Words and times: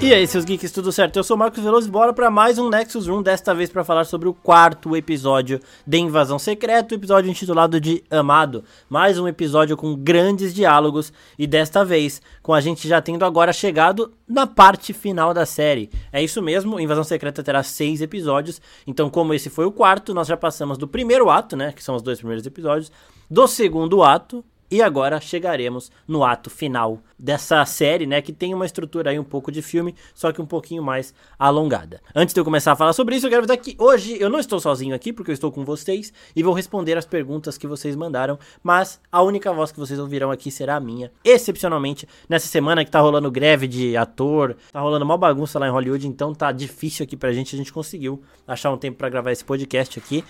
E 0.00 0.14
aí, 0.14 0.28
seus 0.28 0.44
geeks, 0.44 0.70
tudo 0.70 0.92
certo? 0.92 1.16
Eu 1.16 1.24
sou 1.24 1.34
o 1.34 1.38
Marcos 1.38 1.60
Veloso 1.60 1.88
e 1.88 1.90
bora 1.90 2.12
para 2.12 2.30
mais 2.30 2.56
um 2.56 2.68
Nexus 2.68 3.08
Room, 3.08 3.20
desta 3.20 3.52
vez 3.52 3.68
para 3.68 3.82
falar 3.82 4.04
sobre 4.04 4.28
o 4.28 4.32
quarto 4.32 4.96
episódio 4.96 5.60
de 5.84 5.98
Invasão 5.98 6.38
Secreta, 6.38 6.94
o 6.94 6.96
episódio 6.96 7.28
intitulado 7.28 7.80
de 7.80 8.04
Amado. 8.08 8.62
Mais 8.88 9.18
um 9.18 9.26
episódio 9.26 9.76
com 9.76 9.96
grandes 9.96 10.54
diálogos 10.54 11.12
e 11.36 11.48
desta 11.48 11.84
vez 11.84 12.22
com 12.40 12.54
a 12.54 12.60
gente 12.60 12.86
já 12.86 13.02
tendo 13.02 13.24
agora 13.24 13.52
chegado 13.52 14.12
na 14.26 14.46
parte 14.46 14.92
final 14.92 15.34
da 15.34 15.44
série. 15.44 15.90
É 16.12 16.22
isso 16.22 16.40
mesmo, 16.40 16.78
Invasão 16.78 17.02
Secreta 17.02 17.42
terá 17.42 17.64
seis 17.64 18.00
episódios, 18.00 18.62
então 18.86 19.10
como 19.10 19.34
esse 19.34 19.50
foi 19.50 19.64
o 19.64 19.72
quarto, 19.72 20.14
nós 20.14 20.28
já 20.28 20.36
passamos 20.36 20.78
do 20.78 20.86
primeiro 20.86 21.28
ato, 21.28 21.56
né, 21.56 21.72
que 21.72 21.82
são 21.82 21.96
os 21.96 22.02
dois 22.02 22.18
primeiros 22.18 22.46
episódios, 22.46 22.92
do 23.28 23.48
segundo 23.48 24.04
ato, 24.04 24.44
e 24.70 24.82
agora 24.82 25.20
chegaremos 25.20 25.90
no 26.06 26.24
ato 26.24 26.50
final 26.50 27.00
dessa 27.18 27.64
série, 27.64 28.06
né, 28.06 28.22
que 28.22 28.32
tem 28.32 28.54
uma 28.54 28.64
estrutura 28.64 29.10
aí 29.10 29.18
um 29.18 29.24
pouco 29.24 29.50
de 29.50 29.60
filme, 29.60 29.94
só 30.14 30.30
que 30.30 30.40
um 30.40 30.46
pouquinho 30.46 30.82
mais 30.82 31.12
alongada. 31.38 32.00
Antes 32.14 32.32
de 32.32 32.40
eu 32.40 32.44
começar 32.44 32.72
a 32.72 32.76
falar 32.76 32.92
sobre 32.92 33.16
isso, 33.16 33.26
eu 33.26 33.30
quero 33.30 33.40
avisar 33.40 33.56
que 33.56 33.74
hoje 33.78 34.16
eu 34.20 34.30
não 34.30 34.38
estou 34.38 34.60
sozinho 34.60 34.94
aqui, 34.94 35.12
porque 35.12 35.30
eu 35.30 35.34
estou 35.34 35.50
com 35.50 35.64
vocês 35.64 36.12
e 36.36 36.42
vou 36.42 36.54
responder 36.54 36.96
as 36.96 37.04
perguntas 37.04 37.58
que 37.58 37.66
vocês 37.66 37.96
mandaram, 37.96 38.38
mas 38.62 39.00
a 39.10 39.22
única 39.22 39.52
voz 39.52 39.72
que 39.72 39.80
vocês 39.80 39.98
ouvirão 39.98 40.30
aqui 40.30 40.50
será 40.50 40.76
a 40.76 40.80
minha. 40.80 41.10
Excepcionalmente, 41.24 42.06
nessa 42.28 42.46
semana 42.46 42.84
que 42.84 42.90
tá 42.90 43.00
rolando 43.00 43.30
greve 43.30 43.66
de 43.66 43.96
ator, 43.96 44.56
tá 44.70 44.80
rolando 44.80 45.04
uma 45.04 45.18
bagunça 45.18 45.58
lá 45.58 45.66
em 45.66 45.70
Hollywood, 45.72 46.06
então 46.06 46.32
tá 46.32 46.52
difícil 46.52 47.04
aqui 47.04 47.16
pra 47.16 47.32
gente, 47.32 47.54
a 47.54 47.58
gente 47.58 47.72
conseguiu 47.72 48.22
achar 48.46 48.70
um 48.70 48.78
tempo 48.78 48.98
para 48.98 49.08
gravar 49.08 49.32
esse 49.32 49.44
podcast 49.44 49.98
aqui. 49.98 50.24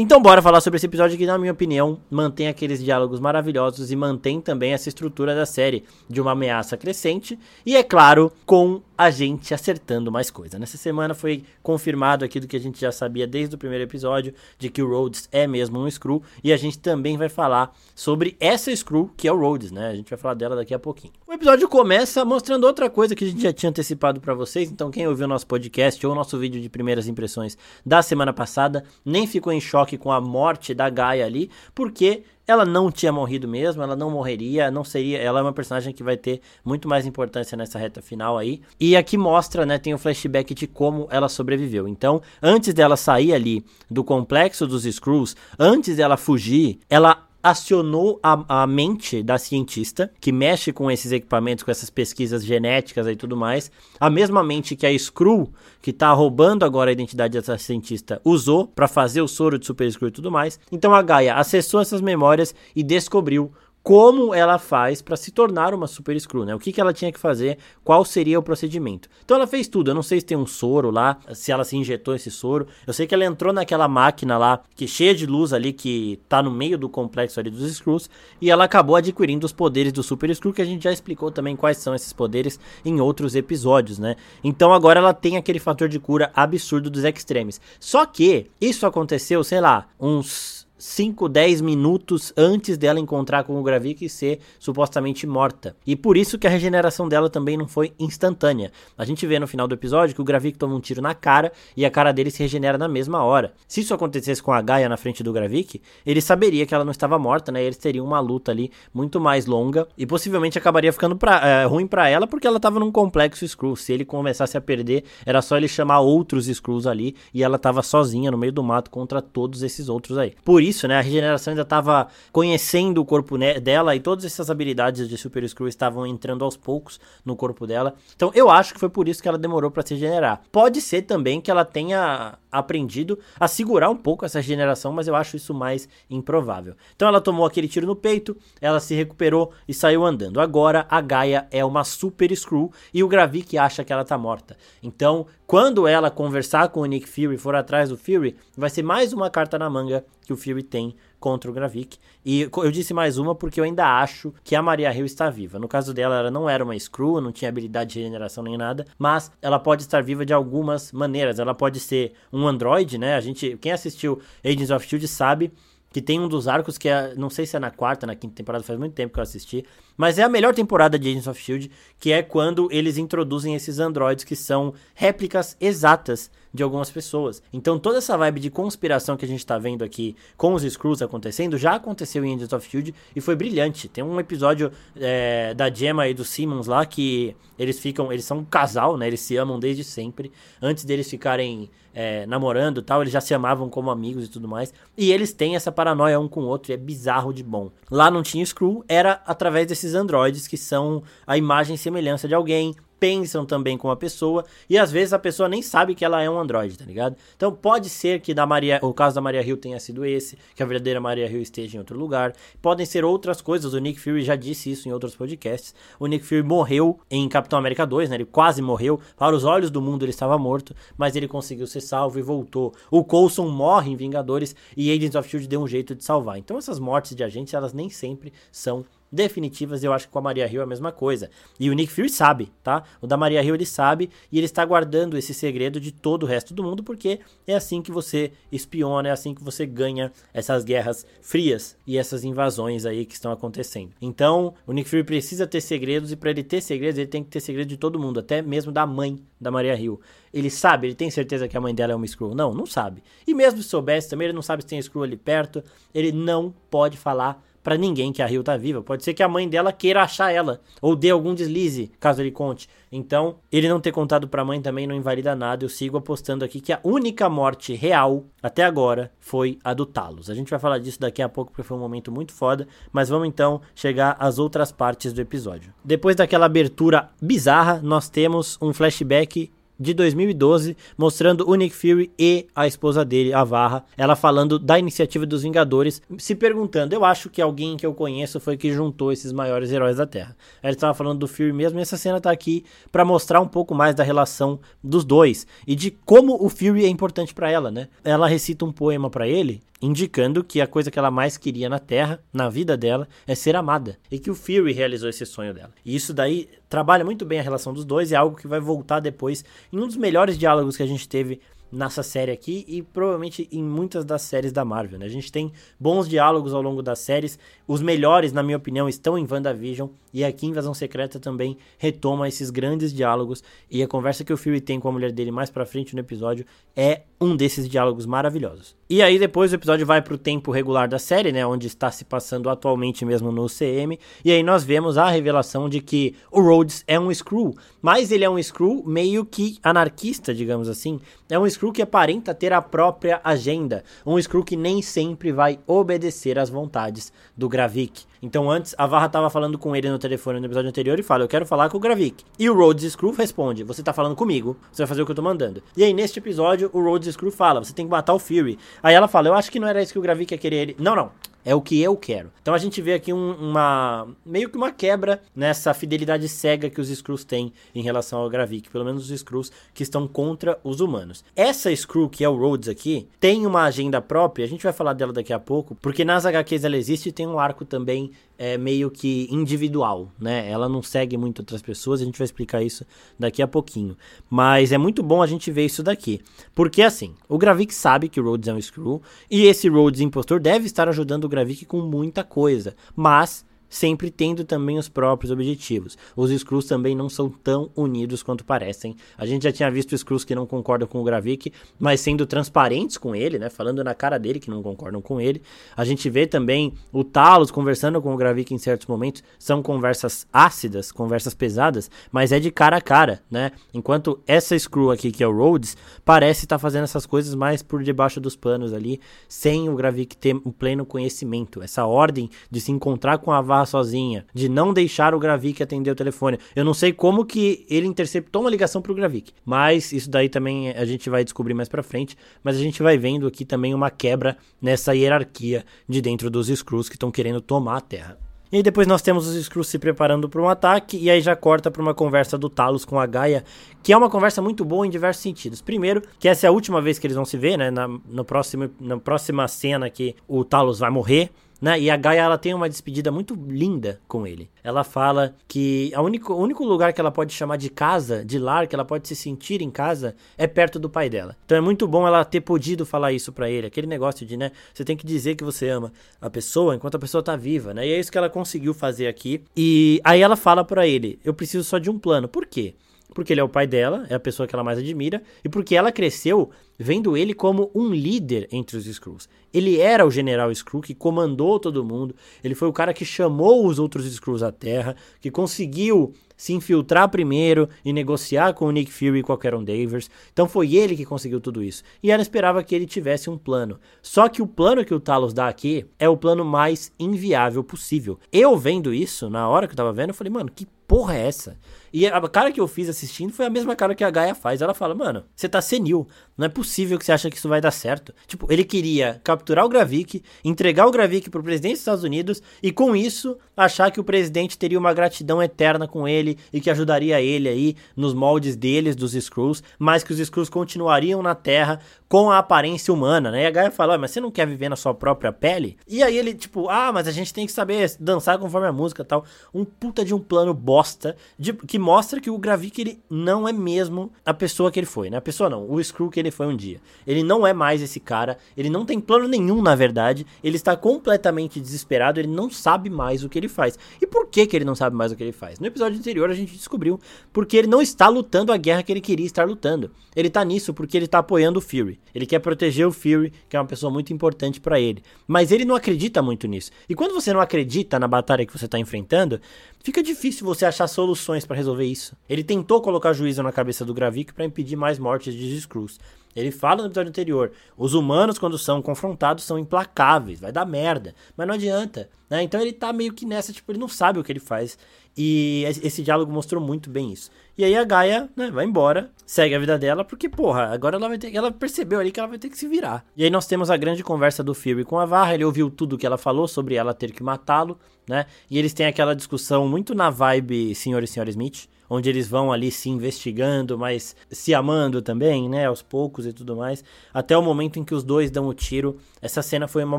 Então 0.00 0.22
bora 0.22 0.40
falar 0.40 0.60
sobre 0.60 0.76
esse 0.76 0.86
episódio 0.86 1.18
que, 1.18 1.26
na 1.26 1.36
minha 1.36 1.50
opinião, 1.50 1.98
mantém 2.08 2.46
aqueles 2.46 2.78
diálogos 2.78 3.18
maravilhosos 3.18 3.90
e 3.90 3.96
mantém 3.96 4.40
também 4.40 4.72
essa 4.72 4.88
estrutura 4.88 5.34
da 5.34 5.44
série 5.44 5.82
de 6.08 6.20
uma 6.20 6.30
ameaça 6.30 6.76
crescente 6.76 7.36
e, 7.66 7.76
é 7.76 7.82
claro, 7.82 8.30
com 8.46 8.80
a 8.98 9.10
gente 9.10 9.54
acertando 9.54 10.10
mais 10.10 10.28
coisa. 10.28 10.58
Nessa 10.58 10.76
semana 10.76 11.14
foi 11.14 11.44
confirmado 11.62 12.24
aqui 12.24 12.40
do 12.40 12.48
que 12.48 12.56
a 12.56 12.60
gente 12.60 12.80
já 12.80 12.90
sabia 12.90 13.28
desde 13.28 13.54
o 13.54 13.58
primeiro 13.58 13.84
episódio, 13.84 14.34
de 14.58 14.68
que 14.68 14.82
o 14.82 14.88
Rhodes 14.88 15.28
é 15.30 15.46
mesmo 15.46 15.78
um 15.78 15.88
Screw, 15.88 16.20
e 16.42 16.52
a 16.52 16.56
gente 16.56 16.80
também 16.80 17.16
vai 17.16 17.28
falar 17.28 17.72
sobre 17.94 18.36
essa 18.40 18.74
Screw, 18.74 19.08
que 19.16 19.28
é 19.28 19.32
o 19.32 19.38
Rhodes, 19.38 19.70
né? 19.70 19.88
A 19.88 19.94
gente 19.94 20.10
vai 20.10 20.18
falar 20.18 20.34
dela 20.34 20.56
daqui 20.56 20.74
a 20.74 20.80
pouquinho. 20.80 21.12
O 21.28 21.32
episódio 21.32 21.68
começa 21.68 22.24
mostrando 22.24 22.64
outra 22.64 22.90
coisa 22.90 23.14
que 23.14 23.22
a 23.22 23.28
gente 23.28 23.40
já 23.40 23.52
tinha 23.52 23.70
antecipado 23.70 24.20
para 24.20 24.34
vocês, 24.34 24.68
então 24.68 24.90
quem 24.90 25.06
ouviu 25.06 25.28
nosso 25.28 25.46
podcast 25.46 26.04
ou 26.04 26.12
nosso 26.12 26.36
vídeo 26.36 26.60
de 26.60 26.68
primeiras 26.68 27.06
impressões 27.06 27.56
da 27.86 28.02
semana 28.02 28.32
passada, 28.32 28.82
nem 29.04 29.28
ficou 29.28 29.52
em 29.52 29.60
choque 29.60 29.96
com 29.96 30.10
a 30.10 30.20
morte 30.20 30.74
da 30.74 30.90
Gaia 30.90 31.24
ali, 31.24 31.48
porque 31.72 32.24
ela 32.48 32.64
não 32.64 32.90
tinha 32.90 33.12
morrido 33.12 33.46
mesmo, 33.46 33.82
ela 33.82 33.94
não 33.94 34.10
morreria, 34.10 34.70
não 34.70 34.82
seria, 34.82 35.18
ela 35.18 35.40
é 35.40 35.42
uma 35.42 35.52
personagem 35.52 35.92
que 35.92 36.02
vai 36.02 36.16
ter 36.16 36.40
muito 36.64 36.88
mais 36.88 37.04
importância 37.04 37.54
nessa 37.54 37.78
reta 37.78 38.00
final 38.00 38.38
aí. 38.38 38.62
E 38.80 38.96
aqui 38.96 39.18
mostra, 39.18 39.66
né, 39.66 39.76
tem 39.76 39.94
um 39.94 39.98
flashback 39.98 40.54
de 40.54 40.66
como 40.66 41.06
ela 41.10 41.28
sobreviveu. 41.28 41.86
Então, 41.86 42.22
antes 42.42 42.72
dela 42.72 42.96
sair 42.96 43.34
ali 43.34 43.62
do 43.90 44.02
complexo 44.02 44.66
dos 44.66 44.84
Screws, 44.84 45.36
antes 45.58 45.96
dela 45.96 46.16
fugir, 46.16 46.78
ela 46.88 47.27
acionou 47.48 48.20
a, 48.22 48.62
a, 48.62 48.66
mente 48.66 49.22
da 49.22 49.38
cientista 49.38 50.10
que 50.20 50.30
mexe 50.30 50.72
com 50.72 50.90
esses 50.90 51.12
equipamentos, 51.12 51.64
com 51.64 51.70
essas 51.70 51.88
pesquisas 51.88 52.44
genéticas 52.44 53.06
e 53.06 53.16
tudo 53.16 53.36
mais. 53.36 53.70
A 53.98 54.10
mesma 54.10 54.44
mente 54.44 54.76
que 54.76 54.86
a 54.86 54.98
Screw, 54.98 55.50
que 55.80 55.90
está 55.90 56.12
roubando 56.12 56.64
agora 56.64 56.90
a 56.90 56.92
identidade 56.92 57.38
dessa 57.38 57.56
cientista, 57.56 58.20
usou 58.24 58.66
para 58.66 58.86
fazer 58.86 59.22
o 59.22 59.28
soro 59.28 59.58
de 59.58 59.66
Super 59.66 59.90
Screw 59.90 60.08
e 60.08 60.12
tudo 60.12 60.30
mais. 60.30 60.60
Então 60.70 60.94
a 60.94 61.00
Gaia 61.00 61.36
acessou 61.36 61.80
essas 61.80 62.00
memórias 62.00 62.54
e 62.76 62.82
descobriu 62.82 63.50
como 63.88 64.34
ela 64.34 64.58
faz 64.58 65.00
para 65.00 65.16
se 65.16 65.30
tornar 65.30 65.72
uma 65.72 65.86
Super 65.86 66.20
Screw, 66.20 66.44
né? 66.44 66.54
O 66.54 66.58
que, 66.58 66.74
que 66.74 66.78
ela 66.78 66.92
tinha 66.92 67.10
que 67.10 67.18
fazer, 67.18 67.56
qual 67.82 68.04
seria 68.04 68.38
o 68.38 68.42
procedimento. 68.42 69.08
Então 69.24 69.34
ela 69.34 69.46
fez 69.46 69.66
tudo. 69.66 69.90
Eu 69.90 69.94
não 69.94 70.02
sei 70.02 70.20
se 70.20 70.26
tem 70.26 70.36
um 70.36 70.44
soro 70.44 70.90
lá, 70.90 71.16
se 71.32 71.50
ela 71.50 71.64
se 71.64 71.74
injetou 71.74 72.14
esse 72.14 72.30
soro. 72.30 72.66
Eu 72.86 72.92
sei 72.92 73.06
que 73.06 73.14
ela 73.14 73.24
entrou 73.24 73.50
naquela 73.50 73.88
máquina 73.88 74.36
lá, 74.36 74.60
que 74.76 74.86
cheia 74.86 75.14
de 75.14 75.24
luz 75.24 75.54
ali, 75.54 75.72
que 75.72 76.20
tá 76.28 76.42
no 76.42 76.50
meio 76.50 76.76
do 76.76 76.86
complexo 76.86 77.40
ali 77.40 77.48
dos 77.48 77.74
Screws, 77.76 78.10
e 78.42 78.50
ela 78.50 78.64
acabou 78.64 78.94
adquirindo 78.94 79.46
os 79.46 79.54
poderes 79.54 79.90
do 79.90 80.02
Super 80.02 80.34
Screw, 80.36 80.52
que 80.52 80.60
a 80.60 80.66
gente 80.66 80.84
já 80.84 80.92
explicou 80.92 81.30
também 81.30 81.56
quais 81.56 81.78
são 81.78 81.94
esses 81.94 82.12
poderes 82.12 82.60
em 82.84 83.00
outros 83.00 83.34
episódios, 83.34 83.98
né? 83.98 84.16
Então 84.44 84.70
agora 84.74 85.00
ela 85.00 85.14
tem 85.14 85.38
aquele 85.38 85.58
fator 85.58 85.88
de 85.88 85.98
cura 85.98 86.30
absurdo 86.34 86.90
dos 86.90 87.04
Extremes. 87.04 87.58
Só 87.80 88.04
que 88.04 88.50
isso 88.60 88.84
aconteceu, 88.84 89.42
sei 89.42 89.62
lá, 89.62 89.86
uns 89.98 90.67
5, 90.78 91.28
10 91.28 91.60
minutos 91.60 92.32
antes 92.36 92.78
dela 92.78 93.00
encontrar 93.00 93.42
com 93.42 93.58
o 93.58 93.62
Gravik 93.62 94.04
e 94.04 94.08
ser 94.08 94.38
supostamente 94.58 95.26
morta. 95.26 95.76
E 95.86 95.96
por 95.96 96.16
isso 96.16 96.38
que 96.38 96.46
a 96.46 96.50
regeneração 96.50 97.08
dela 97.08 97.28
também 97.28 97.56
não 97.56 97.66
foi 97.66 97.92
instantânea. 97.98 98.70
A 98.96 99.04
gente 99.04 99.26
vê 99.26 99.38
no 99.38 99.46
final 99.46 99.66
do 99.66 99.74
episódio 99.74 100.14
que 100.14 100.20
o 100.20 100.24
Gravik 100.24 100.56
toma 100.56 100.74
um 100.74 100.80
tiro 100.80 101.02
na 101.02 101.14
cara 101.14 101.52
e 101.76 101.84
a 101.84 101.90
cara 101.90 102.12
dele 102.12 102.30
se 102.30 102.42
regenera 102.42 102.78
na 102.78 102.86
mesma 102.86 103.24
hora. 103.24 103.52
Se 103.66 103.80
isso 103.80 103.92
acontecesse 103.92 104.42
com 104.42 104.52
a 104.52 104.62
Gaia 104.62 104.88
na 104.88 104.96
frente 104.96 105.22
do 105.22 105.32
Gravik, 105.32 105.80
ele 106.06 106.20
saberia 106.20 106.64
que 106.64 106.74
ela 106.74 106.84
não 106.84 106.92
estava 106.92 107.18
morta, 107.18 107.50
né? 107.50 107.62
Eles 107.62 107.76
teriam 107.76 108.06
uma 108.06 108.20
luta 108.20 108.52
ali 108.52 108.70
muito 108.94 109.20
mais 109.20 109.46
longa 109.46 109.88
e 109.96 110.06
possivelmente 110.06 110.58
acabaria 110.58 110.92
ficando 110.92 111.16
pra, 111.16 111.46
é, 111.46 111.64
ruim 111.64 111.86
para 111.86 112.08
ela 112.08 112.26
porque 112.26 112.46
ela 112.46 112.58
estava 112.58 112.78
num 112.78 112.92
complexo 112.92 113.46
Screw. 113.46 113.74
Se 113.74 113.92
ele 113.92 114.04
começasse 114.04 114.56
a 114.56 114.60
perder, 114.60 115.04
era 115.26 115.42
só 115.42 115.56
ele 115.56 115.66
chamar 115.68 116.00
outros 116.00 116.46
Screws 116.46 116.86
ali 116.86 117.16
e 117.34 117.42
ela 117.42 117.56
estava 117.56 117.82
sozinha 117.82 118.30
no 118.30 118.38
meio 118.38 118.52
do 118.52 118.62
mato 118.62 118.90
contra 118.90 119.20
todos 119.20 119.62
esses 119.62 119.88
outros 119.88 120.16
aí. 120.18 120.34
Por 120.44 120.62
isso, 120.68 120.86
né? 120.86 120.98
A 120.98 121.00
regeneração 121.00 121.52
ainda 121.52 121.62
estava 121.62 122.08
conhecendo 122.32 123.00
o 123.00 123.04
corpo 123.04 123.36
dela 123.38 123.94
e 123.96 124.00
todas 124.00 124.24
essas 124.24 124.50
habilidades 124.50 125.08
de 125.08 125.16
Super 125.16 125.48
Screw 125.48 125.68
estavam 125.68 126.06
entrando 126.06 126.44
aos 126.44 126.56
poucos 126.56 127.00
no 127.24 127.34
corpo 127.36 127.66
dela. 127.66 127.94
Então 128.14 128.30
eu 128.34 128.50
acho 128.50 128.74
que 128.74 128.80
foi 128.80 128.88
por 128.88 129.08
isso 129.08 129.22
que 129.22 129.28
ela 129.28 129.38
demorou 129.38 129.70
para 129.70 129.86
se 129.86 129.94
regenerar. 129.94 130.40
Pode 130.52 130.80
ser 130.80 131.02
também 131.02 131.40
que 131.40 131.50
ela 131.50 131.64
tenha 131.64 132.38
aprendido 132.50 133.18
a 133.38 133.46
segurar 133.46 133.90
um 133.90 133.96
pouco 133.96 134.24
essa 134.24 134.38
regeneração, 134.38 134.92
mas 134.92 135.08
eu 135.08 135.14
acho 135.14 135.36
isso 135.36 135.54
mais 135.54 135.88
improvável. 136.08 136.74
Então 136.94 137.08
ela 137.08 137.20
tomou 137.20 137.46
aquele 137.46 137.68
tiro 137.68 137.86
no 137.86 137.96
peito, 137.96 138.36
ela 138.60 138.80
se 138.80 138.94
recuperou 138.94 139.52
e 139.66 139.74
saiu 139.74 140.04
andando. 140.04 140.40
Agora 140.40 140.86
a 140.88 141.00
Gaia 141.00 141.46
é 141.50 141.64
uma 141.64 141.84
Super 141.84 142.34
Screw 142.34 142.72
e 142.92 143.02
o 143.02 143.08
Gravik 143.08 143.56
acha 143.56 143.84
que 143.84 143.92
ela 143.92 144.04
tá 144.04 144.16
morta. 144.16 144.56
Então, 144.82 145.26
quando 145.46 145.86
ela 145.86 146.10
conversar 146.10 146.68
com 146.68 146.80
o 146.80 146.86
Nick 146.86 147.08
Fury 147.08 147.38
for 147.38 147.54
atrás 147.54 147.88
do 147.88 147.96
Fury, 147.96 148.36
vai 148.56 148.70
ser 148.70 148.82
mais 148.82 149.12
uma 149.12 149.30
carta 149.30 149.58
na 149.58 149.70
manga 149.70 150.04
que 150.24 150.32
o 150.32 150.36
Fury 150.36 150.62
tem 150.62 150.94
contra 151.18 151.50
o 151.50 151.54
Gravik. 151.54 151.98
E 152.24 152.42
eu 152.42 152.70
disse 152.70 152.92
mais 152.94 153.18
uma 153.18 153.34
porque 153.34 153.60
eu 153.60 153.64
ainda 153.64 153.86
acho 154.00 154.32
que 154.44 154.54
a 154.54 154.62
Maria 154.62 154.94
Hill 154.94 155.06
está 155.06 155.30
viva. 155.30 155.58
No 155.58 155.68
caso 155.68 155.94
dela, 155.94 156.18
ela 156.18 156.30
não 156.30 156.48
era 156.48 156.62
uma 156.62 156.78
Screw, 156.78 157.20
não 157.20 157.32
tinha 157.32 157.48
habilidade 157.48 157.94
de 157.94 158.00
regeneração 158.00 158.44
nem 158.44 158.56
nada, 158.56 158.86
mas 158.98 159.30
ela 159.40 159.58
pode 159.58 159.82
estar 159.82 160.02
viva 160.02 160.24
de 160.24 160.32
algumas 160.32 160.92
maneiras. 160.92 161.38
Ela 161.38 161.54
pode 161.54 161.80
ser 161.80 162.12
um 162.32 162.46
android, 162.46 162.98
né? 162.98 163.14
A 163.14 163.20
gente, 163.20 163.56
quem 163.60 163.72
assistiu 163.72 164.20
Agents 164.44 164.70
of 164.70 164.86
Shield 164.86 165.08
sabe 165.08 165.52
que 165.90 166.02
tem 166.02 166.20
um 166.20 166.28
dos 166.28 166.46
arcos 166.46 166.76
que 166.76 166.88
é, 166.88 167.14
não 167.14 167.30
sei 167.30 167.46
se 167.46 167.56
é 167.56 167.58
na 167.58 167.70
quarta, 167.70 168.06
na 168.06 168.14
quinta 168.14 168.34
temporada, 168.34 168.62
faz 168.62 168.78
muito 168.78 168.94
tempo 168.94 169.14
que 169.14 169.18
eu 169.18 169.22
assisti, 169.22 169.64
mas 169.98 170.18
é 170.18 170.22
a 170.22 170.28
melhor 170.28 170.54
temporada 170.54 170.98
de 170.98 171.08
Agents 171.08 171.26
of 171.26 171.42
Shield, 171.42 171.70
que 171.98 172.12
é 172.12 172.22
quando 172.22 172.68
eles 172.70 172.96
introduzem 172.96 173.54
esses 173.54 173.80
androides 173.80 174.24
que 174.24 174.36
são 174.36 174.72
réplicas 174.94 175.56
exatas 175.60 176.30
de 176.54 176.62
algumas 176.62 176.90
pessoas. 176.90 177.42
Então 177.52 177.78
toda 177.78 177.98
essa 177.98 178.16
vibe 178.16 178.40
de 178.40 178.50
conspiração 178.50 179.16
que 179.16 179.24
a 179.24 179.28
gente 179.28 179.44
tá 179.44 179.58
vendo 179.58 179.84
aqui 179.84 180.16
com 180.36 180.54
os 180.54 180.62
Screws 180.62 181.02
acontecendo 181.02 181.58
já 181.58 181.74
aconteceu 181.74 182.24
em 182.24 182.34
Agents 182.34 182.52
of 182.52 182.68
Shield 182.68 182.94
e 183.14 183.20
foi 183.20 183.36
brilhante. 183.36 183.88
Tem 183.88 184.02
um 184.02 184.18
episódio 184.18 184.72
é, 184.96 185.52
da 185.54 185.68
Gemma 185.68 186.08
e 186.08 186.14
do 186.14 186.24
Simmons 186.24 186.66
lá 186.66 186.86
que 186.86 187.36
eles 187.58 187.78
ficam, 187.78 188.12
eles 188.12 188.24
são 188.24 188.38
um 188.38 188.44
casal, 188.44 188.96
né? 188.96 189.08
Eles 189.08 189.20
se 189.20 189.36
amam 189.36 189.58
desde 189.58 189.82
sempre. 189.82 190.30
Antes 190.62 190.84
deles 190.84 191.10
ficarem 191.10 191.68
é, 191.92 192.24
namorando 192.26 192.80
tal, 192.80 193.02
eles 193.02 193.12
já 193.12 193.20
se 193.20 193.34
amavam 193.34 193.68
como 193.68 193.90
amigos 193.90 194.26
e 194.26 194.28
tudo 194.28 194.46
mais. 194.46 194.72
E 194.96 195.10
eles 195.10 195.32
têm 195.32 195.56
essa 195.56 195.72
paranoia 195.72 196.20
um 196.20 196.28
com 196.28 196.42
o 196.42 196.46
outro 196.46 196.70
e 196.70 196.74
é 196.74 196.76
bizarro 196.76 197.32
de 197.32 197.42
bom. 197.42 197.72
Lá 197.90 198.10
não 198.10 198.22
tinha 198.22 198.46
Screw, 198.46 198.84
era 198.88 199.20
através 199.26 199.66
desses 199.66 199.87
androides 199.94 200.46
que 200.46 200.56
são 200.56 201.02
a 201.26 201.36
imagem 201.36 201.74
e 201.74 201.78
semelhança 201.78 202.26
de 202.26 202.34
alguém, 202.34 202.74
pensam 202.98 203.46
também 203.46 203.76
com 203.76 203.90
a 203.90 203.96
pessoa 203.96 204.44
e 204.68 204.76
às 204.76 204.90
vezes 204.90 205.12
a 205.12 205.18
pessoa 205.18 205.48
nem 205.48 205.62
sabe 205.62 205.94
que 205.94 206.04
ela 206.04 206.22
é 206.22 206.28
um 206.28 206.38
androide, 206.38 206.76
tá 206.76 206.84
ligado? 206.84 207.16
Então 207.36 207.52
pode 207.52 207.88
ser 207.88 208.20
que 208.20 208.34
da 208.34 208.46
Maria, 208.46 208.78
o 208.82 208.92
caso 208.92 209.14
da 209.14 209.20
Maria 209.20 209.42
Hill 209.42 209.56
tenha 209.56 209.78
sido 209.78 210.04
esse, 210.04 210.36
que 210.54 210.62
a 210.62 210.66
verdadeira 210.66 211.00
Maria 211.00 211.30
Hill 211.30 211.40
esteja 211.40 211.76
em 211.76 211.78
outro 211.78 211.98
lugar. 211.98 212.34
Podem 212.60 212.84
ser 212.84 213.04
outras 213.04 213.40
coisas, 213.40 213.72
o 213.72 213.78
Nick 213.78 214.00
Fury 214.00 214.22
já 214.22 214.36
disse 214.36 214.70
isso 214.70 214.88
em 214.88 214.92
outros 214.92 215.14
podcasts. 215.14 215.74
O 215.98 216.06
Nick 216.06 216.24
Fury 216.24 216.42
morreu 216.42 216.98
em 217.10 217.28
Capitão 217.28 217.58
América 217.58 217.86
2, 217.86 218.10
né? 218.10 218.16
Ele 218.16 218.24
quase 218.24 218.60
morreu. 218.60 219.00
Para 219.16 219.34
os 219.34 219.44
olhos 219.44 219.70
do 219.70 219.80
mundo 219.80 220.04
ele 220.04 220.10
estava 220.10 220.36
morto, 220.38 220.74
mas 220.96 221.14
ele 221.14 221.28
conseguiu 221.28 221.66
ser 221.66 221.80
salvo 221.80 222.18
e 222.18 222.22
voltou. 222.22 222.74
O 222.90 223.04
Coulson 223.04 223.48
morre 223.48 223.92
em 223.92 223.96
Vingadores 223.96 224.54
e 224.76 224.90
Agents 224.90 225.14
of 225.14 225.28
Shield 225.28 225.46
deu 225.46 225.60
um 225.60 225.68
jeito 225.68 225.94
de 225.94 226.04
salvar. 226.04 226.38
Então 226.38 226.58
essas 226.58 226.78
mortes 226.78 227.14
de 227.14 227.22
agentes, 227.22 227.54
elas 227.54 227.72
nem 227.72 227.88
sempre 227.88 228.32
são 228.50 228.84
definitivas. 229.10 229.82
Eu 229.82 229.92
acho 229.92 230.06
que 230.06 230.12
com 230.12 230.18
a 230.18 230.22
Maria 230.22 230.50
Hill 230.50 230.60
é 230.60 230.64
a 230.64 230.66
mesma 230.66 230.92
coisa. 230.92 231.30
E 231.58 231.70
o 231.70 231.72
Nick 231.72 231.92
Fury 231.92 232.08
sabe, 232.08 232.52
tá? 232.62 232.82
O 233.00 233.06
da 233.06 233.16
Maria 233.16 233.42
Hill 233.42 233.54
ele 233.54 233.66
sabe 233.66 234.10
e 234.30 234.38
ele 234.38 234.46
está 234.46 234.64
guardando 234.64 235.16
esse 235.16 235.34
segredo 235.34 235.80
de 235.80 235.92
todo 235.92 236.24
o 236.24 236.26
resto 236.26 236.54
do 236.54 236.62
mundo 236.62 236.82
porque 236.82 237.20
é 237.46 237.54
assim 237.54 237.82
que 237.82 237.90
você 237.90 238.32
espiona, 238.50 239.08
é 239.08 239.12
assim 239.12 239.34
que 239.34 239.42
você 239.42 239.66
ganha 239.66 240.12
essas 240.32 240.64
guerras 240.64 241.06
frias 241.20 241.76
e 241.86 241.96
essas 241.96 242.24
invasões 242.24 242.84
aí 242.86 243.04
que 243.04 243.14
estão 243.14 243.32
acontecendo. 243.32 243.92
Então, 244.00 244.54
o 244.66 244.72
Nick 244.72 244.88
Fury 244.88 245.04
precisa 245.04 245.46
ter 245.46 245.60
segredos 245.60 246.12
e 246.12 246.16
para 246.16 246.30
ele 246.30 246.42
ter 246.42 246.60
segredos, 246.60 246.98
ele 246.98 247.08
tem 247.08 247.22
que 247.22 247.30
ter 247.30 247.40
segredo 247.40 247.68
de 247.68 247.76
todo 247.76 247.98
mundo, 247.98 248.20
até 248.20 248.42
mesmo 248.42 248.70
da 248.72 248.86
mãe 248.86 249.18
da 249.40 249.50
Maria 249.50 249.74
Hill. 249.74 250.00
Ele 250.32 250.50
sabe, 250.50 250.88
ele 250.88 250.94
tem 250.94 251.10
certeza 251.10 251.48
que 251.48 251.56
a 251.56 251.60
mãe 251.60 251.74
dela 251.74 251.92
é 251.92 251.96
uma 251.96 252.04
Skrull? 252.04 252.34
Não, 252.34 252.52
não 252.52 252.66
sabe. 252.66 253.02
E 253.26 253.32
mesmo 253.34 253.62
se 253.62 253.68
soubesse 253.68 254.08
também, 254.10 254.26
ele 254.26 254.34
não 254.34 254.42
sabe 254.42 254.62
se 254.62 254.68
tem 254.68 254.78
Skrull 254.78 255.04
ali 255.04 255.16
perto. 255.16 255.62
Ele 255.94 256.12
não 256.12 256.52
pode 256.70 256.96
falar 256.96 257.42
para 257.68 257.76
ninguém 257.76 258.14
que 258.14 258.22
a 258.22 258.26
Rio 258.26 258.42
tá 258.42 258.56
viva. 258.56 258.80
Pode 258.80 259.04
ser 259.04 259.12
que 259.12 259.22
a 259.22 259.28
mãe 259.28 259.46
dela 259.46 259.74
queira 259.74 260.02
achar 260.02 260.32
ela 260.32 260.62
ou 260.80 260.96
dê 260.96 261.10
algum 261.10 261.34
deslize, 261.34 261.92
caso 262.00 262.22
ele 262.22 262.30
conte. 262.30 262.66
Então, 262.90 263.40
ele 263.52 263.68
não 263.68 263.78
ter 263.78 263.92
contado 263.92 264.26
para 264.26 264.40
a 264.40 264.44
mãe 264.46 264.58
também 264.58 264.86
não 264.86 264.94
invalida 264.94 265.36
nada. 265.36 265.66
Eu 265.66 265.68
sigo 265.68 265.98
apostando 265.98 266.46
aqui 266.46 266.62
que 266.62 266.72
a 266.72 266.80
única 266.82 267.28
morte 267.28 267.74
real 267.74 268.24
até 268.42 268.64
agora 268.64 269.12
foi 269.20 269.58
a 269.62 269.74
do 269.74 269.84
Talos. 269.84 270.30
A 270.30 270.34
gente 270.34 270.48
vai 270.48 270.58
falar 270.58 270.78
disso 270.78 270.98
daqui 270.98 271.20
a 271.20 271.28
pouco 271.28 271.52
porque 271.52 271.62
foi 271.62 271.76
um 271.76 271.80
momento 271.80 272.10
muito 272.10 272.32
foda, 272.32 272.66
mas 272.90 273.10
vamos 273.10 273.28
então 273.28 273.60
chegar 273.74 274.16
às 274.18 274.38
outras 274.38 274.72
partes 274.72 275.12
do 275.12 275.20
episódio. 275.20 275.74
Depois 275.84 276.16
daquela 276.16 276.46
abertura 276.46 277.10
bizarra, 277.20 277.82
nós 277.82 278.08
temos 278.08 278.56
um 278.62 278.72
flashback 278.72 279.50
de 279.78 279.94
2012, 279.94 280.76
mostrando 280.96 281.48
o 281.48 281.54
Nick 281.54 281.74
Fury 281.74 282.10
e 282.18 282.46
a 282.54 282.66
esposa 282.66 283.04
dele, 283.04 283.32
a 283.32 283.44
Varra, 283.44 283.84
ela 283.96 284.16
falando 284.16 284.58
da 284.58 284.78
iniciativa 284.78 285.24
dos 285.24 285.42
Vingadores, 285.42 286.02
se 286.18 286.34
perguntando, 286.34 286.94
eu 286.94 287.04
acho 287.04 287.30
que 287.30 287.40
alguém 287.40 287.76
que 287.76 287.86
eu 287.86 287.94
conheço 287.94 288.40
foi 288.40 288.56
que 288.56 288.72
juntou 288.72 289.12
esses 289.12 289.32
maiores 289.32 289.70
heróis 289.70 289.96
da 289.96 290.06
Terra. 290.06 290.36
Ela 290.62 290.72
estava 290.72 290.94
falando 290.94 291.20
do 291.20 291.28
Fury 291.28 291.52
mesmo, 291.52 291.78
e 291.78 291.82
essa 291.82 291.96
cena 291.96 292.20
tá 292.20 292.30
aqui 292.30 292.64
para 292.90 293.04
mostrar 293.04 293.40
um 293.40 293.48
pouco 293.48 293.74
mais 293.74 293.94
da 293.94 294.02
relação 294.02 294.58
dos 294.82 295.04
dois 295.04 295.46
e 295.66 295.74
de 295.74 295.90
como 295.90 296.44
o 296.44 296.48
Fury 296.48 296.84
é 296.84 296.88
importante 296.88 297.32
para 297.32 297.50
ela, 297.50 297.70
né? 297.70 297.88
Ela 298.02 298.26
recita 298.26 298.64
um 298.64 298.72
poema 298.72 299.08
para 299.08 299.28
ele 299.28 299.60
indicando 299.80 300.42
que 300.42 300.60
a 300.60 300.66
coisa 300.66 300.90
que 300.90 300.98
ela 300.98 301.10
mais 301.10 301.36
queria 301.36 301.68
na 301.68 301.78
Terra, 301.78 302.20
na 302.32 302.48
vida 302.48 302.76
dela, 302.76 303.08
é 303.26 303.34
ser 303.34 303.56
amada. 303.56 303.96
E 304.10 304.18
que 304.18 304.30
o 304.30 304.34
Fury 304.34 304.72
realizou 304.72 305.08
esse 305.08 305.24
sonho 305.24 305.54
dela. 305.54 305.70
E 305.84 305.94
isso 305.94 306.12
daí 306.12 306.48
trabalha 306.68 307.04
muito 307.04 307.24
bem 307.24 307.40
a 307.40 307.42
relação 307.42 307.72
dos 307.72 307.84
dois, 307.84 308.12
é 308.12 308.16
algo 308.16 308.36
que 308.36 308.46
vai 308.46 308.60
voltar 308.60 309.00
depois 309.00 309.44
em 309.72 309.78
um 309.78 309.86
dos 309.86 309.96
melhores 309.96 310.38
diálogos 310.38 310.76
que 310.76 310.82
a 310.82 310.86
gente 310.86 311.08
teve 311.08 311.40
nessa 311.70 312.02
série 312.02 312.32
aqui 312.32 312.64
e 312.66 312.82
provavelmente 312.82 313.48
em 313.52 313.62
muitas 313.62 314.04
das 314.04 314.22
séries 314.22 314.52
da 314.52 314.64
Marvel. 314.64 314.98
Né? 314.98 315.06
A 315.06 315.10
gente 315.10 315.30
tem 315.30 315.52
bons 315.78 316.08
diálogos 316.08 316.54
ao 316.54 316.62
longo 316.62 316.82
das 316.82 316.98
séries, 316.98 317.38
os 317.66 317.82
melhores, 317.82 318.32
na 318.32 318.42
minha 318.42 318.56
opinião, 318.56 318.88
estão 318.88 319.18
em 319.18 319.26
WandaVision 319.30 319.88
e 320.12 320.24
aqui 320.24 320.46
em 320.46 320.50
Invasão 320.50 320.72
Secreta 320.72 321.20
também 321.20 321.58
retoma 321.76 322.26
esses 322.26 322.50
grandes 322.50 322.92
diálogos 322.92 323.42
e 323.70 323.82
a 323.82 323.88
conversa 323.88 324.24
que 324.24 324.32
o 324.32 324.36
Fury 324.36 324.60
tem 324.60 324.80
com 324.80 324.88
a 324.88 324.92
mulher 324.92 325.12
dele 325.12 325.30
mais 325.30 325.50
pra 325.50 325.66
frente 325.66 325.94
no 325.94 326.00
episódio 326.00 326.46
é 326.74 327.02
um 327.20 327.36
desses 327.36 327.68
diálogos 327.68 328.06
maravilhosos. 328.06 328.77
E 328.90 329.02
aí 329.02 329.18
depois 329.18 329.52
o 329.52 329.54
episódio 329.54 329.84
vai 329.84 330.00
pro 330.00 330.16
tempo 330.16 330.50
regular 330.50 330.88
da 330.88 330.98
série, 330.98 331.30
né, 331.30 331.46
onde 331.46 331.66
está 331.66 331.90
se 331.90 332.06
passando 332.06 332.48
atualmente 332.48 333.04
mesmo 333.04 333.30
no 333.30 333.46
CM, 333.46 334.00
e 334.24 334.32
aí 334.32 334.42
nós 334.42 334.64
vemos 334.64 334.96
a 334.96 335.10
revelação 335.10 335.68
de 335.68 335.82
que 335.82 336.14
o 336.32 336.40
Rhodes 336.40 336.84
é 336.86 336.98
um 336.98 337.10
Skrull, 337.10 337.54
mas 337.82 338.10
ele 338.10 338.24
é 338.24 338.30
um 338.30 338.38
Skrull 338.38 338.82
meio 338.86 339.26
que 339.26 339.58
anarquista, 339.62 340.34
digamos 340.34 340.70
assim. 340.70 340.98
É 341.28 341.38
um 341.38 341.46
Skrull 341.46 341.70
que 341.70 341.82
aparenta 341.82 342.34
ter 342.34 342.50
a 342.50 342.62
própria 342.62 343.20
agenda, 343.22 343.84
um 344.06 344.18
Skrull 344.18 344.42
que 344.42 344.56
nem 344.56 344.80
sempre 344.80 345.32
vai 345.32 345.58
obedecer 345.66 346.38
às 346.38 346.48
vontades 346.48 347.12
do 347.36 347.46
Gravik. 347.46 348.04
Então 348.22 348.50
antes, 348.50 348.74
a 348.76 348.86
Varra 348.86 349.08
tava 349.08 349.30
falando 349.30 349.58
com 349.58 349.74
ele 349.74 349.88
no 349.90 349.98
telefone 349.98 350.40
no 350.40 350.46
episódio 350.46 350.68
anterior 350.68 350.98
e 350.98 351.02
fala, 351.02 351.24
eu 351.24 351.28
quero 351.28 351.46
falar 351.46 351.68
com 351.68 351.76
o 351.76 351.80
Gravik. 351.80 352.24
E 352.38 352.50
o 352.50 352.54
Rhodes 352.54 352.92
Screw 352.92 353.12
responde, 353.12 353.64
você 353.64 353.82
tá 353.82 353.92
falando 353.92 354.16
comigo, 354.16 354.56
você 354.72 354.82
vai 354.82 354.88
fazer 354.88 355.02
o 355.02 355.06
que 355.06 355.12
eu 355.12 355.16
tô 355.16 355.22
mandando. 355.22 355.62
E 355.76 355.84
aí 355.84 355.92
neste 355.92 356.18
episódio, 356.18 356.70
o 356.72 356.82
Rhodes 356.82 357.12
Screw 357.14 357.30
fala, 357.30 357.62
você 357.62 357.72
tem 357.72 357.86
que 357.86 357.90
matar 357.90 358.14
o 358.14 358.18
Fury. 358.18 358.58
Aí 358.82 358.94
ela 358.94 359.08
fala, 359.08 359.28
eu 359.28 359.34
acho 359.34 359.50
que 359.50 359.60
não 359.60 359.68
era 359.68 359.82
isso 359.82 359.92
que 359.92 359.98
o 359.98 360.02
Gravik 360.02 360.32
ia 360.32 360.38
querer 360.38 360.56
ele. 360.56 360.76
Não, 360.78 360.96
não. 360.96 361.10
É 361.48 361.54
o 361.54 361.62
que 361.62 361.80
eu 361.80 361.96
quero. 361.96 362.30
Então 362.42 362.52
a 362.52 362.58
gente 362.58 362.82
vê 362.82 362.92
aqui 362.92 363.10
um, 363.10 363.32
uma. 363.32 364.06
meio 364.22 364.50
que 364.50 364.56
uma 364.58 364.70
quebra 364.70 365.22
nessa 365.34 365.72
fidelidade 365.72 366.28
cega 366.28 366.68
que 366.68 366.78
os 366.78 366.90
Skrulls 366.90 367.24
têm 367.24 367.54
em 367.74 367.80
relação 367.80 368.18
ao 368.18 368.28
Gravik. 368.28 368.68
Pelo 368.68 368.84
menos 368.84 369.04
os 369.04 369.10
Skrulls 369.10 369.50
que 369.72 369.82
estão 369.82 370.06
contra 370.06 370.60
os 370.62 370.80
humanos. 370.80 371.24
Essa 371.34 371.72
Skrull, 371.72 372.10
que 372.10 372.22
é 372.22 372.28
o 372.28 372.36
Rhodes 372.36 372.68
aqui, 372.68 373.08
tem 373.18 373.46
uma 373.46 373.62
agenda 373.62 373.98
própria. 373.98 374.44
A 374.44 374.48
gente 374.48 374.62
vai 374.62 374.74
falar 374.74 374.92
dela 374.92 375.10
daqui 375.10 375.32
a 375.32 375.38
pouco. 375.38 375.74
Porque 375.76 376.04
nas 376.04 376.26
HQs 376.26 376.64
ela 376.64 376.76
existe 376.76 377.08
e 377.08 377.12
tem 377.12 377.26
um 377.26 377.38
arco 377.38 377.64
também 377.64 378.10
é, 378.38 378.56
meio 378.56 378.90
que 378.90 379.26
individual, 379.30 380.12
né? 380.18 380.48
Ela 380.48 380.68
não 380.68 380.82
segue 380.82 381.16
muito 381.16 381.40
outras 381.40 381.60
pessoas, 381.60 382.00
a 382.00 382.04
gente 382.04 382.16
vai 382.16 382.24
explicar 382.24 382.62
isso 382.62 382.86
daqui 383.18 383.42
a 383.42 383.48
pouquinho. 383.48 383.96
Mas 384.30 384.70
é 384.70 384.78
muito 384.78 385.02
bom 385.02 385.20
a 385.20 385.26
gente 385.26 385.50
ver 385.50 385.66
isso 385.66 385.82
daqui. 385.82 386.20
Porque 386.54 386.80
assim, 386.82 387.14
o 387.28 387.36
Gravik 387.36 387.74
sabe 387.74 388.08
que 388.08 388.20
o 388.20 388.24
Rhodes 388.24 388.48
é 388.48 388.54
um 388.54 388.58
Skrull, 388.58 389.02
e 389.28 389.42
esse 389.42 389.68
Rhodes 389.68 390.00
impostor 390.00 390.38
deve 390.38 390.66
estar 390.66 390.88
ajudando 390.88 391.24
o 391.24 391.28
Gravik 391.28 391.66
com 391.66 391.80
muita 391.80 392.22
coisa. 392.22 392.76
Mas 392.94 393.44
sempre 393.68 394.10
tendo 394.10 394.44
também 394.44 394.78
os 394.78 394.88
próprios 394.88 395.30
objetivos. 395.30 395.96
Os 396.16 396.30
Skrulls 396.30 396.68
também 396.68 396.94
não 396.94 397.08
são 397.08 397.28
tão 397.28 397.70
unidos 397.76 398.22
quanto 398.22 398.44
parecem. 398.44 398.96
A 399.16 399.26
gente 399.26 399.42
já 399.42 399.52
tinha 399.52 399.70
visto 399.70 399.94
Skrulls 399.94 400.24
que 400.24 400.34
não 400.34 400.46
concordam 400.46 400.88
com 400.88 401.00
o 401.00 401.04
Gravik, 401.04 401.52
mas 401.78 402.00
sendo 402.00 402.26
transparentes 402.26 402.96
com 402.96 403.14
ele, 403.14 403.38
né, 403.38 403.50
falando 403.50 403.82
na 403.84 403.94
cara 403.94 404.18
dele 404.18 404.40
que 404.40 404.50
não 404.50 404.62
concordam 404.62 405.00
com 405.00 405.20
ele. 405.20 405.42
A 405.76 405.84
gente 405.84 406.08
vê 406.08 406.26
também 406.26 406.72
o 406.92 407.04
Talos 407.04 407.50
conversando 407.50 408.00
com 408.00 408.12
o 408.12 408.16
Gravik 408.16 408.54
em 408.54 408.58
certos 408.58 408.86
momentos, 408.86 409.22
são 409.38 409.62
conversas 409.62 410.26
ácidas, 410.32 410.92
conversas 410.92 411.34
pesadas, 411.34 411.90
mas 412.10 412.32
é 412.32 412.40
de 412.40 412.50
cara 412.50 412.76
a 412.76 412.80
cara, 412.80 413.22
né? 413.30 413.52
Enquanto 413.72 414.20
essa 414.26 414.54
Skrull 414.56 414.90
aqui, 414.90 415.10
que 415.10 415.22
é 415.22 415.28
o 415.28 415.36
Rhodes, 415.36 415.76
parece 416.04 416.44
estar 416.44 416.56
tá 416.56 416.58
fazendo 416.58 416.84
essas 416.84 417.06
coisas 417.06 417.34
mais 417.34 417.62
por 417.62 417.82
debaixo 417.82 418.20
dos 418.20 418.36
panos 418.36 418.72
ali, 418.72 419.00
sem 419.28 419.68
o 419.68 419.74
Gravik 419.74 420.16
ter 420.16 420.34
um 420.34 420.50
pleno 420.50 420.84
conhecimento. 420.84 421.62
Essa 421.62 421.84
ordem 421.86 422.30
de 422.50 422.60
se 422.60 422.72
encontrar 422.72 423.18
com 423.18 423.32
a 423.32 423.40
sozinha, 423.66 424.24
de 424.34 424.48
não 424.48 424.72
deixar 424.72 425.14
o 425.14 425.18
Gravik 425.18 425.62
atender 425.62 425.90
o 425.90 425.94
telefone. 425.94 426.38
Eu 426.54 426.64
não 426.64 426.74
sei 426.74 426.92
como 426.92 427.24
que 427.24 427.66
ele 427.68 427.86
interceptou 427.86 428.42
uma 428.42 428.50
ligação 428.50 428.82
pro 428.82 428.94
Gravik, 428.94 429.32
mas 429.44 429.92
isso 429.92 430.10
daí 430.10 430.28
também 430.28 430.70
a 430.70 430.84
gente 430.84 431.08
vai 431.10 431.24
descobrir 431.24 431.54
mais 431.54 431.68
para 431.68 431.82
frente, 431.82 432.16
mas 432.42 432.56
a 432.56 432.60
gente 432.60 432.82
vai 432.82 432.98
vendo 432.98 433.26
aqui 433.26 433.44
também 433.44 433.74
uma 433.74 433.90
quebra 433.90 434.36
nessa 434.60 434.94
hierarquia 434.94 435.64
de 435.88 436.00
dentro 436.00 436.30
dos 436.30 436.48
Skrulls 436.48 436.88
que 436.88 436.96
estão 436.96 437.10
querendo 437.10 437.40
tomar 437.40 437.76
a 437.76 437.80
Terra. 437.80 438.18
E 438.50 438.62
depois 438.62 438.86
nós 438.86 439.02
temos 439.02 439.26
os 439.26 439.36
Skrulls 439.36 439.68
se 439.68 439.78
preparando 439.78 440.26
para 440.26 440.40
um 440.40 440.48
ataque, 440.48 440.96
e 440.96 441.10
aí 441.10 441.20
já 441.20 441.36
corta 441.36 441.70
para 441.70 441.82
uma 441.82 441.92
conversa 441.92 442.38
do 442.38 442.48
Talos 442.48 442.82
com 442.82 442.98
a 442.98 443.04
Gaia, 443.04 443.44
que 443.82 443.92
é 443.92 443.96
uma 443.96 444.08
conversa 444.08 444.40
muito 444.40 444.64
boa 444.64 444.86
em 444.86 444.90
diversos 444.90 445.22
sentidos. 445.22 445.60
Primeiro, 445.60 446.02
que 446.18 446.26
essa 446.26 446.46
é 446.46 446.48
a 446.48 446.52
última 446.52 446.80
vez 446.80 446.98
que 446.98 447.06
eles 447.06 447.16
vão 447.16 447.26
se 447.26 447.36
ver, 447.36 447.58
né? 447.58 447.70
Na, 447.70 447.86
no 447.86 448.24
próximo, 448.24 448.70
na 448.80 448.96
próxima 448.96 449.46
cena 449.48 449.90
que 449.90 450.16
o 450.26 450.44
Talos 450.44 450.78
vai 450.78 450.90
morrer. 450.90 451.30
Né? 451.60 451.80
E 451.80 451.90
a 451.90 451.96
Gaia 451.96 452.20
ela 452.20 452.38
tem 452.38 452.54
uma 452.54 452.68
despedida 452.68 453.10
muito 453.10 453.34
linda 453.34 454.00
com 454.06 454.26
ele. 454.26 454.48
Ela 454.62 454.84
fala 454.84 455.34
que 455.48 455.92
a 455.94 456.00
único, 456.00 456.32
o 456.32 456.40
único 456.40 456.64
lugar 456.64 456.92
que 456.92 457.00
ela 457.00 457.10
pode 457.10 457.32
chamar 457.32 457.56
de 457.56 457.68
casa, 457.68 458.24
de 458.24 458.38
lar, 458.38 458.66
que 458.66 458.74
ela 458.74 458.84
pode 458.84 459.08
se 459.08 459.16
sentir 459.16 459.60
em 459.60 459.70
casa, 459.70 460.14
é 460.36 460.46
perto 460.46 460.78
do 460.78 460.88
pai 460.88 461.10
dela. 461.10 461.36
Então 461.44 461.58
é 461.58 461.60
muito 461.60 461.88
bom 461.88 462.06
ela 462.06 462.24
ter 462.24 462.40
podido 462.40 462.86
falar 462.86 463.12
isso 463.12 463.32
para 463.32 463.50
ele. 463.50 463.66
Aquele 463.66 463.86
negócio 463.86 464.24
de, 464.24 464.36
né, 464.36 464.52
você 464.72 464.84
tem 464.84 464.96
que 464.96 465.06
dizer 465.06 465.34
que 465.34 465.44
você 465.44 465.68
ama 465.68 465.92
a 466.20 466.30
pessoa 466.30 466.74
enquanto 466.76 466.94
a 466.94 467.00
pessoa 467.00 467.22
tá 467.22 467.34
viva, 467.34 467.74
né? 467.74 467.86
E 467.86 467.92
é 467.92 467.98
isso 467.98 468.12
que 468.12 468.18
ela 468.18 468.30
conseguiu 468.30 468.72
fazer 468.72 469.08
aqui. 469.08 469.42
E 469.56 470.00
aí 470.04 470.22
ela 470.22 470.36
fala 470.36 470.64
para 470.64 470.86
ele: 470.86 471.18
"Eu 471.24 471.34
preciso 471.34 471.64
só 471.64 471.78
de 471.78 471.90
um 471.90 471.98
plano". 471.98 472.28
Por 472.28 472.46
quê? 472.46 472.74
porque 473.14 473.32
ele 473.32 473.40
é 473.40 473.44
o 473.44 473.48
pai 473.48 473.66
dela, 473.66 474.06
é 474.08 474.14
a 474.14 474.20
pessoa 474.20 474.46
que 474.46 474.54
ela 474.54 474.62
mais 474.62 474.78
admira, 474.78 475.22
e 475.44 475.48
porque 475.48 475.74
ela 475.74 475.90
cresceu 475.90 476.50
vendo 476.78 477.16
ele 477.16 477.34
como 477.34 477.70
um 477.74 477.92
líder 477.92 478.48
entre 478.52 478.76
os 478.76 478.86
Skrulls. 478.86 479.28
Ele 479.52 479.78
era 479.78 480.06
o 480.06 480.10
general 480.10 480.52
Skrull 480.52 480.82
que 480.82 480.94
comandou 480.94 481.58
todo 481.58 481.84
mundo, 481.84 482.14
ele 482.44 482.54
foi 482.54 482.68
o 482.68 482.72
cara 482.72 482.94
que 482.94 483.04
chamou 483.04 483.66
os 483.66 483.78
outros 483.78 484.06
Skrulls 484.06 484.42
à 484.42 484.52
Terra, 484.52 484.94
que 485.20 485.30
conseguiu 485.30 486.12
se 486.36 486.52
infiltrar 486.52 487.08
primeiro 487.08 487.68
e 487.84 487.92
negociar 487.92 488.54
com 488.54 488.66
o 488.66 488.70
Nick 488.70 488.92
Fury 488.92 489.24
e 489.28 489.32
a 489.32 489.36
Karen 489.36 489.64
Danvers. 489.64 490.08
Então 490.32 490.48
foi 490.48 490.76
ele 490.76 490.96
que 490.96 491.04
conseguiu 491.04 491.40
tudo 491.40 491.62
isso. 491.62 491.82
E 492.00 492.12
ela 492.12 492.22
esperava 492.22 492.62
que 492.62 492.74
ele 492.74 492.86
tivesse 492.86 493.28
um 493.28 493.36
plano. 493.36 493.80
Só 494.00 494.28
que 494.28 494.40
o 494.40 494.46
plano 494.46 494.84
que 494.84 494.94
o 494.94 495.00
Talos 495.00 495.34
dá 495.34 495.48
aqui 495.48 495.84
é 495.98 496.08
o 496.08 496.16
plano 496.16 496.44
mais 496.44 496.92
inviável 496.98 497.64
possível. 497.64 498.20
Eu 498.32 498.56
vendo 498.56 498.94
isso, 498.94 499.28
na 499.28 499.48
hora 499.48 499.66
que 499.66 499.72
eu 499.72 499.76
tava 499.76 499.92
vendo, 499.92 500.10
eu 500.10 500.14
falei, 500.14 500.32
mano, 500.32 500.50
que 500.54 500.64
porra 500.86 501.16
é 501.16 501.26
essa? 501.26 501.58
E 501.92 502.06
a 502.06 502.28
cara 502.28 502.52
que 502.52 502.60
eu 502.60 502.68
fiz 502.68 502.88
assistindo 502.88 503.32
foi 503.32 503.44
a 503.44 503.50
mesma 503.50 503.74
cara 503.74 503.94
que 503.94 504.04
a 504.04 504.10
Gaia 504.10 504.34
faz. 504.34 504.62
Ela 504.62 504.74
fala, 504.74 504.94
mano, 504.94 505.24
você 505.34 505.48
tá 505.48 505.60
senil. 505.60 506.06
Não 506.36 506.46
é 506.46 506.48
possível 506.48 506.67
possível 506.68 506.98
que 506.98 507.04
você 507.04 507.12
acha 507.12 507.30
que 507.30 507.36
isso 507.36 507.48
vai 507.48 507.62
dar 507.62 507.70
certo? 507.70 508.14
Tipo, 508.26 508.52
ele 508.52 508.62
queria 508.62 509.20
capturar 509.24 509.64
o 509.64 509.68
Gravik, 509.68 510.22
entregar 510.44 510.86
o 510.86 510.90
Gravik 510.90 511.30
pro 511.30 511.42
presidente 511.42 511.72
dos 511.72 511.80
Estados 511.80 512.04
Unidos 512.04 512.42
e 512.62 512.70
com 512.70 512.94
isso 512.94 513.38
achar 513.56 513.90
que 513.90 513.98
o 513.98 514.04
presidente 514.04 514.58
teria 514.58 514.78
uma 514.78 514.92
gratidão 514.92 515.42
eterna 515.42 515.88
com 515.88 516.06
ele 516.06 516.36
e 516.52 516.60
que 516.60 516.70
ajudaria 516.70 517.20
ele 517.22 517.48
aí 517.48 517.76
nos 517.96 518.12
moldes 518.12 518.54
deles, 518.54 518.94
dos 518.94 519.14
Skrulls, 519.14 519.62
mas 519.78 520.04
que 520.04 520.12
os 520.12 520.18
Skrulls 520.18 520.50
continuariam 520.50 521.22
na 521.22 521.34
Terra 521.34 521.80
com 522.08 522.30
a 522.30 522.38
aparência 522.38 522.92
humana, 522.92 523.30
né? 523.30 523.42
E 523.44 523.46
a 523.46 523.50
Gaia 523.50 523.70
fala, 523.70 523.98
mas 523.98 524.10
você 524.10 524.20
não 524.20 524.30
quer 524.30 524.46
viver 524.46 524.68
na 524.68 524.76
sua 524.76 524.94
própria 524.94 525.32
pele? 525.32 525.76
E 525.86 526.02
aí 526.02 526.16
ele, 526.16 526.34
tipo, 526.34 526.68
ah, 526.68 526.90
mas 526.92 527.08
a 527.08 527.12
gente 527.12 527.32
tem 527.32 527.46
que 527.46 527.52
saber 527.52 527.90
dançar 527.98 528.38
conforme 528.38 528.66
a 528.66 528.72
música 528.72 529.04
tal. 529.04 529.24
Um 529.52 529.64
puta 529.64 530.04
de 530.04 530.14
um 530.14 530.18
plano 530.18 530.54
bosta 530.54 531.16
de, 531.38 531.52
que 531.52 531.78
mostra 531.78 532.20
que 532.20 532.30
o 532.30 532.38
Gravik, 532.38 532.80
ele 532.80 533.00
não 533.10 533.48
é 533.48 533.52
mesmo 533.52 534.12
a 534.24 534.32
pessoa 534.32 534.70
que 534.70 534.78
ele 534.78 534.86
foi, 534.86 535.10
né? 535.10 535.16
A 535.16 535.22
pessoa 535.22 535.50
não, 535.50 535.68
o 535.68 535.80
Skrull 535.80 536.10
que 536.10 536.18
ele 536.18 536.30
foi 536.30 536.46
um 536.46 536.56
dia. 536.58 536.78
Ele 537.06 537.22
não 537.22 537.46
é 537.46 537.54
mais 537.54 537.80
esse 537.80 537.98
cara, 537.98 538.36
ele 538.54 538.68
não 538.68 538.84
tem 538.84 539.00
plano 539.00 539.26
nenhum, 539.26 539.62
na 539.62 539.74
verdade. 539.74 540.26
Ele 540.44 540.56
está 540.56 540.76
completamente 540.76 541.58
desesperado, 541.58 542.20
ele 542.20 542.28
não 542.28 542.50
sabe 542.50 542.90
mais 542.90 543.24
o 543.24 543.28
que 543.30 543.38
ele 543.38 543.48
faz. 543.48 543.78
E 544.02 544.06
por 544.06 544.26
que 544.26 544.46
que 544.46 544.54
ele 544.54 544.64
não 544.66 544.74
sabe 544.74 544.94
mais 544.94 545.12
o 545.12 545.16
que 545.16 545.22
ele 545.22 545.32
faz? 545.32 545.58
No 545.58 545.66
episódio 545.66 545.98
anterior 545.98 546.28
a 546.28 546.34
gente 546.34 546.54
descobriu 546.54 547.00
porque 547.32 547.56
ele 547.56 547.68
não 547.68 547.80
está 547.80 548.08
lutando 548.08 548.52
a 548.52 548.56
guerra 548.56 548.82
que 548.82 548.92
ele 548.92 549.00
queria 549.00 549.24
estar 549.24 549.46
lutando. 549.46 549.90
Ele 550.14 550.28
tá 550.28 550.44
nisso 550.44 550.74
porque 550.74 550.96
ele 550.96 551.06
tá 551.06 551.18
apoiando 551.18 551.60
o 551.60 551.62
Fury. 551.62 552.00
Ele 552.12 552.26
quer 552.26 552.40
proteger 552.40 552.86
o 552.86 552.90
Fury, 552.90 553.32
que 553.48 553.56
é 553.56 553.60
uma 553.60 553.66
pessoa 553.66 553.92
muito 553.92 554.12
importante 554.12 554.60
para 554.60 554.80
ele. 554.80 555.00
Mas 555.28 555.52
ele 555.52 555.64
não 555.64 555.76
acredita 555.76 556.20
muito 556.20 556.48
nisso. 556.48 556.72
E 556.88 556.94
quando 556.94 557.14
você 557.14 557.32
não 557.32 557.40
acredita 557.40 558.00
na 558.00 558.08
batalha 558.08 558.44
que 558.44 558.52
você 558.52 558.64
está 558.64 558.78
enfrentando, 558.80 559.40
fica 559.80 560.02
difícil 560.02 560.44
você 560.44 560.66
achar 560.66 560.88
soluções 560.88 561.46
para 561.46 561.56
resolver 561.56 561.84
isso. 561.84 562.16
Ele 562.28 562.42
tentou 562.42 562.82
colocar 562.82 563.12
juízo 563.12 563.42
na 563.44 563.52
cabeça 563.52 563.84
do 563.84 563.94
Gravik 563.94 564.34
para 564.34 564.44
impedir 564.44 564.74
mais 564.74 564.98
mortes 564.98 565.32
de 565.34 565.56
Skrulls. 565.56 565.98
Ele 566.38 566.50
fala 566.50 566.82
no 566.82 566.88
episódio 566.88 567.10
anterior: 567.10 567.52
os 567.76 567.94
humanos, 567.94 568.38
quando 568.38 568.58
são 568.58 568.80
confrontados, 568.80 569.44
são 569.44 569.58
implacáveis, 569.58 570.40
vai 570.40 570.52
dar 570.52 570.64
merda. 570.64 571.14
Mas 571.36 571.46
não 571.46 571.54
adianta. 571.54 572.08
Né? 572.30 572.42
Então 572.42 572.60
ele 572.60 572.72
tá 572.72 572.92
meio 572.92 573.12
que 573.12 573.24
nessa, 573.24 573.52
tipo, 573.52 573.72
ele 573.72 573.78
não 573.78 573.88
sabe 573.88 574.18
o 574.18 574.24
que 574.24 574.30
ele 574.30 574.40
faz. 574.40 574.78
E 575.20 575.64
esse 575.82 576.00
diálogo 576.02 576.30
mostrou 576.30 576.62
muito 576.62 576.88
bem 576.88 577.12
isso. 577.12 577.28
E 577.56 577.64
aí 577.64 577.76
a 577.76 577.82
Gaia, 577.82 578.28
né, 578.36 578.52
vai 578.52 578.64
embora, 578.64 579.10
segue 579.26 579.52
a 579.52 579.58
vida 579.58 579.76
dela, 579.76 580.04
porque, 580.04 580.28
porra, 580.28 580.66
agora 580.66 580.96
ela 580.96 581.08
vai 581.08 581.18
ter. 581.18 581.34
Ela 581.34 581.50
percebeu 581.50 581.98
ali 581.98 582.12
que 582.12 582.20
ela 582.20 582.28
vai 582.28 582.38
ter 582.38 582.48
que 582.48 582.56
se 582.56 582.68
virar. 582.68 583.04
E 583.16 583.24
aí 583.24 583.30
nós 583.30 583.46
temos 583.46 583.68
a 583.68 583.76
grande 583.76 584.04
conversa 584.04 584.44
do 584.44 584.54
Fury 584.54 584.84
com 584.84 584.96
a 584.96 585.04
Varra. 585.04 585.34
Ele 585.34 585.44
ouviu 585.44 585.70
tudo 585.70 585.98
que 585.98 586.06
ela 586.06 586.16
falou 586.16 586.46
sobre 586.46 586.76
ela 586.76 586.94
ter 586.94 587.10
que 587.10 587.22
matá-lo, 587.22 587.78
né? 588.08 588.26
E 588.48 588.58
eles 588.58 588.72
têm 588.72 588.86
aquela 588.86 589.16
discussão 589.16 589.66
muito 589.66 589.92
na 589.92 590.08
vibe 590.08 590.74
Senhor 590.74 591.02
e 591.02 591.06
Senhora 591.08 591.30
Smith 591.30 591.68
onde 591.88 592.08
eles 592.08 592.28
vão 592.28 592.52
ali 592.52 592.70
se 592.70 592.88
investigando, 592.88 593.78
mas 593.78 594.14
se 594.30 594.54
amando 594.54 595.00
também, 595.00 595.48
né, 595.48 595.66
aos 595.66 595.82
poucos 595.82 596.26
e 596.26 596.32
tudo 596.32 596.56
mais, 596.56 596.84
até 597.12 597.36
o 597.36 597.42
momento 597.42 597.78
em 597.78 597.84
que 597.84 597.94
os 597.94 598.04
dois 598.04 598.30
dão 598.30 598.46
o 598.46 598.54
tiro. 598.54 598.96
Essa 599.20 599.42
cena 599.42 599.66
foi 599.66 599.82
uma 599.82 599.98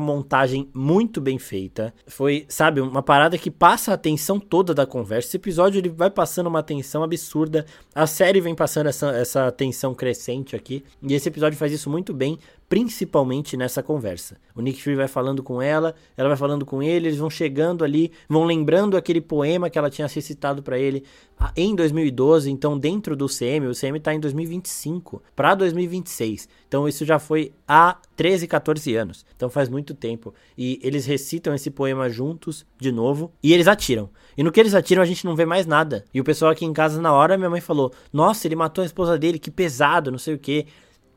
montagem 0.00 0.68
muito 0.74 1.20
bem 1.20 1.38
feita. 1.38 1.92
Foi, 2.06 2.46
sabe, 2.48 2.80
uma 2.80 3.02
parada 3.02 3.36
que 3.36 3.50
passa 3.50 3.90
a 3.90 3.94
atenção 3.94 4.38
toda 4.38 4.72
da 4.72 4.86
conversa. 4.86 5.28
Esse 5.28 5.36
episódio 5.36 5.78
ele 5.78 5.88
vai 5.88 6.10
passando 6.10 6.46
uma 6.46 6.60
atenção 6.60 7.02
absurda. 7.02 7.66
A 7.94 8.06
série 8.06 8.40
vem 8.40 8.54
passando 8.54 8.88
essa, 8.88 9.10
essa 9.10 9.46
atenção 9.46 9.94
crescente 9.94 10.56
aqui. 10.56 10.84
E 11.02 11.14
esse 11.14 11.28
episódio 11.28 11.58
faz 11.58 11.72
isso 11.72 11.90
muito 11.90 12.14
bem, 12.14 12.38
principalmente 12.70 13.56
nessa 13.56 13.82
conversa. 13.82 14.36
O 14.54 14.62
Nick 14.62 14.80
Fury 14.80 14.94
vai 14.94 15.08
falando 15.08 15.42
com 15.42 15.60
ela, 15.60 15.92
ela 16.16 16.28
vai 16.28 16.38
falando 16.38 16.64
com 16.64 16.80
ele, 16.80 17.08
eles 17.08 17.18
vão 17.18 17.28
chegando 17.28 17.82
ali, 17.82 18.12
vão 18.28 18.44
lembrando 18.44 18.96
aquele 18.96 19.20
poema 19.20 19.68
que 19.68 19.76
ela 19.76 19.90
tinha 19.90 20.06
recitado 20.06 20.62
para 20.62 20.78
ele 20.78 21.02
em 21.56 21.74
2012, 21.74 22.48
então 22.48 22.78
dentro 22.78 23.16
do 23.16 23.26
CM, 23.26 23.66
o 23.66 23.74
CM 23.74 23.98
tá 23.98 24.14
em 24.14 24.20
2025 24.20 25.20
para 25.34 25.56
2026. 25.56 26.48
Então 26.68 26.86
isso 26.86 27.04
já 27.04 27.18
foi 27.18 27.52
há 27.66 27.98
13, 28.14 28.46
14 28.46 28.94
anos. 28.94 29.26
Então 29.34 29.50
faz 29.50 29.68
muito 29.68 29.92
tempo. 29.92 30.32
E 30.56 30.78
eles 30.80 31.06
recitam 31.06 31.52
esse 31.52 31.72
poema 31.72 32.08
juntos 32.08 32.64
de 32.78 32.92
novo 32.92 33.32
e 33.42 33.52
eles 33.52 33.66
atiram. 33.66 34.10
E 34.38 34.44
no 34.44 34.52
que 34.52 34.60
eles 34.60 34.74
atiram 34.74 35.02
a 35.02 35.06
gente 35.06 35.24
não 35.24 35.34
vê 35.34 35.44
mais 35.44 35.66
nada. 35.66 36.04
E 36.14 36.20
o 36.20 36.24
pessoal 36.24 36.52
aqui 36.52 36.64
em 36.64 36.72
casa 36.72 37.02
na 37.02 37.12
hora, 37.12 37.36
minha 37.36 37.50
mãe 37.50 37.60
falou: 37.60 37.92
"Nossa, 38.12 38.46
ele 38.46 38.54
matou 38.54 38.82
a 38.82 38.86
esposa 38.86 39.18
dele, 39.18 39.40
que 39.40 39.50
pesado, 39.50 40.12
não 40.12 40.18
sei 40.18 40.34
o 40.34 40.38
quê". 40.38 40.66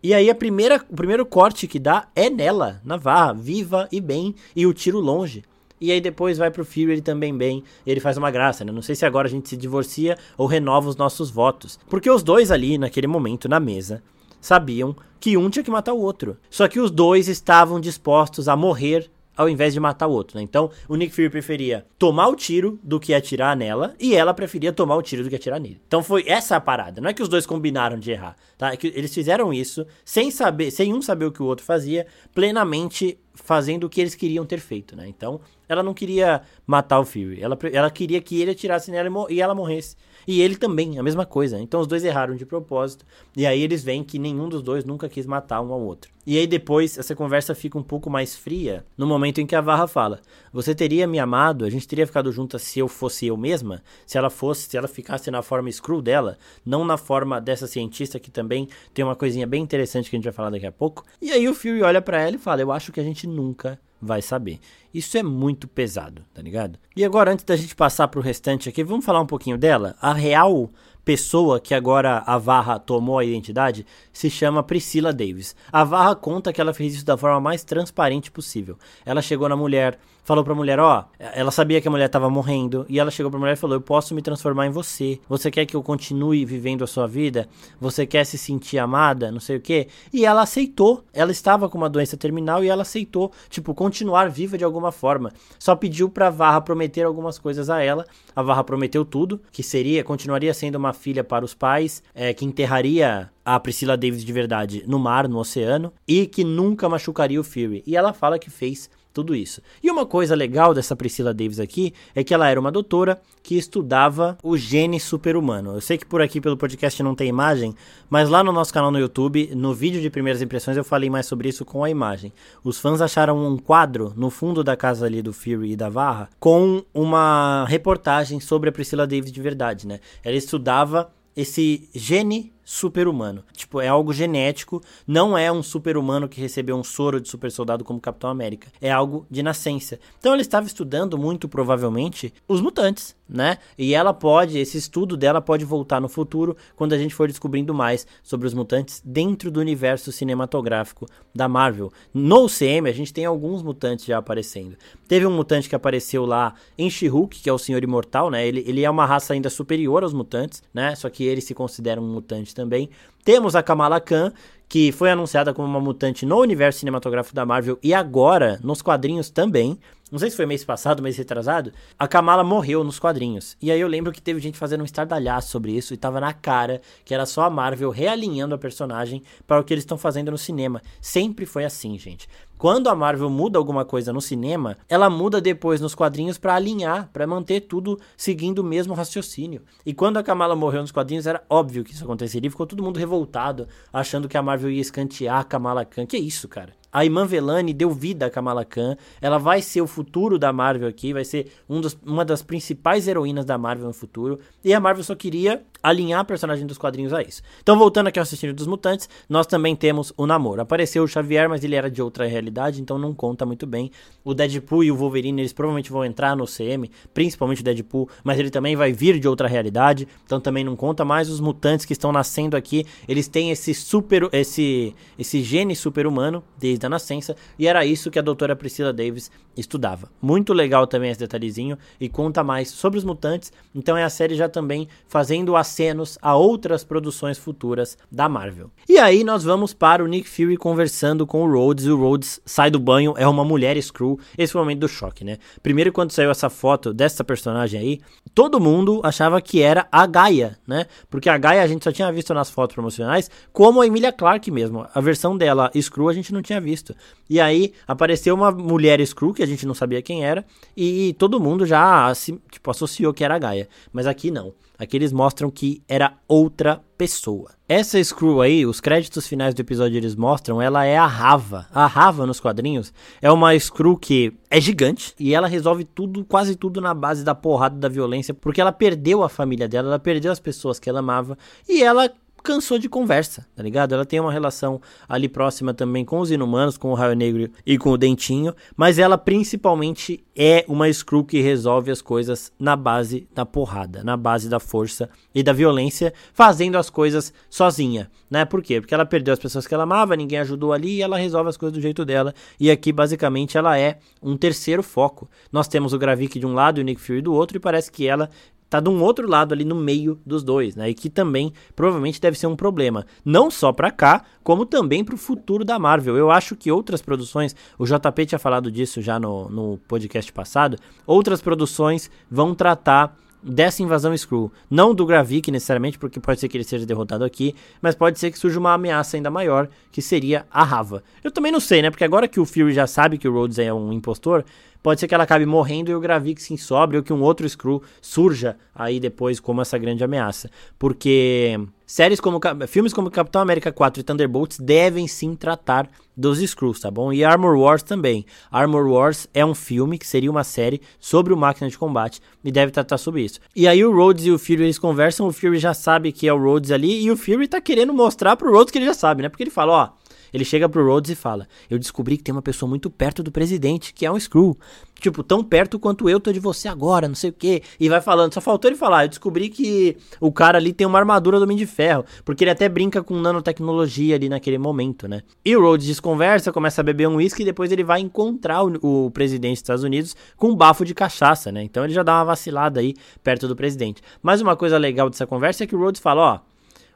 E 0.03 0.13
aí 0.13 0.29
a 0.29 0.35
primeira, 0.35 0.83
o 0.89 0.95
primeiro 0.97 1.25
corte 1.25 1.65
que 1.65 1.79
dá 1.79 2.09
é 2.13 2.29
nela, 2.29 2.81
na 2.83 2.97
Varra, 2.97 3.31
viva 3.31 3.87
e 3.89 4.01
bem, 4.01 4.35
e 4.53 4.67
o 4.67 4.73
tiro 4.73 4.99
longe. 4.99 5.45
E 5.79 5.93
aí 5.93 6.01
depois 6.01 6.37
vai 6.37 6.51
pro 6.51 6.65
Fury 6.65 6.99
também 6.99 7.33
bem, 7.33 7.63
ele 7.87 8.01
faz 8.01 8.17
uma 8.17 8.29
graça, 8.29 8.65
né? 8.65 8.71
Não 8.73 8.81
sei 8.81 8.95
se 8.95 9.05
agora 9.05 9.29
a 9.29 9.31
gente 9.31 9.47
se 9.47 9.55
divorcia 9.55 10.17
ou 10.37 10.45
renova 10.45 10.89
os 10.89 10.97
nossos 10.97 11.31
votos. 11.31 11.79
Porque 11.87 12.09
os 12.09 12.21
dois 12.21 12.51
ali, 12.51 12.77
naquele 12.77 13.07
momento, 13.07 13.47
na 13.47 13.61
mesa, 13.61 14.03
sabiam 14.41 14.93
que 15.21 15.37
um 15.37 15.49
tinha 15.49 15.63
que 15.63 15.71
matar 15.71 15.93
o 15.93 16.01
outro. 16.01 16.35
Só 16.49 16.67
que 16.67 16.81
os 16.81 16.91
dois 16.91 17.29
estavam 17.29 17.79
dispostos 17.79 18.49
a 18.49 18.57
morrer 18.57 19.09
ao 19.35 19.49
invés 19.49 19.73
de 19.73 19.79
matar 19.79 20.07
o 20.07 20.11
outro, 20.11 20.37
né? 20.37 20.43
Então, 20.43 20.69
o 20.87 20.95
Nick 20.95 21.13
Fury 21.13 21.29
preferia 21.29 21.85
tomar 21.97 22.27
o 22.27 22.35
tiro 22.35 22.79
do 22.83 22.99
que 22.99 23.13
atirar 23.13 23.55
nela, 23.55 23.95
e 23.99 24.15
ela 24.15 24.33
preferia 24.33 24.71
tomar 24.71 24.95
o 24.95 25.01
tiro 25.01 25.23
do 25.23 25.29
que 25.29 25.35
atirar 25.35 25.59
nele. 25.59 25.81
Então 25.87 26.03
foi 26.03 26.23
essa 26.27 26.55
a 26.55 26.61
parada. 26.61 27.01
Não 27.01 27.09
é 27.09 27.13
que 27.13 27.21
os 27.21 27.29
dois 27.29 27.45
combinaram 27.45 27.97
de 27.97 28.11
errar, 28.11 28.35
tá? 28.57 28.71
É 28.71 28.77
que 28.77 28.87
eles 28.87 29.13
fizeram 29.13 29.53
isso 29.53 29.85
sem 30.05 30.29
saber, 30.31 30.71
sem 30.71 30.93
um 30.93 31.01
saber 31.01 31.25
o 31.25 31.31
que 31.31 31.41
o 31.41 31.45
outro 31.45 31.65
fazia, 31.65 32.05
plenamente 32.33 33.17
fazendo 33.33 33.85
o 33.85 33.89
que 33.89 33.99
eles 33.99 34.15
queriam 34.15 34.45
ter 34.45 34.59
feito, 34.59 34.95
né? 34.95 35.07
Então, 35.07 35.41
ela 35.73 35.83
não 35.83 35.93
queria 35.93 36.41
matar 36.65 36.99
o 36.99 37.05
Fury, 37.05 37.41
ela, 37.41 37.57
ela 37.71 37.91
queria 37.91 38.21
que 38.21 38.41
ele 38.41 38.51
atirasse 38.51 38.91
nela 38.91 39.09
e, 39.29 39.35
e 39.35 39.41
ela 39.41 39.53
morresse. 39.53 39.95
E 40.27 40.41
ele 40.41 40.55
também, 40.55 40.97
a 40.97 41.03
mesma 41.03 41.25
coisa. 41.25 41.59
Então 41.59 41.81
os 41.81 41.87
dois 41.87 42.03
erraram 42.03 42.35
de 42.35 42.45
propósito. 42.45 43.05
E 43.35 43.45
aí 43.45 43.61
eles 43.61 43.83
veem 43.83 44.03
que 44.03 44.17
nenhum 44.17 44.47
dos 44.47 44.61
dois 44.61 44.85
nunca 44.85 45.09
quis 45.09 45.25
matar 45.25 45.61
um 45.61 45.73
ao 45.73 45.81
outro. 45.81 46.11
E 46.25 46.37
aí 46.37 46.47
depois 46.47 46.97
essa 46.97 47.13
conversa 47.13 47.53
fica 47.53 47.77
um 47.77 47.83
pouco 47.83 48.09
mais 48.09 48.33
fria 48.33 48.85
no 48.97 49.05
momento 49.05 49.41
em 49.41 49.45
que 49.45 49.55
a 49.55 49.61
Varra 49.61 49.87
fala: 49.87 50.21
"Você 50.53 50.73
teria 50.73 51.05
me 51.05 51.19
amado? 51.19 51.65
A 51.65 51.69
gente 51.69 51.87
teria 51.87 52.07
ficado 52.07 52.31
juntas 52.31 52.61
se 52.61 52.79
eu 52.79 52.87
fosse 52.87 53.27
eu 53.27 53.35
mesma? 53.35 53.83
Se 54.05 54.17
ela 54.17 54.29
fosse, 54.29 54.69
se 54.69 54.77
ela 54.77 54.87
ficasse 54.87 55.29
na 55.29 55.41
forma 55.41 55.69
screw 55.69 56.01
dela, 56.01 56.37
não 56.65 56.85
na 56.85 56.97
forma 56.97 57.41
dessa 57.41 57.67
cientista 57.67 58.19
que 58.19 58.31
também 58.31 58.69
tem 58.93 59.03
uma 59.03 59.15
coisinha 59.15 59.45
bem 59.45 59.61
interessante 59.61 60.09
que 60.09 60.15
a 60.15 60.17
gente 60.17 60.25
vai 60.25 60.33
falar 60.33 60.51
daqui 60.51 60.65
a 60.65 60.71
pouco". 60.71 61.03
E 61.21 61.31
aí 61.31 61.47
o 61.47 61.53
Fury 61.53 61.81
olha 61.81 62.01
para 62.01 62.21
ela 62.21 62.37
e 62.37 62.39
fala: 62.39 62.61
"Eu 62.61 62.71
acho 62.71 62.93
que 62.93 63.01
a 63.01 63.03
gente 63.03 63.27
nunca 63.27 63.77
vai 64.03 64.21
saber. 64.21 64.59
Isso 64.93 65.17
é 65.17 65.23
muito 65.23 65.67
pesado, 65.67 66.23
tá 66.33 66.41
ligado? 66.41 66.77
E 66.95 67.03
agora, 67.03 67.31
antes 67.31 67.45
da 67.45 67.55
gente 67.55 67.75
passar 67.75 68.07
pro 68.07 68.21
restante 68.21 68.69
aqui, 68.69 68.83
vamos 68.83 69.05
falar 69.05 69.21
um 69.21 69.25
pouquinho 69.25 69.57
dela? 69.57 69.95
A 70.01 70.13
real 70.13 70.69
pessoa 71.03 71.59
que 71.59 71.73
agora 71.73 72.23
a 72.25 72.37
Varra 72.37 72.79
tomou 72.79 73.19
a 73.19 73.25
identidade 73.25 73.85
se 74.11 74.29
chama 74.29 74.63
Priscila 74.63 75.11
Davis. 75.11 75.55
A 75.71 75.83
Varra 75.83 76.15
conta 76.15 76.53
que 76.53 76.61
ela 76.61 76.73
fez 76.73 76.95
isso 76.95 77.05
da 77.05 77.17
forma 77.17 77.39
mais 77.39 77.63
transparente 77.63 78.31
possível. 78.31 78.77
Ela 79.05 79.21
chegou 79.21 79.49
na 79.49 79.55
mulher, 79.55 79.99
falou 80.23 80.43
pra 80.43 80.55
mulher, 80.55 80.79
ó, 80.79 81.05
ela 81.19 81.51
sabia 81.51 81.81
que 81.81 81.87
a 81.87 81.91
mulher 81.91 82.07
tava 82.09 82.29
morrendo, 82.29 82.85
e 82.89 82.99
ela 82.99 83.11
chegou 83.11 83.29
pra 83.29 83.39
mulher 83.39 83.53
e 83.53 83.57
falou: 83.57 83.75
Eu 83.75 83.81
posso 83.81 84.15
me 84.15 84.21
transformar 84.21 84.67
em 84.67 84.69
você. 84.69 85.19
Você 85.27 85.51
quer 85.51 85.65
que 85.65 85.75
eu 85.75 85.83
continue 85.83 86.45
vivendo 86.45 86.83
a 86.83 86.87
sua 86.87 87.07
vida? 87.07 87.47
Você 87.79 88.05
quer 88.05 88.25
se 88.25 88.37
sentir 88.37 88.77
amada? 88.77 89.31
Não 89.31 89.39
sei 89.39 89.57
o 89.57 89.61
quê. 89.61 89.87
E 90.11 90.25
ela 90.25 90.41
aceitou. 90.41 91.03
Ela 91.13 91.31
estava 91.31 91.69
com 91.69 91.77
uma 91.77 91.89
doença 91.89 92.17
terminal 92.17 92.63
e 92.63 92.69
ela 92.69 92.81
aceitou, 92.81 93.31
tipo, 93.49 93.73
continuar 93.73 94.29
viva 94.29 94.57
de 94.57 94.63
alguma 94.63 94.91
forma. 94.91 95.31
Só 95.59 95.75
pediu 95.75 96.09
pra 96.09 96.29
Varra 96.29 96.61
prometer 96.61 97.03
algumas 97.03 97.37
coisas 97.37 97.69
a 97.69 97.81
ela. 97.81 98.05
A 98.35 98.41
Varra 98.41 98.63
prometeu 98.63 99.05
tudo, 99.05 99.41
que 99.51 99.61
seria, 99.61 100.03
continuaria 100.03 100.53
sendo 100.53 100.75
uma 100.75 100.93
filha 100.93 101.23
para 101.23 101.45
os 101.45 101.53
pais, 101.53 102.01
é, 102.15 102.33
que 102.33 102.45
enterraria 102.45 103.29
a 103.45 103.59
Priscila 103.59 103.97
Davis 103.97 104.23
de 104.23 104.31
verdade 104.31 104.83
no 104.87 104.97
mar, 104.97 105.27
no 105.27 105.37
oceano, 105.37 105.91
e 106.07 106.25
que 106.25 106.43
nunca 106.43 106.87
machucaria 106.87 107.39
o 107.39 107.43
Fury. 107.43 107.83
E 107.85 107.95
ela 107.95 108.13
fala 108.13 108.39
que 108.39 108.49
fez 108.49 108.89
tudo 109.13 109.35
isso. 109.35 109.61
E 109.81 109.91
uma 109.91 110.05
coisa 110.05 110.35
legal 110.35 110.73
dessa 110.73 110.95
Priscila 110.95 111.33
Davis 111.33 111.59
aqui 111.59 111.93
é 112.15 112.23
que 112.23 112.33
ela 112.33 112.49
era 112.49 112.59
uma 112.59 112.71
doutora 112.71 113.21
que 113.43 113.57
estudava 113.57 114.37
o 114.41 114.57
gene 114.57 114.99
super-humano. 114.99 115.73
Eu 115.73 115.81
sei 115.81 115.97
que 115.97 116.05
por 116.05 116.21
aqui 116.21 116.41
pelo 116.41 116.57
podcast 116.57 117.01
não 117.03 117.13
tem 117.13 117.29
imagem, 117.29 117.75
mas 118.09 118.29
lá 118.29 118.43
no 118.43 118.51
nosso 118.51 118.73
canal 118.73 118.89
no 118.89 118.99
YouTube, 118.99 119.51
no 119.55 119.73
vídeo 119.73 120.01
de 120.01 120.09
primeiras 120.09 120.41
impressões, 120.41 120.77
eu 120.77 120.83
falei 120.83 121.09
mais 121.09 121.25
sobre 121.25 121.49
isso 121.49 121.63
com 121.63 121.83
a 121.83 121.89
imagem. 121.89 122.33
Os 122.63 122.79
fãs 122.79 123.01
acharam 123.01 123.45
um 123.45 123.57
quadro 123.57 124.13
no 124.15 124.29
fundo 124.29 124.63
da 124.63 124.75
casa 124.75 125.05
ali 125.05 125.21
do 125.21 125.31
Fury 125.33 125.71
e 125.71 125.75
da 125.75 125.89
Varra 125.89 126.29
com 126.39 126.83
uma 126.93 127.65
reportagem 127.67 128.39
sobre 128.39 128.69
a 128.69 128.71
Priscila 128.71 129.05
Davis 129.05 129.31
de 129.31 129.41
verdade, 129.41 129.85
né? 129.85 129.99
Ela 130.23 130.35
estudava 130.35 131.11
esse 131.35 131.89
gene 131.93 132.53
super-humano. 132.63 133.43
Tipo, 133.53 133.81
é 133.81 133.87
algo 133.87 134.13
genético, 134.13 134.81
não 135.05 135.37
é 135.37 135.51
um 135.51 135.61
super-humano 135.63 136.29
que 136.29 136.39
recebeu 136.39 136.75
um 136.75 136.83
soro 136.83 137.19
de 137.19 137.29
super 137.29 137.51
soldado 137.51 137.83
como 137.83 137.99
Capitão 137.99 138.29
América. 138.29 138.69
É 138.81 138.91
algo 138.91 139.25
de 139.29 139.43
nascença. 139.43 139.99
Então 140.19 140.33
ele 140.33 140.41
estava 140.41 140.67
estudando 140.67 141.17
muito 141.17 141.47
provavelmente 141.49 142.33
os 142.47 142.61
mutantes, 142.61 143.15
né? 143.27 143.57
E 143.77 143.93
ela 143.93 144.13
pode, 144.13 144.57
esse 144.57 144.77
estudo 144.77 145.17
dela 145.17 145.41
pode 145.41 145.65
voltar 145.65 145.99
no 145.99 146.09
futuro 146.09 146.55
quando 146.75 146.93
a 146.93 146.97
gente 146.97 147.15
for 147.15 147.27
descobrindo 147.27 147.73
mais 147.73 148.05
sobre 148.21 148.47
os 148.47 148.53
mutantes 148.53 149.01
dentro 149.03 149.49
do 149.49 149.59
universo 149.59 150.11
cinematográfico 150.11 151.07
da 151.33 151.47
Marvel. 151.47 151.91
No 152.13 152.47
CM 152.47 152.89
a 152.89 152.93
gente 152.93 153.13
tem 153.13 153.25
alguns 153.25 153.61
mutantes 153.63 154.05
já 154.05 154.17
aparecendo. 154.17 154.77
Teve 155.07 155.25
um 155.25 155.31
mutante 155.31 155.67
que 155.67 155.75
apareceu 155.75 156.25
lá 156.25 156.53
em 156.77 156.89
She-Hulk, 156.89 157.41
que 157.41 157.49
é 157.49 157.53
o 157.53 157.57
Senhor 157.57 157.83
Imortal, 157.83 158.29
né? 158.29 158.47
Ele, 158.47 158.63
ele 158.67 158.83
é 158.83 158.89
uma 158.89 159.05
raça 159.05 159.33
ainda 159.33 159.49
superior 159.49 160.03
aos 160.03 160.13
mutantes, 160.13 160.61
né? 160.73 160.95
Só 160.95 161.09
que 161.09 161.23
ele 161.23 161.41
se 161.41 161.53
considera 161.53 161.99
um 161.99 162.07
mutante 162.07 162.52
também. 162.53 162.89
Temos 163.23 163.55
a 163.55 163.63
Kamala 163.63 163.99
Khan, 163.99 164.31
que 164.69 164.91
foi 164.91 165.11
anunciada 165.11 165.53
como 165.53 165.67
uma 165.67 165.79
mutante 165.79 166.25
no 166.25 166.39
universo 166.39 166.79
cinematográfico 166.79 167.35
da 167.35 167.45
Marvel 167.45 167.77
e 167.81 167.93
agora 167.93 168.59
nos 168.63 168.81
quadrinhos 168.81 169.29
também 169.29 169.77
não 170.13 170.19
sei 170.19 170.29
se 170.29 170.37
foi 170.37 170.45
mês 170.45 170.63
passado, 170.63 171.01
mês 171.01 171.17
retrasado, 171.17 171.73
a 171.97 172.07
Kamala 172.07 172.43
morreu 172.43 172.83
nos 172.83 172.99
quadrinhos. 172.99 173.57
E 173.59 173.71
aí 173.71 173.81
eu 173.81 173.87
lembro 173.87 174.11
que 174.11 174.21
teve 174.21 174.39
gente 174.39 174.59
fazendo 174.59 174.81
um 174.81 174.85
estardalhaço 174.85 175.49
sobre 175.49 175.71
isso 175.71 175.91
e 175.91 175.97
tava 175.97 176.19
na 176.19 176.31
cara 176.31 176.83
que 177.03 177.15
era 177.15 177.25
só 177.25 177.41
a 177.41 177.49
Marvel 177.49 177.89
realinhando 177.89 178.53
a 178.53 178.57
personagem 178.59 179.23
para 179.47 179.59
o 179.59 179.63
que 179.63 179.73
eles 179.73 179.81
estão 179.81 179.97
fazendo 179.97 180.29
no 180.29 180.37
cinema. 180.37 180.83
Sempre 181.01 181.47
foi 181.47 181.65
assim, 181.65 181.97
gente. 181.97 182.29
Quando 182.57 182.87
a 182.87 182.95
Marvel 182.95 183.29
muda 183.29 183.57
alguma 183.57 183.83
coisa 183.83 184.13
no 184.13 184.21
cinema, 184.21 184.77
ela 184.87 185.09
muda 185.09 185.41
depois 185.41 185.81
nos 185.81 185.93
quadrinhos 185.93 186.37
para 186.37 186.55
alinhar, 186.55 187.09
para 187.11 187.27
manter 187.27 187.61
tudo 187.61 187.99
seguindo 188.15 188.59
o 188.59 188.63
mesmo 188.63 188.93
raciocínio. 188.93 189.61
E 189.85 189.93
quando 189.93 190.17
a 190.17 190.23
Kamala 190.23 190.55
morreu 190.55 190.81
nos 190.81 190.91
quadrinhos, 190.91 191.27
era 191.27 191.43
óbvio 191.49 191.83
que 191.83 191.93
isso 191.93 192.03
aconteceria. 192.03 192.49
Ficou 192.49 192.65
todo 192.65 192.83
mundo 192.83 192.97
revoltado, 192.97 193.67
achando 193.91 194.29
que 194.29 194.37
a 194.37 194.41
Marvel 194.41 194.71
ia 194.71 194.81
escantear 194.81 195.41
a 195.41 195.43
Kamala 195.43 195.83
Khan. 195.83 196.05
Que 196.05 196.17
isso, 196.17 196.47
cara? 196.47 196.73
A 196.93 197.03
Iman 197.03 197.25
Velani 197.25 197.73
deu 197.73 197.89
vida 197.89 198.27
a 198.27 198.29
Kamala 198.29 198.63
Khan. 198.63 198.95
Ela 199.19 199.39
vai 199.39 199.63
ser 199.63 199.81
o 199.81 199.87
futuro 199.87 200.37
da 200.37 200.53
Marvel 200.53 200.87
aqui, 200.87 201.11
vai 201.11 201.25
ser 201.25 201.51
um 201.67 201.81
dos, 201.81 201.97
uma 202.05 202.23
das 202.23 202.43
principais 202.43 203.07
heroínas 203.07 203.45
da 203.45 203.57
Marvel 203.57 203.87
no 203.87 203.93
futuro. 203.93 204.39
E 204.63 204.71
a 204.75 204.79
Marvel 204.79 205.03
só 205.03 205.15
queria 205.15 205.63
alinhar 205.81 206.19
a 206.19 206.23
personagem 206.23 206.67
dos 206.67 206.77
quadrinhos 206.77 207.11
a 207.11 207.23
isso. 207.23 207.41
Então, 207.63 207.79
voltando 207.79 208.07
aqui 208.07 208.19
ao 208.19 208.23
Assassino 208.23 208.53
dos 208.53 208.67
Mutantes, 208.67 209.09
nós 209.27 209.47
também 209.47 209.75
temos 209.75 210.13
o 210.15 210.27
namoro. 210.27 210.61
Apareceu 210.61 211.03
o 211.03 211.07
Xavier, 211.07 211.49
mas 211.49 211.63
ele 211.63 211.75
era 211.75 211.89
de 211.89 211.99
outra 211.99 212.27
realidade, 212.27 212.42
então 212.79 212.97
não 212.97 213.13
conta 213.13 213.45
muito 213.45 213.65
bem. 213.65 213.91
O 214.23 214.33
Deadpool 214.33 214.83
e 214.83 214.91
o 214.91 214.95
Wolverine, 214.95 215.41
eles 215.41 215.53
provavelmente 215.53 215.91
vão 215.91 216.03
entrar 216.03 216.35
no 216.35 216.45
CM, 216.45 216.89
principalmente 217.13 217.61
o 217.61 217.63
Deadpool, 217.63 218.09
mas 218.23 218.39
ele 218.39 218.49
também 218.49 218.75
vai 218.75 218.91
vir 218.91 219.19
de 219.19 219.27
outra 219.27 219.47
realidade, 219.47 220.07
então 220.25 220.39
também 220.39 220.63
não 220.63 220.75
conta 220.75 221.03
mais. 221.03 221.29
Os 221.29 221.39
mutantes 221.39 221.85
que 221.85 221.93
estão 221.93 222.11
nascendo 222.11 222.55
aqui, 222.55 222.85
eles 223.07 223.27
têm 223.27 223.51
esse 223.51 223.73
super, 223.73 224.29
esse, 224.31 224.95
esse 225.17 225.41
gene 225.43 225.75
super-humano 225.75 226.43
desde 226.57 226.85
a 226.85 226.89
nascença, 226.89 227.35
e 227.57 227.67
era 227.67 227.85
isso 227.85 228.11
que 228.11 228.19
a 228.19 228.21
doutora 228.21 228.55
Priscila 228.55 228.93
Davis 228.93 229.31
estudava. 229.55 230.09
Muito 230.21 230.53
legal 230.53 230.87
também 230.87 231.11
esse 231.11 231.19
detalhezinho, 231.19 231.77
e 231.99 232.09
conta 232.09 232.43
mais 232.43 232.69
sobre 232.69 232.97
os 232.97 233.03
mutantes, 233.03 233.51
então 233.73 233.95
é 233.95 234.03
a 234.03 234.09
série 234.09 234.35
já 234.35 234.49
também 234.49 234.87
fazendo 235.07 235.55
acenos 235.55 236.17
a 236.21 236.35
outras 236.35 236.83
produções 236.83 237.37
futuras 237.37 237.97
da 238.11 238.27
Marvel. 238.27 238.71
E 238.87 238.97
aí 238.97 239.23
nós 239.23 239.43
vamos 239.43 239.73
para 239.73 240.03
o 240.03 240.07
Nick 240.07 240.27
Fury 240.27 240.57
conversando 240.57 241.25
com 241.25 241.43
o 241.43 241.51
Rhodes, 241.51 241.85
e 241.85 241.91
o 241.91 241.97
Rhodes 241.97 242.32
sai 242.45 242.69
do 242.69 242.79
banho, 242.79 243.13
é 243.17 243.27
uma 243.27 243.43
mulher 243.43 243.81
Screw, 243.81 244.19
esse 244.37 244.53
foi 244.53 244.61
o 244.61 244.63
momento 244.63 244.79
do 244.79 244.87
choque, 244.87 245.23
né? 245.23 245.37
Primeiro 245.61 245.91
quando 245.91 246.11
saiu 246.11 246.31
essa 246.31 246.49
foto 246.49 246.93
dessa 246.93 247.23
personagem 247.23 247.79
aí, 247.79 248.01
todo 248.33 248.59
mundo 248.59 249.01
achava 249.03 249.41
que 249.41 249.61
era 249.61 249.87
a 249.91 250.05
Gaia, 250.05 250.57
né? 250.67 250.85
Porque 251.09 251.29
a 251.29 251.37
Gaia 251.37 251.61
a 251.61 251.67
gente 251.67 251.83
só 251.83 251.91
tinha 251.91 252.11
visto 252.11 252.33
nas 252.33 252.49
fotos 252.49 252.73
promocionais, 252.73 253.29
como 253.51 253.81
a 253.81 253.87
Emilia 253.87 254.11
Clarke 254.11 254.51
mesmo, 254.51 254.85
a 254.93 255.01
versão 255.01 255.37
dela 255.37 255.71
Screw 255.79 256.09
a 256.09 256.13
gente 256.13 256.33
não 256.33 256.41
tinha 256.41 256.59
visto. 256.59 256.95
E 257.29 257.39
aí 257.39 257.73
apareceu 257.87 258.35
uma 258.35 258.51
mulher 258.51 259.05
Screw 259.05 259.33
que 259.33 259.43
a 259.43 259.47
gente 259.47 259.65
não 259.65 259.73
sabia 259.73 260.01
quem 260.01 260.25
era, 260.25 260.45
e 260.75 261.15
todo 261.17 261.39
mundo 261.39 261.65
já 261.65 262.11
tipo, 262.51 262.71
associou 262.71 263.13
que 263.13 263.23
era 263.23 263.35
a 263.35 263.39
Gaia, 263.39 263.67
mas 263.91 264.07
aqui 264.07 264.31
não. 264.31 264.53
Aqui 264.83 264.97
eles 264.97 265.13
mostram 265.13 265.49
que 265.49 265.81
era 265.87 266.13
outra 266.27 266.81
pessoa. 266.97 267.51
Essa 267.67 268.03
Screw 268.03 268.41
aí, 268.41 268.65
os 268.65 268.81
créditos 268.81 269.25
finais 269.25 269.53
do 269.53 269.61
episódio 269.61 269.97
eles 269.97 270.15
mostram, 270.15 270.61
ela 270.61 270.85
é 270.85 270.97
a 270.97 271.07
Rava. 271.07 271.65
A 271.73 271.87
Rava 271.87 272.25
nos 272.25 272.39
quadrinhos 272.39 272.93
é 273.21 273.31
uma 273.31 273.57
Screw 273.57 273.97
que 273.97 274.33
é 274.49 274.59
gigante 274.59 275.15
e 275.17 275.33
ela 275.33 275.47
resolve 275.47 275.85
tudo, 275.85 276.23
quase 276.25 276.55
tudo 276.55 276.81
na 276.81 276.93
base 276.93 277.23
da 277.23 277.33
porrada 277.33 277.77
da 277.77 277.87
violência, 277.87 278.33
porque 278.33 278.59
ela 278.59 278.71
perdeu 278.71 279.23
a 279.23 279.29
família 279.29 279.67
dela, 279.67 279.87
ela 279.87 279.99
perdeu 279.99 280.31
as 280.31 280.39
pessoas 280.39 280.79
que 280.79 280.89
ela 280.89 280.99
amava 280.99 281.37
e 281.67 281.81
ela 281.81 282.11
cansou 282.43 282.77
de 282.77 282.89
conversa, 282.89 283.47
tá 283.55 283.63
ligado? 283.63 283.95
Ela 283.95 284.05
tem 284.05 284.19
uma 284.19 284.31
relação 284.31 284.81
ali 285.07 285.29
próxima 285.29 285.73
também 285.73 286.03
com 286.03 286.19
os 286.19 286.29
inumanos, 286.29 286.77
com 286.77 286.91
o 286.91 286.93
Raio 286.93 287.15
Negro 287.15 287.49
e 287.65 287.77
com 287.77 287.91
o 287.91 287.97
Dentinho, 287.97 288.53
mas 288.75 288.99
ela 288.99 289.17
principalmente 289.17 290.23
é 290.35 290.65
uma 290.67 290.89
Skrull 290.89 291.23
que 291.23 291.39
resolve 291.39 291.89
as 291.89 292.01
coisas 292.01 292.51
na 292.59 292.75
base 292.75 293.27
da 293.33 293.45
porrada, 293.45 294.03
na 294.03 294.17
base 294.17 294.49
da 294.49 294.59
força 294.59 295.09
e 295.33 295.41
da 295.41 295.53
violência, 295.53 296.13
fazendo 296.33 296.77
as 296.77 296.89
coisas 296.89 297.33
sozinha, 297.49 298.11
né? 298.29 298.43
Por 298.43 298.61
quê? 298.61 298.81
Porque 298.81 298.93
ela 298.93 299.05
perdeu 299.05 299.33
as 299.33 299.39
pessoas 299.39 299.65
que 299.65 299.73
ela 299.73 299.83
amava, 299.83 300.15
ninguém 300.15 300.39
ajudou 300.39 300.73
ali 300.73 300.97
e 300.97 301.01
ela 301.01 301.17
resolve 301.17 301.49
as 301.49 301.57
coisas 301.57 301.77
do 301.77 301.81
jeito 301.81 302.03
dela. 302.03 302.33
E 302.59 302.69
aqui 302.69 302.91
basicamente 302.91 303.57
ela 303.57 303.77
é 303.77 303.99
um 304.21 304.35
terceiro 304.35 304.83
foco. 304.83 305.29
Nós 305.51 305.67
temos 305.67 305.93
o 305.93 305.97
Gravik 305.97 306.37
de 306.37 306.45
um 306.45 306.53
lado 306.53 306.79
e 306.79 306.81
o 306.81 306.83
Nick 306.83 306.99
Fury 306.99 307.21
do 307.21 307.33
outro 307.33 307.55
e 307.55 307.59
parece 307.59 307.91
que 307.91 308.05
ela 308.05 308.29
tá 308.73 308.79
de 308.79 308.89
um 308.89 309.03
outro 309.03 309.29
lado 309.29 309.53
ali 309.53 309.63
no 309.63 309.75
meio 309.75 310.19
dos 310.25 310.43
dois, 310.43 310.75
né? 310.75 310.89
E 310.89 310.93
que 310.95 311.09
também 311.09 311.53
provavelmente 311.75 312.19
deve 312.19 312.37
ser 312.37 312.47
um 312.47 312.55
problema, 312.55 313.05
não 313.23 313.51
só 313.51 313.71
para 313.71 313.91
cá, 313.91 314.23
como 314.43 314.65
também 314.65 315.03
para 315.03 315.13
o 315.13 315.17
futuro 315.17 315.63
da 315.63 315.77
Marvel. 315.77 316.17
Eu 316.17 316.31
acho 316.31 316.55
que 316.55 316.71
outras 316.71 317.01
produções, 317.01 317.55
o 317.77 317.85
JP 317.85 318.25
tinha 318.25 318.39
falado 318.39 318.71
disso 318.71 318.99
já 318.99 319.19
no, 319.19 319.47
no 319.47 319.77
podcast 319.87 320.33
passado, 320.33 320.77
outras 321.05 321.39
produções 321.39 322.09
vão 322.31 322.55
tratar 322.55 323.15
dessa 323.43 323.83
invasão 323.83 324.13
Skrull. 324.13 324.51
Não 324.69 324.95
do 324.95 325.05
Gravik 325.05 325.51
necessariamente, 325.51 325.99
porque 325.99 326.19
pode 326.19 326.39
ser 326.39 326.47
que 326.47 326.57
ele 326.57 326.63
seja 326.63 326.85
derrotado 326.85 327.23
aqui, 327.23 327.53
mas 327.81 327.93
pode 327.93 328.17
ser 328.17 328.31
que 328.31 328.39
surja 328.39 328.59
uma 328.59 328.73
ameaça 328.73 329.17
ainda 329.17 329.29
maior, 329.29 329.67
que 329.91 330.01
seria 330.01 330.45
a 330.49 330.63
Rava. 330.63 331.03
Eu 331.23 331.31
também 331.31 331.51
não 331.51 331.59
sei, 331.59 331.81
né? 331.81 331.91
Porque 331.91 332.03
agora 332.03 332.27
que 332.27 332.39
o 332.39 332.45
Fury 332.45 332.73
já 332.73 332.87
sabe 332.87 333.17
que 333.17 333.27
o 333.27 333.33
Rhodes 333.33 333.59
é 333.59 333.73
um 333.73 333.91
impostor, 333.91 334.45
pode 334.83 334.99
ser 334.99 335.07
que 335.07 335.15
ela 335.15 335.23
acabe 335.23 335.45
morrendo 335.45 335.89
e 335.89 335.95
o 335.95 335.99
Gravik 335.99 336.41
se 336.41 336.57
sobre 336.57 336.97
ou 336.97 337.03
que 337.03 337.13
um 337.13 337.21
outro 337.21 337.47
Skrull 337.47 337.81
surja 338.01 338.57
aí 338.75 338.99
depois 338.99 339.39
como 339.39 339.61
essa 339.61 339.77
grande 339.77 340.03
ameaça. 340.03 340.51
Porque 340.77 341.57
séries 341.87 342.19
como 342.19 342.39
filmes 342.67 342.93
como 342.93 343.09
Capitão 343.09 343.41
América 343.41 343.71
4 343.71 344.01
e 344.01 344.03
Thunderbolts 344.03 344.59
devem 344.59 345.07
sim 345.07 345.35
tratar 345.35 345.89
dos 346.15 346.39
Skrulls, 346.41 346.79
tá 346.79 346.91
bom? 346.91 347.11
E 347.11 347.23
Armor 347.23 347.57
Wars 347.57 347.81
também. 347.81 348.25
Armor 348.51 348.87
Wars 348.87 349.27
é 349.33 349.43
um 349.45 349.55
filme 349.55 349.97
que 349.97 350.05
seria 350.05 350.29
uma 350.29 350.43
série 350.43 350.81
sobre 350.99 351.33
o 351.33 351.37
máquina 351.37 351.69
de 351.69 351.77
combate 351.77 352.21
e 352.43 352.51
deve 352.51 352.71
tratar 352.71 352.97
sobre 352.97 353.23
isso. 353.23 353.39
E 353.55 353.67
aí 353.67 353.83
o 353.83 353.95
Rhodes 353.95 354.25
e 354.25 354.31
o 354.31 354.37
Fury 354.37 354.63
eles 354.63 354.77
conversam, 354.77 355.27
o 355.27 355.33
Fury 355.33 355.57
já 355.57 355.73
sabe 355.73 356.11
que 356.11 356.27
é 356.27 356.33
o 356.33 356.37
Rhodes 356.37 356.71
ali 356.71 357.03
e 357.03 357.09
o 357.09 357.17
Fury 357.17 357.47
tá 357.47 357.59
querendo 357.59 357.93
mostrar 357.93 358.35
pro 358.35 358.51
Rhodes 358.51 358.71
que 358.71 358.77
ele 358.77 358.85
já 358.85 358.93
sabe, 358.93 359.23
né? 359.23 359.29
Porque 359.29 359.43
ele 359.43 359.49
fala, 359.49 359.73
ó, 359.73 360.02
ele 360.33 360.43
chega 360.43 360.67
pro 360.67 360.85
Rhodes 360.85 361.11
e 361.11 361.15
fala: 361.15 361.47
Eu 361.69 361.77
descobri 361.77 362.17
que 362.17 362.23
tem 362.23 362.33
uma 362.33 362.41
pessoa 362.41 362.67
muito 362.67 362.89
perto 362.89 363.21
do 363.21 363.31
presidente, 363.31 363.93
que 363.93 364.05
é 364.05 364.11
um 364.11 364.19
Screw. 364.19 364.57
Tipo, 364.99 365.21
tão 365.21 365.43
perto 365.43 365.77
quanto 365.77 366.09
eu 366.09 366.19
tô 366.19 366.31
de 366.31 366.39
você 366.39 366.67
agora, 366.67 367.07
não 367.09 367.15
sei 367.15 367.29
o 367.29 367.33
quê. 367.33 367.61
E 367.77 367.89
vai 367.89 367.99
falando. 367.99 368.33
Só 368.33 368.41
faltou 368.41 368.69
ele 368.69 368.77
falar: 368.77 369.03
Eu 369.03 369.09
descobri 369.09 369.49
que 369.49 369.95
o 370.19 370.31
cara 370.31 370.57
ali 370.57 370.73
tem 370.73 370.87
uma 370.87 370.97
armadura 370.97 371.37
do 371.37 371.43
Homem 371.43 371.57
de 371.57 371.65
Ferro. 371.65 372.05
Porque 372.25 372.43
ele 372.43 372.51
até 372.51 372.67
brinca 372.67 373.03
com 373.03 373.15
nanotecnologia 373.19 374.15
ali 374.15 374.27
naquele 374.27 374.57
momento, 374.57 375.07
né? 375.07 375.21
E 375.45 375.55
o 375.55 375.61
Rhodes 375.61 375.85
desconversa, 375.85 376.51
começa 376.51 376.81
a 376.81 376.83
beber 376.83 377.07
um 377.07 377.15
uísque 377.15 377.43
e 377.43 377.45
depois 377.45 377.71
ele 377.71 377.83
vai 377.83 377.99
encontrar 377.99 378.63
o, 378.63 379.05
o 379.05 379.11
presidente 379.11 379.53
dos 379.53 379.59
Estados 379.59 379.83
Unidos 379.83 380.15
com 380.35 380.49
um 380.49 380.55
bafo 380.55 380.83
de 380.83 380.95
cachaça, 380.95 381.51
né? 381.51 381.61
Então 381.63 381.83
ele 381.83 381.93
já 381.93 382.01
dá 382.01 382.15
uma 382.15 382.25
vacilada 382.25 382.79
aí 382.79 382.95
perto 383.23 383.47
do 383.47 383.55
presidente. 383.55 384.01
Mas 384.21 384.41
uma 384.41 384.55
coisa 384.55 384.77
legal 384.77 385.09
dessa 385.09 385.27
conversa 385.27 385.63
é 385.63 385.67
que 385.67 385.75
o 385.75 385.79
Rhodes 385.79 386.01
fala: 386.01 386.33
Ó 386.35 386.52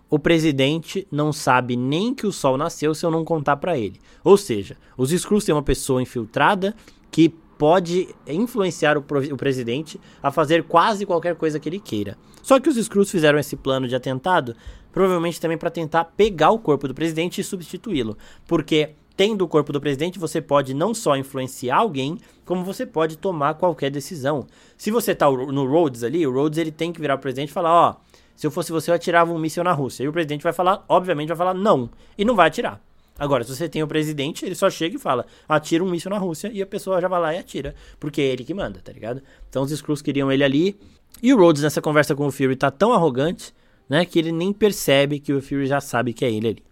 o 0.09 0.17
presidente 0.17 1.07
não 1.11 1.33
sabe 1.33 1.75
nem 1.75 2.13
que 2.13 2.25
o 2.25 2.31
sol 2.31 2.57
nasceu 2.57 2.93
se 2.95 3.05
eu 3.05 3.11
não 3.11 3.25
contar 3.25 3.57
para 3.57 3.77
ele. 3.77 3.99
Ou 4.23 4.37
seja, 4.37 4.77
os 4.97 5.11
Skrulls 5.11 5.45
têm 5.45 5.53
uma 5.55 5.63
pessoa 5.63 6.01
infiltrada 6.01 6.75
que 7.11 7.29
pode 7.57 8.07
influenciar 8.27 8.97
o, 8.97 9.01
o, 9.01 9.37
presidente 9.37 9.99
a 10.21 10.31
fazer 10.31 10.63
quase 10.63 11.05
qualquer 11.05 11.35
coisa 11.35 11.59
que 11.59 11.67
ele 11.67 11.79
queira. 11.79 12.17
Só 12.43 12.59
que 12.59 12.69
os 12.69 12.77
Skrulls 12.77 13.11
fizeram 13.11 13.39
esse 13.39 13.55
plano 13.55 13.87
de 13.87 13.95
atentado 13.95 14.55
provavelmente 14.91 15.39
também 15.39 15.57
para 15.57 15.69
tentar 15.69 16.05
pegar 16.05 16.49
o 16.49 16.57
corpo 16.57 16.87
do 16.87 16.93
presidente 16.93 17.39
e 17.39 17.43
substituí-lo, 17.43 18.17
porque 18.47 18.95
tendo 19.15 19.43
o 19.43 19.47
corpo 19.47 19.73
do 19.73 19.81
presidente, 19.81 20.19
você 20.19 20.39
pode 20.39 20.75
não 20.75 20.93
só 20.93 21.17
influenciar 21.17 21.77
alguém, 21.77 22.19
como 22.45 22.63
você 22.63 22.85
pode 22.85 23.17
tomar 23.17 23.55
qualquer 23.55 23.89
decisão. 23.89 24.45
Se 24.77 24.91
você 24.91 25.15
tá 25.15 25.29
no 25.29 25.67
Rhodes 25.67 26.03
ali, 26.03 26.25
o 26.25 26.31
Rhodes 26.31 26.59
ele 26.59 26.71
tem 26.71 26.93
que 26.93 27.01
virar 27.01 27.15
o 27.15 27.19
presidente 27.19 27.49
e 27.49 27.53
falar, 27.53 27.71
ó, 27.71 27.91
oh, 27.91 28.06
se 28.37 28.45
eu 28.45 28.51
fosse 28.51 28.71
você, 28.71 28.91
eu 28.91 28.95
atirava 28.95 29.33
um 29.33 29.39
míssil 29.39 29.63
na 29.63 29.71
Rússia. 29.71 30.03
E 30.03 30.07
o 30.07 30.13
presidente 30.13 30.43
vai 30.43 30.53
falar, 30.53 30.85
obviamente, 30.87 31.29
vai 31.29 31.37
falar 31.37 31.55
não. 31.55 31.89
E 32.15 32.23
não 32.23 32.35
vai 32.35 32.47
atirar. 32.47 32.79
Agora, 33.17 33.43
se 33.43 33.55
você 33.55 33.67
tem 33.67 33.81
o 33.81 33.87
presidente, 33.87 34.45
ele 34.45 34.53
só 34.53 34.69
chega 34.69 34.95
e 34.95 34.99
fala, 34.99 35.25
atira 35.49 35.83
um 35.83 35.89
míssil 35.89 36.11
na 36.11 36.19
Rússia, 36.19 36.51
e 36.53 36.61
a 36.61 36.65
pessoa 36.67 37.01
já 37.01 37.07
vai 37.07 37.19
lá 37.19 37.33
e 37.33 37.39
atira. 37.39 37.73
Porque 37.99 38.21
é 38.21 38.25
ele 38.25 38.43
que 38.43 38.53
manda, 38.53 38.79
tá 38.79 38.91
ligado? 38.91 39.23
Então 39.49 39.63
os 39.63 39.71
Skrulls 39.71 40.03
queriam 40.03 40.31
ele 40.31 40.43
ali. 40.43 40.79
E 41.21 41.33
o 41.33 41.37
Rhodes, 41.37 41.63
nessa 41.63 41.81
conversa 41.81 42.13
com 42.13 42.27
o 42.27 42.31
Fury, 42.31 42.55
tá 42.55 42.69
tão 42.69 42.93
arrogante, 42.93 43.51
né, 43.89 44.05
que 44.05 44.19
ele 44.19 44.31
nem 44.31 44.53
percebe 44.53 45.19
que 45.19 45.33
o 45.33 45.41
Fury 45.41 45.65
já 45.65 45.81
sabe 45.81 46.13
que 46.13 46.23
é 46.23 46.31
ele 46.31 46.47
ali. 46.47 46.63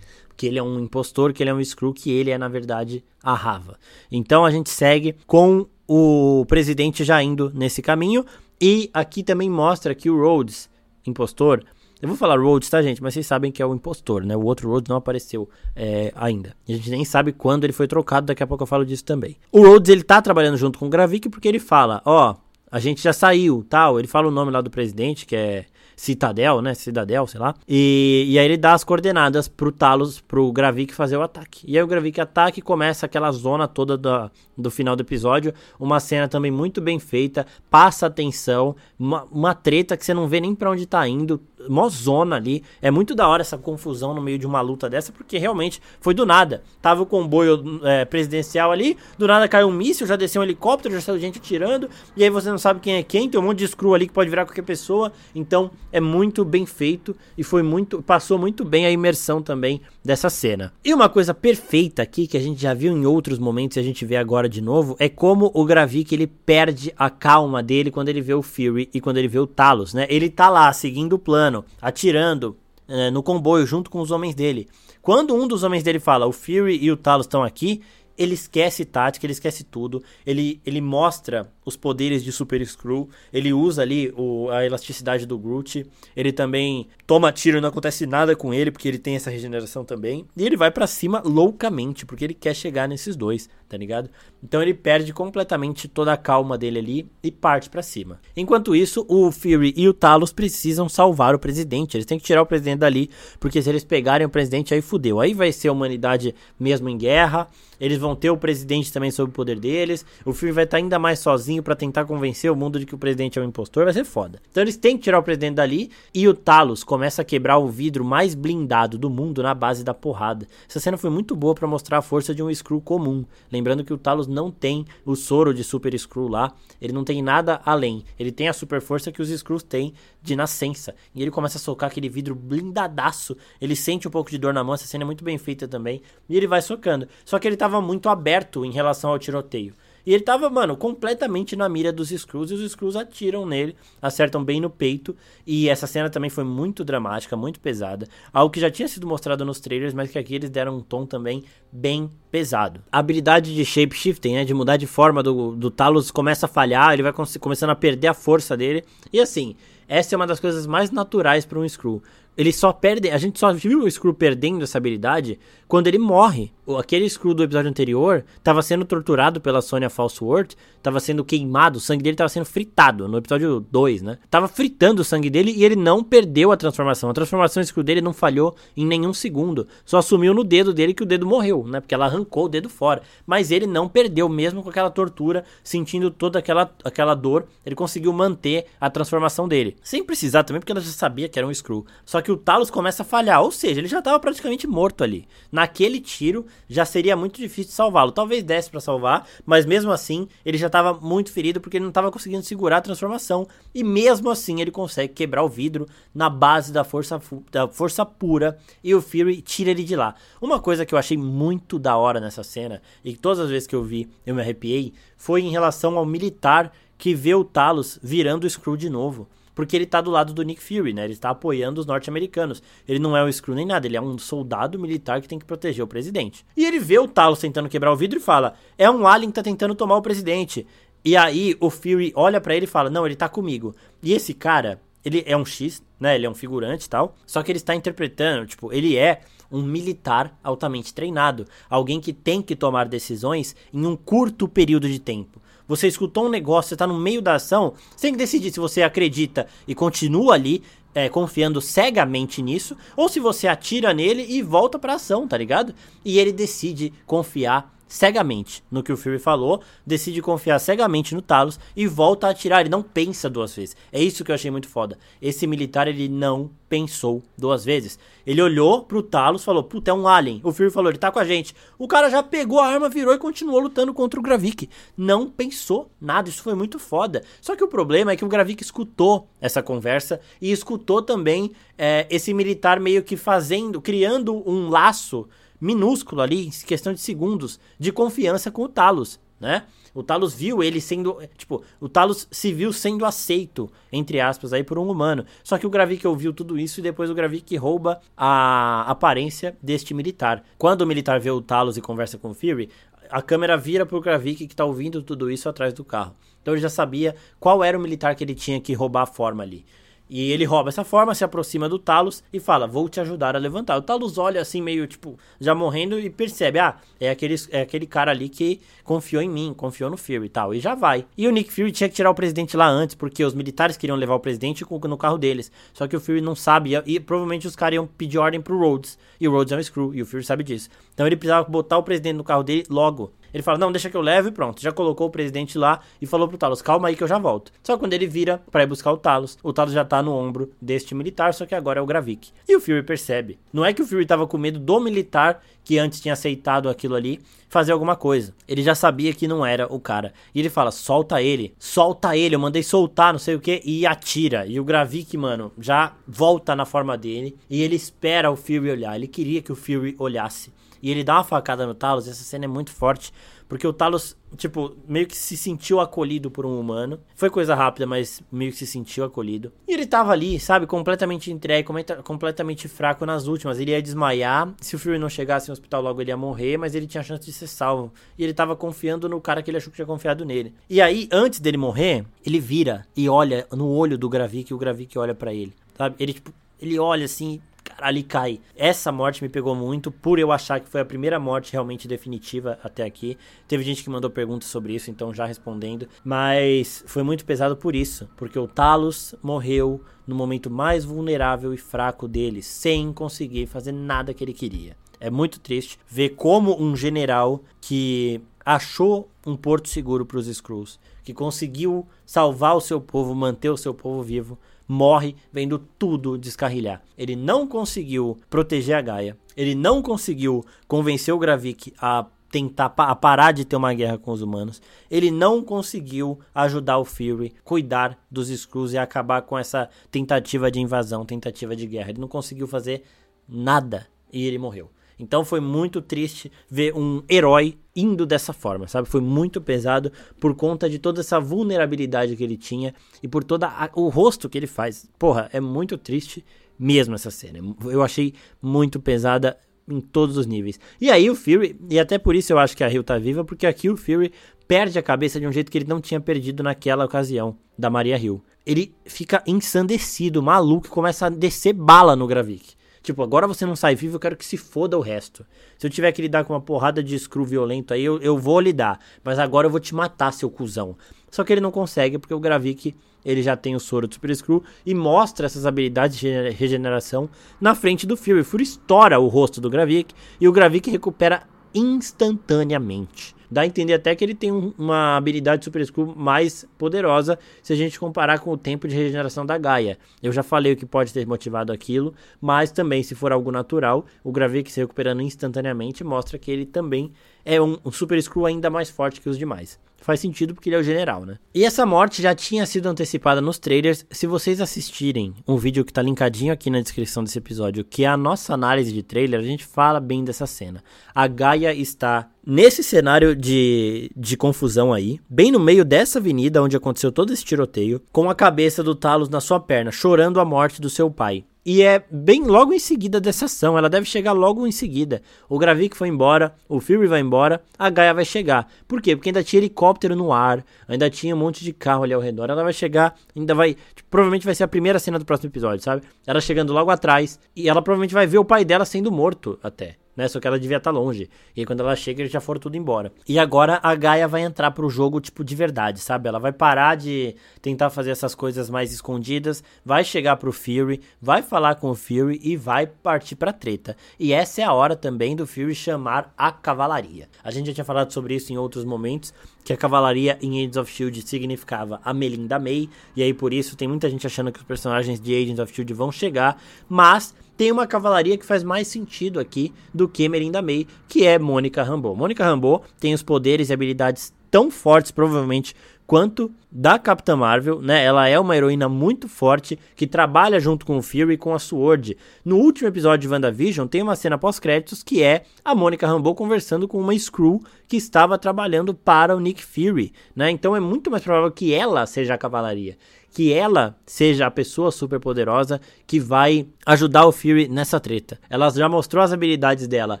Que 0.38 0.46
ele 0.46 0.58
é 0.58 0.62
um 0.62 0.80
impostor, 0.80 1.34
que 1.34 1.42
ele 1.42 1.50
é 1.50 1.54
um 1.54 1.60
Skrull, 1.60 1.92
que 1.92 2.10
ele 2.10 2.30
é, 2.30 2.38
na 2.38 2.48
verdade, 2.48 3.04
a 3.22 3.34
Rava. 3.34 3.78
Então 4.10 4.46
a 4.46 4.50
gente 4.50 4.70
segue 4.70 5.14
com 5.26 5.66
o 5.86 6.46
presidente 6.46 7.04
já 7.04 7.22
indo 7.22 7.52
nesse 7.54 7.82
caminho. 7.82 8.24
E 8.58 8.88
aqui 8.94 9.22
também 9.22 9.50
mostra 9.50 9.94
que 9.94 10.08
o 10.08 10.18
Rhodes 10.18 10.70
impostor. 11.06 11.64
Eu 12.00 12.08
vou 12.08 12.16
falar 12.16 12.38
Rhodes, 12.40 12.70
tá, 12.70 12.80
gente? 12.80 13.02
Mas 13.02 13.12
vocês 13.12 13.26
sabem 13.26 13.52
que 13.52 13.60
é 13.60 13.66
o 13.66 13.74
impostor, 13.74 14.24
né? 14.24 14.34
O 14.34 14.42
outro 14.44 14.70
Rhodes 14.70 14.88
não 14.88 14.96
apareceu 14.96 15.50
é, 15.76 16.10
ainda. 16.16 16.56
A 16.66 16.72
gente 16.72 16.88
nem 16.88 17.04
sabe 17.04 17.32
quando 17.32 17.64
ele 17.64 17.74
foi 17.74 17.86
trocado, 17.86 18.26
daqui 18.26 18.42
a 18.42 18.46
pouco 18.46 18.62
eu 18.62 18.66
falo 18.66 18.86
disso 18.86 19.04
também. 19.04 19.36
O 19.52 19.62
Rhodes, 19.62 19.90
ele 19.90 20.02
tá 20.02 20.22
trabalhando 20.22 20.56
junto 20.56 20.78
com 20.78 20.86
o 20.86 20.88
Gravik 20.88 21.28
porque 21.28 21.46
ele 21.46 21.58
fala, 21.58 22.00
ó, 22.06 22.36
a 22.70 22.78
gente 22.78 23.02
já 23.02 23.12
saiu, 23.12 23.66
tal. 23.68 23.98
Ele 23.98 24.08
fala 24.08 24.28
o 24.28 24.30
nome 24.30 24.50
lá 24.50 24.62
do 24.62 24.70
presidente, 24.70 25.26
que 25.26 25.36
é 25.36 25.66
Citadel, 26.00 26.62
né? 26.62 26.72
Cidadel, 26.72 27.26
sei 27.26 27.38
lá. 27.38 27.54
E, 27.68 28.24
e 28.26 28.38
aí 28.38 28.46
ele 28.46 28.56
dá 28.56 28.72
as 28.72 28.82
coordenadas 28.82 29.48
pro 29.48 29.70
Talos, 29.70 30.18
pro 30.18 30.50
Gravik 30.50 30.94
fazer 30.94 31.18
o 31.18 31.22
ataque. 31.22 31.62
E 31.66 31.76
aí 31.76 31.84
o 31.84 31.86
Gravik 31.86 32.18
ataca 32.18 32.58
e 32.58 32.62
começa 32.62 33.04
aquela 33.04 33.30
zona 33.30 33.68
toda 33.68 33.98
da, 33.98 34.30
do 34.56 34.70
final 34.70 34.96
do 34.96 35.02
episódio. 35.02 35.52
Uma 35.78 36.00
cena 36.00 36.26
também 36.26 36.50
muito 36.50 36.80
bem 36.80 36.98
feita, 36.98 37.46
passa 37.68 38.06
atenção, 38.06 38.74
uma, 38.98 39.24
uma 39.30 39.54
treta 39.54 39.94
que 39.94 40.02
você 40.02 40.14
não 40.14 40.26
vê 40.26 40.40
nem 40.40 40.54
para 40.54 40.70
onde 40.70 40.86
tá 40.86 41.06
indo, 41.06 41.38
mó 41.68 41.88
zona 41.88 42.36
ali. 42.36 42.62
É 42.80 42.90
muito 42.90 43.14
da 43.14 43.28
hora 43.28 43.42
essa 43.42 43.58
confusão 43.58 44.14
no 44.14 44.20
meio 44.20 44.38
de 44.38 44.46
uma 44.46 44.60
luta 44.60 44.88
dessa, 44.88 45.12
porque 45.12 45.38
realmente 45.38 45.80
foi 46.00 46.14
do 46.14 46.24
nada. 46.24 46.62
Tava 46.80 47.02
o 47.02 47.06
comboio 47.06 47.80
é, 47.84 48.04
presidencial 48.04 48.70
ali, 48.70 48.96
do 49.18 49.26
nada 49.26 49.48
caiu 49.48 49.68
um 49.68 49.72
míssil, 49.72 50.06
já 50.06 50.16
desceu 50.16 50.40
um 50.40 50.44
helicóptero, 50.44 50.94
já 50.94 51.00
saiu 51.00 51.18
gente 51.18 51.38
atirando, 51.38 51.88
e 52.16 52.24
aí 52.24 52.30
você 52.30 52.50
não 52.50 52.58
sabe 52.58 52.80
quem 52.80 52.94
é 52.94 53.02
quem, 53.02 53.28
tem 53.28 53.40
um 53.40 53.44
monte 53.44 53.58
de 53.58 53.68
screw 53.68 53.94
ali 53.94 54.06
que 54.06 54.12
pode 54.12 54.30
virar 54.30 54.44
qualquer 54.44 54.62
pessoa. 54.62 55.12
Então 55.34 55.70
é 55.92 56.00
muito 56.00 56.44
bem 56.44 56.66
feito 56.66 57.16
e 57.36 57.42
foi 57.42 57.62
muito. 57.62 58.02
passou 58.02 58.38
muito 58.38 58.64
bem 58.64 58.86
a 58.86 58.90
imersão 58.90 59.42
também 59.42 59.80
dessa 60.04 60.30
cena. 60.30 60.72
E 60.84 60.94
uma 60.94 61.08
coisa 61.08 61.34
perfeita 61.34 62.02
aqui, 62.02 62.26
que 62.26 62.36
a 62.36 62.40
gente 62.40 62.60
já 62.60 62.74
viu 62.74 62.92
em 62.96 63.06
outros 63.06 63.38
momentos 63.38 63.76
e 63.76 63.80
a 63.80 63.82
gente 63.82 64.04
vê 64.04 64.16
agora 64.16 64.48
de 64.48 64.60
novo, 64.60 64.96
é 64.98 65.08
como 65.08 65.50
o 65.54 65.64
Gravik 65.64 66.14
ele 66.14 66.26
perde 66.26 66.92
a 66.96 67.10
calma 67.10 67.62
dele 67.62 67.90
quando 67.90 68.08
ele 68.08 68.20
vê 68.20 68.34
o 68.34 68.42
Fury 68.42 68.88
e 68.92 69.00
quando 69.00 69.18
ele 69.18 69.28
vê 69.28 69.38
o 69.38 69.46
Talos, 69.46 69.94
né? 69.94 70.06
Ele 70.08 70.30
tá 70.30 70.48
lá 70.48 70.72
seguindo 70.72 71.14
o 71.14 71.18
plano, 71.18 71.49
atirando 71.80 72.56
é, 72.88 73.10
no 73.10 73.22
comboio 73.22 73.66
junto 73.66 73.90
com 73.90 74.00
os 74.00 74.10
homens 74.10 74.34
dele. 74.34 74.68
Quando 75.00 75.34
um 75.34 75.48
dos 75.48 75.62
homens 75.62 75.82
dele 75.82 75.98
fala, 75.98 76.26
o 76.26 76.32
Fury 76.32 76.78
e 76.82 76.90
o 76.90 76.96
Talos 76.96 77.26
estão 77.26 77.42
aqui, 77.42 77.80
ele 78.18 78.34
esquece 78.34 78.84
tática, 78.84 79.24
ele 79.24 79.32
esquece 79.32 79.64
tudo. 79.64 80.02
Ele, 80.26 80.60
ele 80.66 80.80
mostra 80.80 81.50
os 81.64 81.76
poderes 81.76 82.24
de 82.24 82.32
Super 82.32 82.64
Screw. 82.66 83.08
Ele 83.32 83.52
usa 83.52 83.82
ali 83.82 84.12
o, 84.16 84.48
a 84.50 84.64
elasticidade 84.64 85.26
do 85.26 85.38
Groot. 85.38 85.86
Ele 86.16 86.32
também 86.32 86.88
toma 87.06 87.32
tiro 87.32 87.58
e 87.58 87.60
não 87.60 87.68
acontece 87.68 88.06
nada 88.06 88.34
com 88.34 88.52
ele, 88.52 88.70
porque 88.70 88.88
ele 88.88 88.98
tem 88.98 89.16
essa 89.16 89.30
regeneração 89.30 89.84
também. 89.84 90.26
E 90.36 90.44
ele 90.44 90.56
vai 90.56 90.70
para 90.70 90.86
cima 90.86 91.22
loucamente, 91.24 92.06
porque 92.06 92.24
ele 92.24 92.34
quer 92.34 92.54
chegar 92.54 92.88
nesses 92.88 93.16
dois, 93.16 93.48
tá 93.68 93.76
ligado? 93.76 94.10
Então 94.42 94.62
ele 94.62 94.74
perde 94.74 95.12
completamente 95.12 95.86
toda 95.86 96.12
a 96.12 96.16
calma 96.16 96.56
dele 96.56 96.78
ali 96.78 97.10
e 97.22 97.30
parte 97.30 97.68
para 97.68 97.82
cima. 97.82 98.20
Enquanto 98.36 98.74
isso, 98.74 99.04
o 99.08 99.30
Fury 99.30 99.74
e 99.76 99.88
o 99.88 99.94
Talos 99.94 100.32
precisam 100.32 100.88
salvar 100.88 101.34
o 101.34 101.38
presidente. 101.38 101.96
Eles 101.96 102.06
têm 102.06 102.18
que 102.18 102.24
tirar 102.24 102.42
o 102.42 102.46
presidente 102.46 102.78
dali, 102.78 103.10
porque 103.38 103.60
se 103.60 103.68
eles 103.68 103.84
pegarem 103.84 104.26
o 104.26 104.30
presidente, 104.30 104.72
aí 104.72 104.80
fudeu. 104.80 105.20
Aí 105.20 105.34
vai 105.34 105.52
ser 105.52 105.68
a 105.68 105.72
humanidade 105.72 106.34
mesmo 106.58 106.88
em 106.88 106.96
guerra. 106.96 107.48
Eles 107.78 107.98
vão 107.98 108.14
ter 108.14 108.30
o 108.30 108.36
presidente 108.36 108.92
também 108.92 109.10
sob 109.10 109.30
o 109.30 109.32
poder 109.32 109.58
deles. 109.58 110.04
O 110.24 110.32
filme 110.34 110.52
vai 110.52 110.64
estar 110.64 110.76
ainda 110.76 110.98
mais 110.98 111.18
sozinho 111.18 111.49
para 111.58 111.74
tentar 111.74 112.04
convencer 112.04 112.52
o 112.52 112.54
mundo 112.54 112.78
de 112.78 112.84
que 112.84 112.94
o 112.94 112.98
presidente 112.98 113.38
é 113.38 113.42
um 113.42 113.46
impostor. 113.46 113.84
Vai 113.84 113.94
ser 113.94 114.04
foda. 114.04 114.40
Então 114.50 114.62
eles 114.62 114.76
têm 114.76 114.96
que 114.96 115.04
tirar 115.04 115.18
o 115.18 115.22
presidente 115.22 115.54
dali. 115.54 115.90
E 116.12 116.28
o 116.28 116.34
Talos 116.34 116.84
começa 116.84 117.22
a 117.22 117.24
quebrar 117.24 117.56
o 117.58 117.66
vidro 117.68 118.04
mais 118.04 118.34
blindado 118.34 118.98
do 118.98 119.08
mundo 119.08 119.42
na 119.42 119.54
base 119.54 119.82
da 119.82 119.94
porrada. 119.94 120.46
Essa 120.68 120.78
cena 120.78 120.98
foi 120.98 121.08
muito 121.08 121.34
boa 121.34 121.54
para 121.54 121.66
mostrar 121.66 121.98
a 121.98 122.02
força 122.02 122.34
de 122.34 122.42
um 122.42 122.50
Skrull 122.50 122.80
comum. 122.80 123.24
Lembrando 123.50 123.82
que 123.82 123.92
o 123.92 123.98
Talos 123.98 124.26
não 124.26 124.50
tem 124.50 124.84
o 125.04 125.16
soro 125.16 125.54
de 125.54 125.64
Super 125.64 125.94
Skrull 125.94 126.28
lá. 126.28 126.52
Ele 126.80 126.92
não 126.92 127.04
tem 127.04 127.22
nada 127.22 127.60
além. 127.64 128.04
Ele 128.18 128.30
tem 128.30 128.48
a 128.48 128.52
super 128.52 128.80
força 128.80 129.10
que 129.10 129.22
os 129.22 129.30
Skrulls 129.30 129.64
têm 129.64 129.94
de 130.22 130.36
nascença. 130.36 130.94
E 131.14 131.22
ele 131.22 131.30
começa 131.30 131.56
a 131.56 131.60
socar 131.60 131.90
aquele 131.90 132.08
vidro 132.08 132.34
blindadaço. 132.34 133.36
Ele 133.60 133.74
sente 133.74 134.06
um 134.06 134.10
pouco 134.10 134.30
de 134.30 134.38
dor 134.38 134.52
na 134.52 134.62
mão. 134.62 134.74
Essa 134.74 134.86
cena 134.86 135.04
é 135.04 135.06
muito 135.06 135.24
bem 135.24 135.38
feita 135.38 135.66
também. 135.66 136.02
E 136.28 136.36
ele 136.36 136.46
vai 136.46 136.60
socando. 136.60 137.08
Só 137.24 137.38
que 137.38 137.48
ele 137.48 137.54
estava 137.54 137.80
muito 137.80 138.08
aberto 138.08 138.64
em 138.64 138.70
relação 138.70 139.10
ao 139.10 139.18
tiroteio. 139.18 139.74
E 140.04 140.14
ele 140.14 140.22
tava, 140.22 140.48
mano, 140.48 140.76
completamente 140.76 141.54
na 141.56 141.68
mira 141.68 141.92
dos 141.92 142.10
Skrulls 142.10 142.50
e 142.50 142.54
os 142.54 142.62
Skrulls 142.62 142.98
atiram 142.98 143.46
nele, 143.46 143.76
acertam 144.00 144.42
bem 144.42 144.60
no 144.60 144.70
peito. 144.70 145.16
E 145.46 145.68
essa 145.68 145.86
cena 145.86 146.08
também 146.08 146.30
foi 146.30 146.44
muito 146.44 146.84
dramática, 146.84 147.36
muito 147.36 147.60
pesada. 147.60 148.06
Algo 148.32 148.52
que 148.52 148.60
já 148.60 148.70
tinha 148.70 148.88
sido 148.88 149.06
mostrado 149.06 149.44
nos 149.44 149.60
trailers, 149.60 149.94
mas 149.94 150.10
que 150.10 150.18
aqui 150.18 150.34
eles 150.34 150.50
deram 150.50 150.78
um 150.78 150.80
tom 150.80 151.06
também 151.06 151.44
bem 151.70 152.10
pesado. 152.30 152.80
A 152.90 152.98
habilidade 152.98 153.54
de 153.54 153.64
shapeshifting, 153.64 154.34
né, 154.34 154.44
de 154.44 154.54
mudar 154.54 154.76
de 154.76 154.86
forma 154.86 155.22
do, 155.22 155.54
do 155.54 155.70
Talos 155.70 156.10
começa 156.10 156.46
a 156.46 156.48
falhar, 156.48 156.92
ele 156.92 157.02
vai 157.02 157.12
começando 157.38 157.70
a 157.70 157.76
perder 157.76 158.08
a 158.08 158.14
força 158.14 158.56
dele. 158.56 158.84
E 159.12 159.20
assim, 159.20 159.56
essa 159.90 160.14
é 160.14 160.16
uma 160.16 160.26
das 160.26 160.38
coisas 160.38 160.66
mais 160.66 160.92
naturais 160.92 161.44
para 161.44 161.58
um 161.58 161.64
Skrull. 161.64 162.00
Ele 162.36 162.52
só 162.52 162.72
perde. 162.72 163.10
A 163.10 163.18
gente 163.18 163.38
só 163.38 163.52
viu 163.52 163.82
o 163.82 163.88
Skrull 163.88 164.14
perdendo 164.14 164.62
essa 164.62 164.78
habilidade 164.78 165.38
quando 165.66 165.88
ele 165.88 165.98
morre. 165.98 166.52
Aquele 166.78 167.06
Skrull 167.06 167.34
do 167.34 167.42
episódio 167.42 167.70
anterior 167.70 168.24
estava 168.36 168.62
sendo 168.62 168.84
torturado 168.84 169.40
pela 169.40 169.62
Sonya 169.62 169.90
Falseworth, 169.90 170.56
estava 170.76 171.00
sendo 171.00 171.24
queimado, 171.24 171.78
o 171.78 171.80
sangue 171.80 172.02
dele 172.02 172.14
estava 172.14 172.28
sendo 172.28 172.44
fritado. 172.44 173.08
No 173.08 173.18
episódio 173.18 173.60
2, 173.70 174.02
né? 174.02 174.18
Tava 174.30 174.48
fritando 174.48 175.02
o 175.02 175.04
sangue 175.04 175.30
dele 175.30 175.52
e 175.52 175.64
ele 175.64 175.76
não 175.76 176.02
perdeu 176.02 176.52
a 176.52 176.56
transformação. 176.56 177.10
A 177.10 177.14
transformação 177.14 177.62
Skrull 177.62 177.84
dele 177.84 178.00
não 178.00 178.12
falhou 178.12 178.54
em 178.76 178.86
nenhum 178.86 179.12
segundo. 179.12 179.66
Só 179.84 179.98
assumiu 179.98 180.34
no 180.34 180.44
dedo 180.44 180.72
dele 180.72 180.94
que 180.94 181.02
o 181.02 181.06
dedo 181.06 181.26
morreu, 181.26 181.64
né? 181.66 181.80
Porque 181.80 181.94
ela 181.94 182.06
arrancou 182.06 182.46
o 182.46 182.48
dedo 182.48 182.68
fora. 182.68 183.02
Mas 183.26 183.50
ele 183.50 183.66
não 183.66 183.88
perdeu, 183.88 184.28
mesmo 184.28 184.62
com 184.62 184.70
aquela 184.70 184.90
tortura, 184.90 185.44
sentindo 185.62 186.10
toda 186.10 186.38
aquela, 186.38 186.70
aquela 186.84 187.14
dor. 187.14 187.46
Ele 187.64 187.74
conseguiu 187.74 188.12
manter 188.12 188.66
a 188.80 188.90
transformação 188.90 189.46
dele. 189.46 189.76
Sem 189.82 190.04
precisar 190.04 190.44
também, 190.44 190.60
porque 190.60 190.72
ela 190.72 190.80
já 190.80 190.90
sabia 190.90 191.28
que 191.28 191.38
era 191.38 191.46
um 191.46 191.50
Skrull. 191.50 191.86
Só 192.04 192.20
que 192.20 192.32
o 192.32 192.36
Talos 192.36 192.70
começa 192.70 193.02
a 193.02 193.06
falhar, 193.06 193.42
ou 193.42 193.50
seja, 193.50 193.80
ele 193.80 193.88
já 193.88 193.98
estava 193.98 194.18
praticamente 194.18 194.66
morto 194.66 195.04
ali. 195.04 195.26
Naquele 195.52 196.00
tiro, 196.00 196.46
já 196.68 196.84
seria 196.84 197.16
muito 197.16 197.40
difícil 197.40 197.72
salvá-lo. 197.72 198.12
Talvez 198.12 198.42
desse 198.42 198.70
para 198.70 198.80
salvar, 198.80 199.26
mas 199.44 199.66
mesmo 199.66 199.90
assim, 199.90 200.28
ele 200.44 200.58
já 200.58 200.66
estava 200.66 200.94
muito 200.94 201.32
ferido 201.32 201.60
porque 201.60 201.76
ele 201.76 201.84
não 201.84 201.90
estava 201.90 202.10
conseguindo 202.10 202.44
segurar 202.44 202.78
a 202.78 202.80
transformação. 202.80 203.46
E 203.74 203.82
mesmo 203.82 204.30
assim, 204.30 204.60
ele 204.60 204.70
consegue 204.70 205.12
quebrar 205.12 205.42
o 205.42 205.48
vidro 205.48 205.86
na 206.14 206.28
base 206.28 206.72
da 206.72 206.84
força, 206.84 207.20
da 207.50 207.68
força 207.68 208.04
pura 208.04 208.58
e 208.82 208.94
o 208.94 209.00
Fury 209.00 209.42
tira 209.42 209.70
ele 209.70 209.84
de 209.84 209.96
lá. 209.96 210.14
Uma 210.40 210.60
coisa 210.60 210.84
que 210.84 210.94
eu 210.94 210.98
achei 210.98 211.16
muito 211.16 211.78
da 211.78 211.96
hora 211.96 212.20
nessa 212.20 212.42
cena, 212.42 212.82
e 213.04 213.12
que 213.12 213.18
todas 213.18 213.40
as 213.40 213.50
vezes 213.50 213.66
que 213.66 213.74
eu 213.74 213.82
vi 213.82 214.08
eu 214.26 214.34
me 214.34 214.40
arrepiei, 214.40 214.92
foi 215.16 215.42
em 215.42 215.50
relação 215.50 215.96
ao 215.98 216.06
militar 216.06 216.72
que 216.96 217.14
vê 217.14 217.34
o 217.34 217.44
Talos 217.44 217.98
virando 218.02 218.44
o 218.44 218.50
Screw 218.50 218.76
de 218.76 218.90
novo 218.90 219.28
porque 219.60 219.76
ele 219.76 219.84
tá 219.84 220.00
do 220.00 220.10
lado 220.10 220.32
do 220.32 220.42
Nick 220.42 220.62
Fury, 220.62 220.94
né? 220.94 221.04
Ele 221.04 221.12
está 221.12 221.28
apoiando 221.28 221.82
os 221.82 221.86
norte-americanos. 221.86 222.62
Ele 222.88 222.98
não 222.98 223.14
é 223.14 223.22
um 223.22 223.30
Screw 223.30 223.54
nem 223.54 223.66
nada, 223.66 223.86
ele 223.86 223.94
é 223.94 224.00
um 224.00 224.16
soldado 224.16 224.78
militar 224.78 225.20
que 225.20 225.28
tem 225.28 225.38
que 225.38 225.44
proteger 225.44 225.84
o 225.84 225.86
presidente. 225.86 226.46
E 226.56 226.64
ele 226.64 226.78
vê 226.78 226.98
o 226.98 227.06
Talos 227.06 227.40
tentando 227.40 227.68
quebrar 227.68 227.92
o 227.92 227.96
vidro 227.96 228.18
e 228.18 228.22
fala: 228.22 228.54
"É 228.78 228.90
um 228.90 229.06
alien 229.06 229.28
que 229.28 229.34
tá 229.34 229.42
tentando 229.42 229.74
tomar 229.74 229.96
o 229.96 230.02
presidente". 230.02 230.66
E 231.04 231.14
aí 231.14 231.54
o 231.60 231.68
Fury 231.68 232.10
olha 232.16 232.40
para 232.40 232.56
ele 232.56 232.64
e 232.64 232.66
fala: 232.66 232.88
"Não, 232.88 233.04
ele 233.04 233.14
tá 233.14 233.28
comigo". 233.28 233.76
E 234.02 234.14
esse 234.14 234.32
cara, 234.32 234.80
ele 235.04 235.22
é 235.26 235.36
um 235.36 235.44
X, 235.44 235.82
né? 236.00 236.14
Ele 236.14 236.24
é 236.24 236.30
um 236.30 236.34
figurante 236.34 236.86
e 236.86 236.88
tal. 236.88 237.14
Só 237.26 237.42
que 237.42 237.52
ele 237.52 237.58
está 237.58 237.74
interpretando, 237.74 238.46
tipo, 238.46 238.72
ele 238.72 238.96
é 238.96 239.20
um 239.52 239.60
militar 239.60 240.38
altamente 240.42 240.94
treinado, 240.94 241.44
alguém 241.68 242.00
que 242.00 242.14
tem 242.14 242.40
que 242.40 242.56
tomar 242.56 242.88
decisões 242.88 243.54
em 243.74 243.84
um 243.84 243.94
curto 243.94 244.48
período 244.48 244.88
de 244.88 244.98
tempo. 244.98 245.38
Você 245.70 245.86
escutou 245.86 246.26
um 246.26 246.28
negócio, 246.28 246.70
você 246.70 246.74
está 246.74 246.84
no 246.84 246.98
meio 246.98 247.22
da 247.22 247.36
ação, 247.36 247.74
você 247.94 248.08
tem 248.08 248.12
que 248.12 248.18
decidir 248.18 248.52
se 248.52 248.58
você 248.58 248.82
acredita 248.82 249.46
e 249.68 249.72
continua 249.72 250.34
ali 250.34 250.64
é, 250.92 251.08
confiando 251.08 251.60
cegamente 251.60 252.42
nisso, 252.42 252.76
ou 252.96 253.08
se 253.08 253.20
você 253.20 253.46
atira 253.46 253.94
nele 253.94 254.26
e 254.28 254.42
volta 254.42 254.80
pra 254.80 254.94
ação, 254.94 255.28
tá 255.28 255.38
ligado? 255.38 255.72
E 256.04 256.18
ele 256.18 256.32
decide 256.32 256.92
confiar 257.06 257.72
cegamente 257.90 258.62
no 258.70 258.84
que 258.84 258.92
o 258.92 258.96
Fury 258.96 259.18
falou, 259.18 259.60
decide 259.84 260.22
confiar 260.22 260.60
cegamente 260.60 261.12
no 261.12 261.20
Talos 261.20 261.58
e 261.74 261.88
volta 261.88 262.28
a 262.28 262.30
atirar. 262.30 262.60
Ele 262.60 262.70
não 262.70 262.82
pensa 262.82 263.28
duas 263.28 263.54
vezes. 263.54 263.76
É 263.92 264.00
isso 264.00 264.24
que 264.24 264.30
eu 264.30 264.34
achei 264.34 264.50
muito 264.50 264.68
foda. 264.68 264.96
Esse 265.20 265.44
militar, 265.44 265.88
ele 265.88 266.08
não 266.08 266.50
pensou 266.68 267.20
duas 267.36 267.64
vezes. 267.64 267.98
Ele 268.24 268.40
olhou 268.40 268.84
pro 268.84 269.02
Talos 269.02 269.42
falou: 269.42 269.64
Puta, 269.64 269.90
é 269.90 269.94
um 269.94 270.06
alien. 270.06 270.40
O 270.44 270.52
Fury 270.52 270.70
falou: 270.70 270.90
Ele 270.90 270.98
tá 270.98 271.10
com 271.10 271.18
a 271.18 271.24
gente. 271.24 271.52
O 271.76 271.88
cara 271.88 272.08
já 272.08 272.22
pegou 272.22 272.60
a 272.60 272.68
arma, 272.68 272.88
virou 272.88 273.12
e 273.12 273.18
continuou 273.18 273.58
lutando 273.58 273.92
contra 273.92 274.20
o 274.20 274.22
Gravik. 274.22 274.70
Não 274.96 275.28
pensou 275.28 275.90
nada. 276.00 276.28
Isso 276.28 276.44
foi 276.44 276.54
muito 276.54 276.78
foda. 276.78 277.24
Só 277.40 277.56
que 277.56 277.64
o 277.64 277.68
problema 277.68 278.12
é 278.12 278.16
que 278.16 278.24
o 278.24 278.28
Gravik 278.28 278.62
escutou 278.62 279.26
essa 279.40 279.62
conversa 279.64 280.20
e 280.40 280.52
escutou 280.52 281.02
também 281.02 281.50
é, 281.76 282.06
esse 282.08 282.32
militar 282.32 282.78
meio 282.78 283.02
que 283.02 283.16
fazendo, 283.16 283.80
criando 283.80 284.48
um 284.48 284.68
laço 284.68 285.28
minúsculo 285.60 286.22
ali, 286.22 286.46
em 286.46 286.50
questão 286.50 286.92
de 286.92 287.00
segundos, 287.00 287.60
de 287.78 287.92
confiança 287.92 288.50
com 288.50 288.62
o 288.62 288.68
Talos, 288.68 289.20
né? 289.38 289.64
O 289.92 290.02
Talos 290.02 290.32
viu 290.34 290.62
ele 290.62 290.80
sendo, 290.80 291.18
tipo, 291.36 291.62
o 291.80 291.88
Talos 291.88 292.28
se 292.30 292.52
viu 292.52 292.72
sendo 292.72 293.04
aceito, 293.04 293.70
entre 293.92 294.20
aspas, 294.20 294.52
aí 294.52 294.62
por 294.62 294.78
um 294.78 294.88
humano. 294.88 295.24
Só 295.42 295.58
que 295.58 295.66
o 295.66 295.70
Gravik 295.70 296.06
ouviu 296.06 296.32
tudo 296.32 296.58
isso 296.58 296.78
e 296.78 296.82
depois 296.82 297.10
o 297.10 297.14
Gravik 297.14 297.56
rouba 297.56 298.00
a 298.16 298.82
aparência 298.88 299.56
deste 299.60 299.92
militar. 299.92 300.44
Quando 300.56 300.82
o 300.82 300.86
militar 300.86 301.18
vê 301.18 301.30
o 301.30 301.40
Talos 301.40 301.76
e 301.76 301.80
conversa 301.80 302.18
com 302.18 302.30
o 302.30 302.34
Fury, 302.34 302.68
a 303.10 303.20
câmera 303.20 303.56
vira 303.56 303.84
pro 303.84 304.00
Gravik 304.00 304.46
que 304.46 304.54
tá 304.54 304.64
ouvindo 304.64 305.02
tudo 305.02 305.28
isso 305.30 305.48
atrás 305.48 305.72
do 305.74 305.84
carro. 305.84 306.14
Então 306.40 306.54
ele 306.54 306.62
já 306.62 306.70
sabia 306.70 307.16
qual 307.40 307.64
era 307.64 307.76
o 307.76 307.80
militar 307.80 308.14
que 308.14 308.22
ele 308.22 308.34
tinha 308.34 308.60
que 308.60 308.72
roubar 308.72 309.02
a 309.02 309.06
forma 309.06 309.42
ali. 309.42 309.64
E 310.10 310.32
ele 310.32 310.44
rouba 310.44 310.70
essa 310.70 310.82
forma, 310.82 311.14
se 311.14 311.22
aproxima 311.22 311.68
do 311.68 311.78
Talos 311.78 312.24
e 312.32 312.40
fala: 312.40 312.66
Vou 312.66 312.88
te 312.88 312.98
ajudar 312.98 313.36
a 313.36 313.38
levantar. 313.38 313.76
O 313.76 313.82
Talos 313.82 314.18
olha 314.18 314.40
assim, 314.40 314.60
meio 314.60 314.84
tipo, 314.88 315.16
já 315.40 315.54
morrendo, 315.54 316.00
e 316.00 316.10
percebe: 316.10 316.58
Ah, 316.58 316.76
é 316.98 317.10
aquele, 317.10 317.36
é 317.50 317.60
aquele 317.60 317.86
cara 317.86 318.10
ali 318.10 318.28
que 318.28 318.60
confiou 318.82 319.22
em 319.22 319.28
mim, 319.28 319.54
confiou 319.56 319.88
no 319.88 319.96
Fury 319.96 320.26
e 320.26 320.28
tal. 320.28 320.52
E 320.52 320.58
já 320.58 320.74
vai. 320.74 321.06
E 321.16 321.28
o 321.28 321.30
Nick 321.30 321.52
Fury 321.52 321.70
tinha 321.70 321.88
que 321.88 321.94
tirar 321.94 322.10
o 322.10 322.14
presidente 322.14 322.56
lá 322.56 322.68
antes, 322.68 322.96
porque 322.96 323.24
os 323.24 323.34
militares 323.34 323.76
queriam 323.76 323.96
levar 323.96 324.16
o 324.16 324.20
presidente 324.20 324.64
no 324.68 324.98
carro 324.98 325.16
deles. 325.16 325.52
Só 325.72 325.86
que 325.86 325.96
o 325.96 326.00
Fury 326.00 326.20
não 326.20 326.34
sabe, 326.34 326.72
e 326.84 326.98
provavelmente 326.98 327.46
os 327.46 327.54
caras 327.54 327.76
iam 327.76 327.86
pedir 327.86 328.18
ordem 328.18 328.40
pro 328.40 328.58
Rhodes. 328.58 328.98
E 329.20 329.28
o 329.28 329.30
Rhodes 329.30 329.52
é 329.52 329.56
um 329.56 329.62
screw, 329.62 329.94
e 329.94 330.02
o 330.02 330.06
Fury 330.06 330.24
sabe 330.24 330.42
disso. 330.42 330.68
Então 330.92 331.06
ele 331.06 331.16
precisava 331.16 331.48
botar 331.48 331.78
o 331.78 331.84
presidente 331.84 332.16
no 332.16 332.24
carro 332.24 332.42
dele 332.42 332.64
logo. 332.68 333.12
Ele 333.32 333.42
fala, 333.42 333.58
não, 333.58 333.72
deixa 333.72 333.88
que 333.88 333.96
eu 333.96 334.00
levo 334.00 334.28
e 334.28 334.32
pronto. 334.32 334.60
Já 334.60 334.72
colocou 334.72 335.06
o 335.06 335.10
presidente 335.10 335.56
lá 335.56 335.80
e 336.00 336.06
falou 336.06 336.28
pro 336.28 336.38
Talos, 336.38 336.62
calma 336.62 336.88
aí 336.88 336.96
que 336.96 337.02
eu 337.02 337.08
já 337.08 337.18
volto. 337.18 337.52
Só 337.62 337.76
quando 337.78 337.92
ele 337.92 338.06
vira 338.06 338.42
para 338.50 338.62
ir 338.62 338.66
buscar 338.66 338.92
o 338.92 338.96
Talos, 338.96 339.38
o 339.42 339.52
Talos 339.52 339.72
já 339.72 339.84
tá 339.84 340.02
no 340.02 340.12
ombro 340.12 340.50
deste 340.60 340.94
militar, 340.94 341.34
só 341.34 341.46
que 341.46 341.54
agora 341.54 341.80
é 341.80 341.82
o 341.82 341.86
Gravik. 341.86 342.30
E 342.48 342.56
o 342.56 342.60
Fury 342.60 342.82
percebe. 342.82 343.38
Não 343.52 343.64
é 343.64 343.72
que 343.72 343.82
o 343.82 343.86
Fury 343.86 344.06
tava 344.06 344.26
com 344.26 344.38
medo 344.38 344.58
do 344.58 344.80
militar 344.80 345.42
que 345.64 345.78
antes 345.78 346.00
tinha 346.00 346.14
aceitado 346.14 346.68
aquilo 346.68 346.94
ali, 346.94 347.20
fazer 347.50 347.72
alguma 347.72 347.96
coisa. 347.96 348.32
Ele 348.48 348.62
já 348.62 348.74
sabia 348.74 349.12
que 349.12 349.28
não 349.28 349.44
era 349.44 349.66
o 349.70 349.78
cara. 349.78 350.14
E 350.34 350.38
ele 350.38 350.48
fala: 350.48 350.70
solta 350.70 351.20
ele, 351.20 351.52
solta 351.58 352.16
ele. 352.16 352.36
Eu 352.36 352.40
mandei 352.40 352.62
soltar, 352.62 353.12
não 353.12 353.18
sei 353.18 353.34
o 353.34 353.40
que, 353.40 353.60
e 353.64 353.84
atira. 353.84 354.46
E 354.46 354.58
o 354.58 354.64
Gravik, 354.64 355.14
mano, 355.18 355.52
já 355.58 355.92
volta 356.06 356.56
na 356.56 356.64
forma 356.64 356.96
dele. 356.96 357.36
E 357.50 357.60
ele 357.60 357.76
espera 357.76 358.30
o 358.30 358.36
Fury 358.36 358.70
olhar. 358.70 358.96
Ele 358.96 359.08
queria 359.08 359.42
que 359.42 359.52
o 359.52 359.56
Fury 359.56 359.94
olhasse 359.98 360.50
e 360.82 360.90
ele 360.90 361.04
dá 361.04 361.16
uma 361.16 361.24
facada 361.24 361.66
no 361.66 361.74
Talos, 361.74 362.08
essa 362.08 362.24
cena 362.24 362.46
é 362.46 362.48
muito 362.48 362.70
forte, 362.70 363.12
porque 363.50 363.66
o 363.66 363.72
Talos, 363.72 364.16
tipo, 364.36 364.76
meio 364.86 365.08
que 365.08 365.16
se 365.16 365.36
sentiu 365.36 365.80
acolhido 365.80 366.30
por 366.30 366.46
um 366.46 366.60
humano. 366.60 367.00
Foi 367.16 367.28
coisa 367.28 367.52
rápida, 367.52 367.84
mas 367.84 368.22
meio 368.30 368.52
que 368.52 368.58
se 368.58 368.64
sentiu 368.64 369.02
acolhido. 369.02 369.52
E 369.66 369.72
ele 369.74 369.86
tava 369.86 370.12
ali, 370.12 370.38
sabe, 370.38 370.68
completamente 370.68 371.32
entregue, 371.32 371.68
completamente 372.04 372.68
fraco 372.68 373.04
nas 373.04 373.26
últimas. 373.26 373.58
Ele 373.58 373.72
ia 373.72 373.82
desmaiar, 373.82 374.54
se 374.60 374.76
o 374.76 374.78
Fury 374.78 375.00
não 375.00 375.08
chegasse 375.08 375.48
no 375.48 375.52
hospital 375.52 375.82
logo 375.82 376.00
ele 376.00 376.12
ia 376.12 376.16
morrer, 376.16 376.58
mas 376.58 376.76
ele 376.76 376.86
tinha 376.86 377.02
chance 377.02 377.26
de 377.26 377.32
ser 377.32 377.48
salvo. 377.48 377.92
E 378.16 378.22
ele 378.22 378.32
tava 378.32 378.54
confiando 378.54 379.08
no 379.08 379.20
cara 379.20 379.42
que 379.42 379.50
ele 379.50 379.58
achou 379.58 379.72
que 379.72 379.76
tinha 379.76 379.86
confiado 379.86 380.24
nele. 380.24 380.54
E 380.68 380.80
aí, 380.80 381.08
antes 381.10 381.40
dele 381.40 381.56
morrer, 381.56 382.06
ele 382.24 382.38
vira 382.38 382.86
e 382.96 383.08
olha 383.08 383.48
no 383.50 383.68
olho 383.68 383.98
do 383.98 384.08
Gravik 384.08 384.52
e 384.52 384.54
o 384.54 384.58
Gravik 384.58 384.96
olha 384.96 385.12
para 385.12 385.34
ele. 385.34 385.52
Sabe? 385.76 385.96
Ele, 385.98 386.12
tipo, 386.12 386.32
ele 386.60 386.78
olha 386.78 387.04
assim, 387.04 387.40
ali 387.78 388.02
cai. 388.02 388.40
Essa 388.56 388.92
morte 388.92 389.22
me 389.22 389.28
pegou 389.28 389.54
muito 389.54 389.90
por 389.90 390.18
eu 390.18 390.32
achar 390.32 390.60
que 390.60 390.68
foi 390.68 390.80
a 390.80 390.84
primeira 390.84 391.18
morte 391.18 391.52
realmente 391.52 391.88
definitiva 391.88 392.58
até 392.62 392.84
aqui. 392.84 393.16
Teve 393.48 393.64
gente 393.64 393.82
que 393.82 393.90
mandou 393.90 394.10
perguntas 394.10 394.48
sobre 394.48 394.74
isso, 394.74 394.90
então 394.90 395.14
já 395.14 395.26
respondendo. 395.26 395.88
Mas 396.04 396.84
foi 396.86 397.02
muito 397.02 397.24
pesado 397.24 397.56
por 397.56 397.74
isso, 397.74 398.08
porque 398.16 398.38
o 398.38 398.48
Talos 398.48 399.14
morreu 399.22 399.82
no 400.06 400.14
momento 400.14 400.50
mais 400.50 400.84
vulnerável 400.84 401.54
e 401.54 401.58
fraco 401.58 402.06
dele, 402.06 402.42
sem 402.42 402.92
conseguir 402.92 403.46
fazer 403.46 403.72
nada 403.72 404.12
que 404.12 404.24
ele 404.24 404.34
queria. 404.34 404.76
É 404.98 405.10
muito 405.10 405.40
triste 405.40 405.78
ver 405.88 406.10
como 406.10 406.62
um 406.62 406.76
general 406.76 407.42
que 407.60 408.20
achou 408.44 409.08
um 409.26 409.36
porto 409.36 409.68
seguro 409.68 410.04
para 410.04 410.18
os 410.18 410.26
Skrulls, 410.26 410.78
que 411.02 411.14
conseguiu 411.14 411.86
salvar 412.04 412.56
o 412.56 412.60
seu 412.60 412.80
povo, 412.80 413.14
manter 413.14 413.50
o 413.50 413.56
seu 413.56 413.72
povo 413.72 414.02
vivo, 414.02 414.38
morre 414.70 415.16
vendo 415.32 415.58
tudo 415.58 416.16
descarrilhar. 416.16 416.80
Ele 416.96 417.16
não 417.16 417.44
conseguiu 417.44 418.16
proteger 418.30 418.76
a 418.76 418.80
Gaia. 418.80 419.18
Ele 419.36 419.54
não 419.54 419.82
conseguiu 419.82 420.44
convencer 420.68 421.12
o 421.12 421.18
Gravik 421.18 421.74
a 421.80 422.06
tentar 422.30 422.72
a 422.76 422.94
parar 422.94 423.32
de 423.32 423.44
ter 423.44 423.56
uma 423.56 423.74
guerra 423.74 423.98
com 423.98 424.12
os 424.12 424.22
humanos. 424.22 424.62
Ele 424.88 425.10
não 425.10 425.42
conseguiu 425.42 426.20
ajudar 426.32 426.78
o 426.78 426.84
Fury, 426.84 427.34
cuidar 427.42 427.98
dos 428.08 428.30
Skrulls 428.30 428.72
e 428.72 428.78
acabar 428.78 429.22
com 429.22 429.36
essa 429.36 429.68
tentativa 429.90 430.48
de 430.52 430.60
invasão, 430.60 431.04
tentativa 431.04 431.56
de 431.56 431.66
guerra. 431.66 431.90
Ele 431.90 432.00
não 432.00 432.06
conseguiu 432.08 432.46
fazer 432.46 432.84
nada 433.28 433.88
e 434.12 434.24
ele 434.24 434.38
morreu. 434.38 434.70
Então 435.00 435.24
foi 435.24 435.40
muito 435.40 435.80
triste 435.80 436.30
ver 436.48 436.74
um 436.76 437.02
herói 437.08 437.58
indo 437.74 438.04
dessa 438.04 438.32
forma, 438.32 438.68
sabe? 438.68 438.88
Foi 438.88 439.00
muito 439.00 439.40
pesado 439.40 439.90
por 440.18 440.34
conta 440.34 440.68
de 440.68 440.78
toda 440.78 441.00
essa 441.00 441.18
vulnerabilidade 441.18 442.16
que 442.16 442.22
ele 442.22 442.36
tinha 442.36 442.74
e 443.02 443.08
por 443.08 443.24
todo 443.24 443.46
o 443.74 443.88
rosto 443.88 444.28
que 444.28 444.36
ele 444.36 444.46
faz. 444.46 444.88
Porra, 444.98 445.30
é 445.32 445.40
muito 445.40 445.78
triste 445.78 446.24
mesmo 446.58 446.94
essa 446.94 447.10
cena. 447.10 447.38
Eu 447.64 447.82
achei 447.82 448.12
muito 448.42 448.78
pesada 448.78 449.38
em 449.68 449.80
todos 449.80 450.16
os 450.16 450.26
níveis. 450.26 450.58
E 450.80 450.90
aí 450.90 451.08
o 451.08 451.14
Fury, 451.14 451.56
e 451.70 451.78
até 451.78 451.96
por 451.96 452.14
isso 452.14 452.32
eu 452.32 452.38
acho 452.38 452.56
que 452.56 452.64
a 452.64 452.68
Rio 452.68 452.82
tá 452.82 452.98
viva, 452.98 453.24
porque 453.24 453.46
aqui 453.46 453.70
o 453.70 453.76
Fury 453.76 454.12
perde 454.46 454.78
a 454.78 454.82
cabeça 454.82 455.20
de 455.20 455.26
um 455.26 455.32
jeito 455.32 455.50
que 455.50 455.56
ele 455.56 455.68
não 455.68 455.80
tinha 455.80 456.00
perdido 456.00 456.42
naquela 456.42 456.84
ocasião 456.84 457.36
da 457.56 457.70
Maria 457.70 457.96
Hill. 457.96 458.22
Ele 458.44 458.74
fica 458.84 459.22
ensandecido, 459.26 460.22
maluco, 460.22 460.68
começa 460.68 461.06
a 461.06 461.08
descer 461.08 461.52
bala 461.52 461.94
no 461.94 462.06
Gravik. 462.06 462.59
Tipo, 462.82 463.02
agora 463.02 463.26
você 463.26 463.44
não 463.44 463.54
sai 463.54 463.74
vivo, 463.74 463.96
eu 463.96 464.00
quero 464.00 464.16
que 464.16 464.24
se 464.24 464.36
foda 464.36 464.76
o 464.78 464.80
resto. 464.80 465.26
Se 465.58 465.66
eu 465.66 465.70
tiver 465.70 465.92
que 465.92 466.00
lidar 466.00 466.24
com 466.24 466.32
uma 466.32 466.40
porrada 466.40 466.82
de 466.82 466.98
screw 466.98 467.24
violento 467.24 467.74
aí, 467.74 467.84
eu, 467.84 468.00
eu 468.00 468.16
vou 468.16 468.40
lidar. 468.40 468.80
Mas 469.04 469.18
agora 469.18 469.46
eu 469.46 469.50
vou 469.50 469.60
te 469.60 469.74
matar, 469.74 470.12
seu 470.12 470.30
cuzão. 470.30 470.76
Só 471.10 471.22
que 471.22 471.32
ele 471.32 471.40
não 471.40 471.50
consegue, 471.50 471.98
porque 471.98 472.14
o 472.14 472.20
Gravik, 472.20 472.74
ele 473.04 473.22
já 473.22 473.36
tem 473.36 473.54
o 473.54 473.60
soro 473.60 473.86
do 473.86 473.94
Super 473.94 474.14
Screw 474.14 474.42
e 474.64 474.74
mostra 474.74 475.26
essas 475.26 475.44
habilidades 475.44 475.98
de 475.98 476.30
regeneração 476.30 477.10
na 477.40 477.54
frente 477.54 477.86
do 477.86 477.96
Fury. 477.96 478.20
O 478.20 478.24
Fury 478.24 478.44
estoura 478.44 478.98
o 478.98 479.08
rosto 479.08 479.40
do 479.40 479.50
Gravik 479.50 479.94
e 480.20 480.26
o 480.26 480.32
Gravik 480.32 480.70
recupera 480.70 481.24
instantaneamente. 481.54 483.19
Dá 483.30 483.42
a 483.42 483.46
entender 483.46 483.74
até 483.74 483.94
que 483.94 484.04
ele 484.04 484.14
tem 484.14 484.32
uma 484.32 484.96
habilidade 484.96 485.44
Super 485.44 485.64
Screw 485.64 485.94
mais 485.94 486.44
poderosa 486.58 487.18
se 487.42 487.52
a 487.52 487.56
gente 487.56 487.78
comparar 487.78 488.18
com 488.18 488.32
o 488.32 488.36
tempo 488.36 488.66
de 488.66 488.74
regeneração 488.74 489.24
da 489.24 489.38
Gaia. 489.38 489.78
Eu 490.02 490.12
já 490.12 490.22
falei 490.22 490.52
o 490.52 490.56
que 490.56 490.66
pode 490.66 490.92
ter 490.92 491.06
motivado 491.06 491.52
aquilo, 491.52 491.94
mas 492.20 492.50
também, 492.50 492.82
se 492.82 492.94
for 492.94 493.12
algo 493.12 493.30
natural, 493.30 493.86
o 494.02 494.10
Gravik 494.10 494.50
se 494.50 494.60
recuperando 494.60 495.02
instantaneamente 495.02 495.84
mostra 495.84 496.18
que 496.18 496.30
ele 496.30 496.44
também 496.44 496.92
é 497.24 497.40
um, 497.40 497.58
um 497.64 497.70
Super 497.70 498.02
Screw 498.02 498.26
ainda 498.26 498.50
mais 498.50 498.70
forte 498.70 499.00
que 499.00 499.08
os 499.08 499.18
demais. 499.18 499.58
Faz 499.80 499.98
sentido 500.00 500.34
porque 500.34 500.48
ele 500.48 500.56
é 500.56 500.58
o 500.58 500.62
general, 500.62 501.04
né? 501.04 501.18
E 501.34 501.44
essa 501.44 501.64
morte 501.64 502.02
já 502.02 502.14
tinha 502.14 502.44
sido 502.44 502.66
antecipada 502.66 503.20
nos 503.20 503.38
trailers. 503.38 503.84
Se 503.90 504.06
vocês 504.06 504.40
assistirem 504.40 505.14
um 505.26 505.36
vídeo 505.36 505.64
que 505.64 505.72
tá 505.72 505.80
linkadinho 505.80 506.32
aqui 506.32 506.50
na 506.50 506.60
descrição 506.60 507.02
desse 507.02 507.18
episódio, 507.18 507.64
que 507.64 507.84
é 507.84 507.88
a 507.88 507.96
nossa 507.96 508.34
análise 508.34 508.72
de 508.72 508.82
trailer, 508.82 509.18
a 509.18 509.22
gente 509.22 509.44
fala 509.44 509.80
bem 509.80 510.04
dessa 510.04 510.26
cena. 510.26 510.62
A 510.94 511.06
Gaia 511.06 511.54
está 511.54 512.10
nesse 512.24 512.62
cenário 512.62 513.16
de, 513.16 513.90
de 513.96 514.16
confusão 514.16 514.72
aí, 514.72 515.00
bem 515.08 515.32
no 515.32 515.40
meio 515.40 515.64
dessa 515.64 515.98
avenida 515.98 516.42
onde 516.42 516.56
aconteceu 516.56 516.92
todo 516.92 517.12
esse 517.12 517.24
tiroteio, 517.24 517.80
com 517.90 518.10
a 518.10 518.14
cabeça 518.14 518.62
do 518.62 518.74
Talos 518.74 519.08
na 519.08 519.20
sua 519.20 519.40
perna, 519.40 519.72
chorando 519.72 520.20
a 520.20 520.24
morte 520.24 520.60
do 520.60 520.68
seu 520.68 520.90
pai. 520.90 521.24
E 521.44 521.62
é 521.62 521.82
bem 521.90 522.24
logo 522.24 522.52
em 522.52 522.58
seguida 522.58 523.00
dessa 523.00 523.24
ação, 523.24 523.56
ela 523.56 523.68
deve 523.68 523.86
chegar 523.86 524.12
logo 524.12 524.46
em 524.46 524.52
seguida. 524.52 525.00
O 525.28 525.38
Gravik 525.38 525.74
foi 525.74 525.88
embora, 525.88 526.34
o 526.48 526.60
Fury 526.60 526.86
vai 526.86 527.00
embora, 527.00 527.42
a 527.58 527.70
Gaia 527.70 527.94
vai 527.94 528.04
chegar. 528.04 528.46
Por 528.68 528.82
quê? 528.82 528.94
Porque 528.94 529.08
ainda 529.08 529.24
tinha 529.24 529.40
helicóptero 529.40 529.96
no 529.96 530.12
ar, 530.12 530.44
ainda 530.68 530.90
tinha 530.90 531.14
um 531.14 531.18
monte 531.18 531.42
de 531.42 531.52
carro 531.52 531.84
ali 531.84 531.94
ao 531.94 532.00
redor. 532.00 532.28
Ela 532.28 532.42
vai 532.42 532.52
chegar, 532.52 532.94
ainda 533.16 533.34
vai. 533.34 533.56
Tipo, 533.74 533.88
provavelmente 533.88 534.26
vai 534.26 534.34
ser 534.34 534.44
a 534.44 534.48
primeira 534.48 534.78
cena 534.78 534.98
do 534.98 535.04
próximo 535.06 535.30
episódio, 535.30 535.64
sabe? 535.64 535.82
Ela 536.06 536.20
chegando 536.20 536.52
logo 536.52 536.70
atrás, 536.70 537.18
e 537.34 537.48
ela 537.48 537.62
provavelmente 537.62 537.94
vai 537.94 538.06
ver 538.06 538.18
o 538.18 538.24
pai 538.24 538.44
dela 538.44 538.66
sendo 538.66 538.92
morto 538.92 539.38
até 539.42 539.79
né? 539.96 540.08
Só 540.08 540.20
que 540.20 540.26
ela 540.26 540.38
devia 540.38 540.56
estar 540.56 540.72
tá 540.72 540.78
longe. 540.78 541.08
E 541.36 541.40
aí, 541.40 541.46
quando 541.46 541.60
ela 541.60 541.74
chega, 541.76 542.02
eles 542.02 542.12
já 542.12 542.20
foram 542.20 542.40
tudo 542.40 542.56
embora. 542.56 542.92
E 543.08 543.18
agora 543.18 543.60
a 543.62 543.74
Gaia 543.74 544.08
vai 544.08 544.22
entrar 544.22 544.50
pro 544.50 544.68
jogo, 544.70 545.00
tipo, 545.00 545.24
de 545.24 545.34
verdade, 545.34 545.80
sabe? 545.80 546.08
Ela 546.08 546.18
vai 546.18 546.32
parar 546.32 546.76
de 546.76 547.14
tentar 547.42 547.70
fazer 547.70 547.90
essas 547.90 548.14
coisas 548.14 548.48
mais 548.50 548.72
escondidas, 548.72 549.42
vai 549.64 549.84
chegar 549.84 550.16
pro 550.16 550.32
Fury, 550.32 550.80
vai 551.00 551.22
falar 551.22 551.56
com 551.56 551.70
o 551.70 551.74
Fury 551.74 552.20
e 552.22 552.36
vai 552.36 552.66
partir 552.66 553.16
pra 553.16 553.32
treta. 553.32 553.76
E 553.98 554.12
essa 554.12 554.40
é 554.40 554.44
a 554.44 554.52
hora 554.52 554.76
também 554.76 555.14
do 555.14 555.26
Fury 555.26 555.54
chamar 555.54 556.12
a 556.16 556.32
cavalaria. 556.32 557.08
A 557.22 557.30
gente 557.30 557.46
já 557.46 557.54
tinha 557.54 557.64
falado 557.64 557.92
sobre 557.92 558.14
isso 558.14 558.32
em 558.32 558.38
outros 558.38 558.64
momentos, 558.64 559.12
que 559.44 559.52
a 559.52 559.56
cavalaria 559.56 560.18
em 560.20 560.38
Agents 560.38 560.56
of 560.56 560.70
Shield 560.70 561.02
significava 561.02 561.80
a 561.84 561.92
Melinda 561.92 562.38
May, 562.38 562.68
e 562.94 563.02
aí 563.02 563.14
por 563.14 563.32
isso 563.32 563.56
tem 563.56 563.66
muita 563.66 563.88
gente 563.88 564.06
achando 564.06 564.30
que 564.30 564.38
os 564.38 564.44
personagens 564.44 565.00
de 565.00 565.14
Agents 565.14 565.40
of 565.40 565.54
Shield 565.54 565.72
vão 565.72 565.90
chegar, 565.90 566.40
mas 566.68 567.14
tem 567.40 567.50
uma 567.50 567.66
cavalaria 567.66 568.18
que 568.18 568.26
faz 568.26 568.44
mais 568.44 568.68
sentido 568.68 569.18
aqui 569.18 569.50
do 569.72 569.88
que 569.88 570.06
Melinda 570.10 570.42
May, 570.42 570.66
que 570.86 571.06
é 571.06 571.18
Mônica 571.18 571.62
Rambeau. 571.62 571.96
Mônica 571.96 572.22
Rambeau 572.22 572.62
tem 572.78 572.92
os 572.92 573.02
poderes 573.02 573.48
e 573.48 573.52
habilidades 573.54 574.12
tão 574.30 574.50
fortes, 574.50 574.90
provavelmente, 574.90 575.56
quanto 575.86 576.30
da 576.52 576.78
Capitã 576.78 577.16
Marvel, 577.16 577.62
né? 577.62 577.82
Ela 577.82 578.08
é 578.08 578.20
uma 578.20 578.36
heroína 578.36 578.68
muito 578.68 579.08
forte 579.08 579.58
que 579.74 579.86
trabalha 579.86 580.38
junto 580.38 580.66
com 580.66 580.76
o 580.76 580.82
Fury 580.82 581.14
e 581.14 581.16
com 581.16 581.32
a 581.32 581.38
Sword. 581.38 581.96
No 582.22 582.36
último 582.36 582.68
episódio 582.68 583.08
de 583.08 583.14
WandaVision 583.14 583.66
tem 583.66 583.80
uma 583.82 583.96
cena 583.96 584.18
pós-créditos 584.18 584.82
que 584.82 585.02
é 585.02 585.22
a 585.42 585.54
Mônica 585.54 585.86
Rambeau 585.86 586.14
conversando 586.14 586.68
com 586.68 586.78
uma 586.78 586.96
Screw 586.96 587.42
que 587.66 587.76
estava 587.76 588.18
trabalhando 588.18 588.74
para 588.74 589.16
o 589.16 589.20
Nick 589.20 589.42
Fury, 589.42 589.94
né? 590.14 590.30
Então 590.30 590.54
é 590.54 590.60
muito 590.60 590.90
mais 590.90 591.02
provável 591.02 591.30
que 591.30 591.54
ela 591.54 591.86
seja 591.86 592.12
a 592.12 592.18
cavalaria 592.18 592.76
que 593.12 593.32
ela 593.32 593.76
seja 593.86 594.26
a 594.26 594.30
pessoa 594.30 594.70
super 594.70 595.00
poderosa 595.00 595.60
que 595.86 595.98
vai 595.98 596.46
ajudar 596.64 597.06
o 597.06 597.12
Fury 597.12 597.48
nessa 597.48 597.80
treta. 597.80 598.18
Ela 598.28 598.50
já 598.50 598.68
mostrou 598.68 599.02
as 599.02 599.12
habilidades 599.12 599.66
dela 599.66 600.00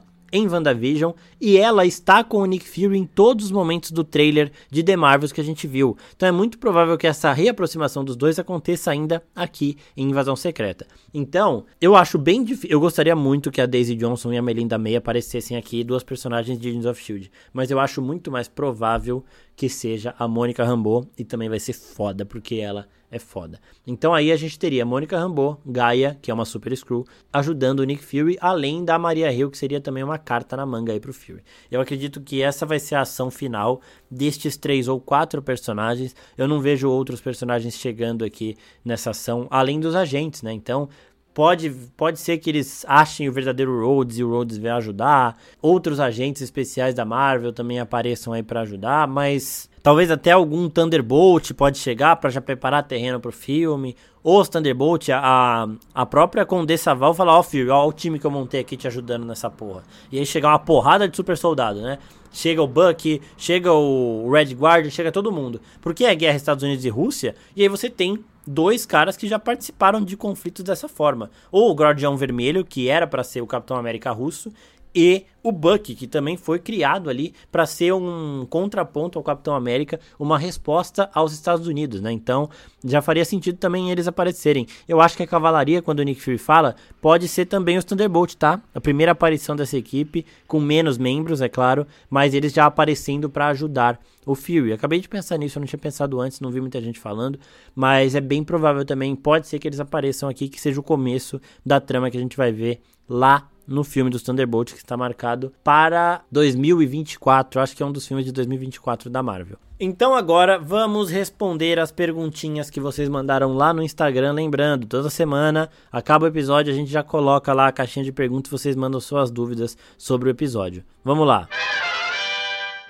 em 0.32 0.48
WandaVision 0.48 1.12
e 1.40 1.56
ela 1.56 1.84
está 1.84 2.22
com 2.22 2.38
o 2.38 2.46
Nick 2.46 2.68
Fury 2.68 2.96
em 2.96 3.04
todos 3.04 3.46
os 3.46 3.50
momentos 3.50 3.90
do 3.90 4.04
trailer 4.04 4.52
de 4.70 4.82
The 4.82 4.96
Marvels 4.96 5.32
que 5.32 5.40
a 5.40 5.44
gente 5.44 5.66
viu. 5.66 5.96
Então 6.14 6.28
é 6.28 6.32
muito 6.32 6.58
provável 6.58 6.96
que 6.96 7.06
essa 7.06 7.32
reaproximação 7.32 8.04
dos 8.04 8.16
dois 8.16 8.38
aconteça 8.38 8.90
ainda 8.90 9.22
aqui 9.34 9.76
em 9.96 10.08
Invasão 10.08 10.36
Secreta. 10.36 10.86
Então, 11.12 11.64
eu 11.80 11.96
acho 11.96 12.18
bem 12.18 12.44
difícil. 12.44 12.70
Eu 12.70 12.80
gostaria 12.80 13.16
muito 13.16 13.50
que 13.50 13.60
a 13.60 13.66
Daisy 13.66 13.96
Johnson 13.96 14.32
e 14.32 14.38
a 14.38 14.42
Melinda 14.42 14.78
May 14.78 14.96
aparecessem 14.96 15.56
aqui, 15.56 15.82
duas 15.82 16.02
personagens 16.02 16.58
de 16.58 16.68
Agents 16.68 16.86
of 16.86 17.02
Shield. 17.02 17.30
Mas 17.52 17.70
eu 17.70 17.80
acho 17.80 18.00
muito 18.00 18.30
mais 18.30 18.48
provável 18.48 19.24
que 19.56 19.68
seja 19.68 20.14
a 20.18 20.28
Mônica 20.28 20.64
Rambeau 20.64 21.06
e 21.18 21.24
também 21.24 21.48
vai 21.48 21.58
ser 21.58 21.72
foda, 21.72 22.24
porque 22.24 22.56
ela 22.56 22.86
é 23.10 23.18
foda. 23.18 23.58
Então 23.86 24.14
aí 24.14 24.30
a 24.30 24.36
gente 24.36 24.58
teria 24.58 24.86
Mônica 24.86 25.18
Rambeau, 25.18 25.60
Gaia, 25.66 26.16
que 26.22 26.30
é 26.30 26.34
uma 26.34 26.44
super 26.44 26.74
screw, 26.76 27.04
ajudando 27.32 27.80
o 27.80 27.84
Nick 27.84 28.04
Fury, 28.04 28.38
além 28.40 28.84
da 28.84 28.98
Maria 28.98 29.32
Hill, 29.32 29.50
que 29.50 29.58
seria 29.58 29.80
também 29.80 30.04
uma 30.04 30.18
carta 30.18 30.56
na 30.56 30.64
manga 30.64 30.92
aí 30.92 31.00
pro 31.00 31.12
Fury. 31.12 31.42
Eu 31.70 31.80
acredito 31.80 32.20
que 32.20 32.42
essa 32.42 32.64
vai 32.64 32.78
ser 32.78 32.94
a 32.94 33.00
ação 33.00 33.30
final 33.30 33.80
destes 34.10 34.56
três 34.56 34.86
ou 34.86 35.00
quatro 35.00 35.42
personagens. 35.42 36.14
Eu 36.38 36.46
não 36.46 36.60
vejo 36.60 36.88
outros 36.88 37.20
personagens 37.20 37.74
chegando 37.74 38.24
aqui 38.24 38.56
nessa 38.84 39.10
ação, 39.10 39.48
além 39.50 39.80
dos 39.80 39.94
agentes, 39.94 40.42
né? 40.42 40.52
Então, 40.52 40.88
Pode, 41.32 41.70
pode 41.96 42.18
ser 42.18 42.38
que 42.38 42.50
eles 42.50 42.84
achem 42.88 43.28
o 43.28 43.32
verdadeiro 43.32 43.86
Rhodes 43.86 44.18
e 44.18 44.24
o 44.24 44.28
Rhodes 44.28 44.58
venha 44.58 44.74
ajudar. 44.74 45.38
Outros 45.62 46.00
agentes 46.00 46.42
especiais 46.42 46.92
da 46.92 47.04
Marvel 47.04 47.52
também 47.52 47.78
apareçam 47.78 48.32
aí 48.32 48.42
para 48.42 48.62
ajudar, 48.62 49.06
mas 49.06 49.69
talvez 49.82 50.10
até 50.10 50.32
algum 50.32 50.68
Thunderbolt 50.68 51.52
pode 51.52 51.78
chegar 51.78 52.16
para 52.16 52.30
já 52.30 52.40
preparar 52.40 52.82
terreno 52.82 53.20
pro 53.20 53.32
filme. 53.32 53.96
Ou 54.22 54.40
os 54.40 54.48
Thunderbolt, 54.48 55.08
a, 55.10 55.68
a 55.94 56.06
própria 56.06 56.44
Condessa 56.44 56.94
Val 56.94 57.14
falar, 57.14 57.36
ó, 57.36 57.40
oh, 57.40 57.42
filho, 57.42 57.72
ó 57.72 57.88
o 57.88 57.92
time 57.92 58.18
que 58.18 58.26
eu 58.26 58.30
montei 58.30 58.60
aqui 58.60 58.76
te 58.76 58.86
ajudando 58.86 59.24
nessa 59.24 59.48
porra. 59.48 59.82
E 60.12 60.18
aí 60.18 60.26
chegar 60.26 60.48
uma 60.48 60.58
porrada 60.58 61.08
de 61.08 61.16
super 61.16 61.36
soldado, 61.36 61.80
né? 61.80 61.98
Chega 62.30 62.62
o 62.62 62.66
Bucky, 62.66 63.20
chega 63.36 63.72
o 63.72 64.30
Red 64.30 64.54
Guard, 64.54 64.88
chega 64.90 65.10
todo 65.10 65.32
mundo. 65.32 65.60
Porque 65.80 66.04
é 66.04 66.14
guerra 66.14 66.36
Estados 66.36 66.62
Unidos 66.62 66.84
e 66.84 66.88
Rússia, 66.88 67.34
e 67.56 67.62
aí 67.62 67.68
você 67.68 67.88
tem 67.88 68.22
dois 68.46 68.84
caras 68.86 69.16
que 69.16 69.26
já 69.26 69.38
participaram 69.38 70.02
de 70.02 70.16
conflitos 70.16 70.64
dessa 70.64 70.88
forma. 70.88 71.30
Ou 71.50 71.70
o 71.70 71.74
Guardião 71.74 72.16
Vermelho, 72.16 72.64
que 72.64 72.88
era 72.88 73.06
para 73.06 73.24
ser 73.24 73.40
o 73.40 73.46
Capitão 73.46 73.76
América 73.76 74.10
russo, 74.10 74.52
e 74.94 75.24
o 75.42 75.50
Bucky, 75.52 75.94
que 75.94 76.06
também 76.06 76.36
foi 76.36 76.58
criado 76.58 77.08
ali 77.08 77.32
para 77.50 77.64
ser 77.64 77.92
um 77.94 78.46
contraponto 78.48 79.18
ao 79.18 79.24
Capitão 79.24 79.54
América, 79.54 79.98
uma 80.18 80.38
resposta 80.38 81.08
aos 81.14 81.32
Estados 81.32 81.66
Unidos, 81.66 82.00
né? 82.00 82.12
Então, 82.12 82.50
já 82.84 83.00
faria 83.00 83.24
sentido 83.24 83.56
também 83.56 83.90
eles 83.90 84.06
aparecerem. 84.06 84.66
Eu 84.86 85.00
acho 85.00 85.16
que 85.16 85.22
a 85.22 85.26
cavalaria, 85.26 85.80
quando 85.80 86.00
o 86.00 86.02
Nick 86.02 86.20
Fury 86.20 86.36
fala, 86.36 86.76
pode 87.00 87.26
ser 87.26 87.46
também 87.46 87.78
os 87.78 87.84
Thunderbolt, 87.84 88.34
tá? 88.34 88.60
A 88.74 88.80
primeira 88.80 89.12
aparição 89.12 89.56
dessa 89.56 89.78
equipe, 89.78 90.26
com 90.46 90.60
menos 90.60 90.98
membros, 90.98 91.40
é 91.40 91.48
claro, 91.48 91.86
mas 92.10 92.34
eles 92.34 92.52
já 92.52 92.66
aparecendo 92.66 93.30
para 93.30 93.48
ajudar 93.48 93.98
o 94.26 94.34
Fury. 94.34 94.72
Acabei 94.72 95.00
de 95.00 95.08
pensar 95.08 95.38
nisso, 95.38 95.58
eu 95.58 95.60
não 95.60 95.66
tinha 95.66 95.78
pensado 95.78 96.20
antes, 96.20 96.40
não 96.40 96.50
vi 96.50 96.60
muita 96.60 96.80
gente 96.82 97.00
falando, 97.00 97.38
mas 97.74 98.14
é 98.14 98.20
bem 98.20 98.44
provável 98.44 98.84
também, 98.84 99.16
pode 99.16 99.48
ser 99.48 99.58
que 99.58 99.66
eles 99.66 99.80
apareçam 99.80 100.28
aqui, 100.28 100.48
que 100.48 100.60
seja 100.60 100.78
o 100.78 100.82
começo 100.82 101.40
da 101.64 101.80
trama 101.80 102.10
que 102.10 102.18
a 102.18 102.20
gente 102.20 102.36
vai 102.36 102.52
ver 102.52 102.82
lá 103.08 103.48
no 103.70 103.84
filme 103.84 104.10
dos 104.10 104.22
Thunderbolts, 104.22 104.74
que 104.74 104.80
está 104.80 104.96
marcado 104.96 105.52
para 105.62 106.22
2024. 106.32 107.60
Acho 107.60 107.76
que 107.76 107.82
é 107.82 107.86
um 107.86 107.92
dos 107.92 108.06
filmes 108.06 108.26
de 108.26 108.32
2024 108.32 109.08
da 109.08 109.22
Marvel. 109.22 109.56
Então 109.78 110.14
agora 110.14 110.58
vamos 110.58 111.08
responder 111.08 111.78
as 111.78 111.92
perguntinhas 111.92 112.68
que 112.68 112.80
vocês 112.80 113.08
mandaram 113.08 113.54
lá 113.54 113.72
no 113.72 113.82
Instagram. 113.82 114.32
Lembrando, 114.32 114.86
toda 114.86 115.08
semana, 115.08 115.70
acaba 115.90 116.26
o 116.26 116.28
episódio, 116.28 116.72
a 116.72 116.76
gente 116.76 116.90
já 116.90 117.02
coloca 117.02 117.54
lá 117.54 117.68
a 117.68 117.72
caixinha 117.72 118.04
de 118.04 118.12
perguntas, 118.12 118.50
vocês 118.50 118.74
mandam 118.74 119.00
suas 119.00 119.30
dúvidas 119.30 119.78
sobre 119.96 120.28
o 120.28 120.32
episódio. 120.32 120.84
Vamos 121.04 121.26
lá. 121.26 121.48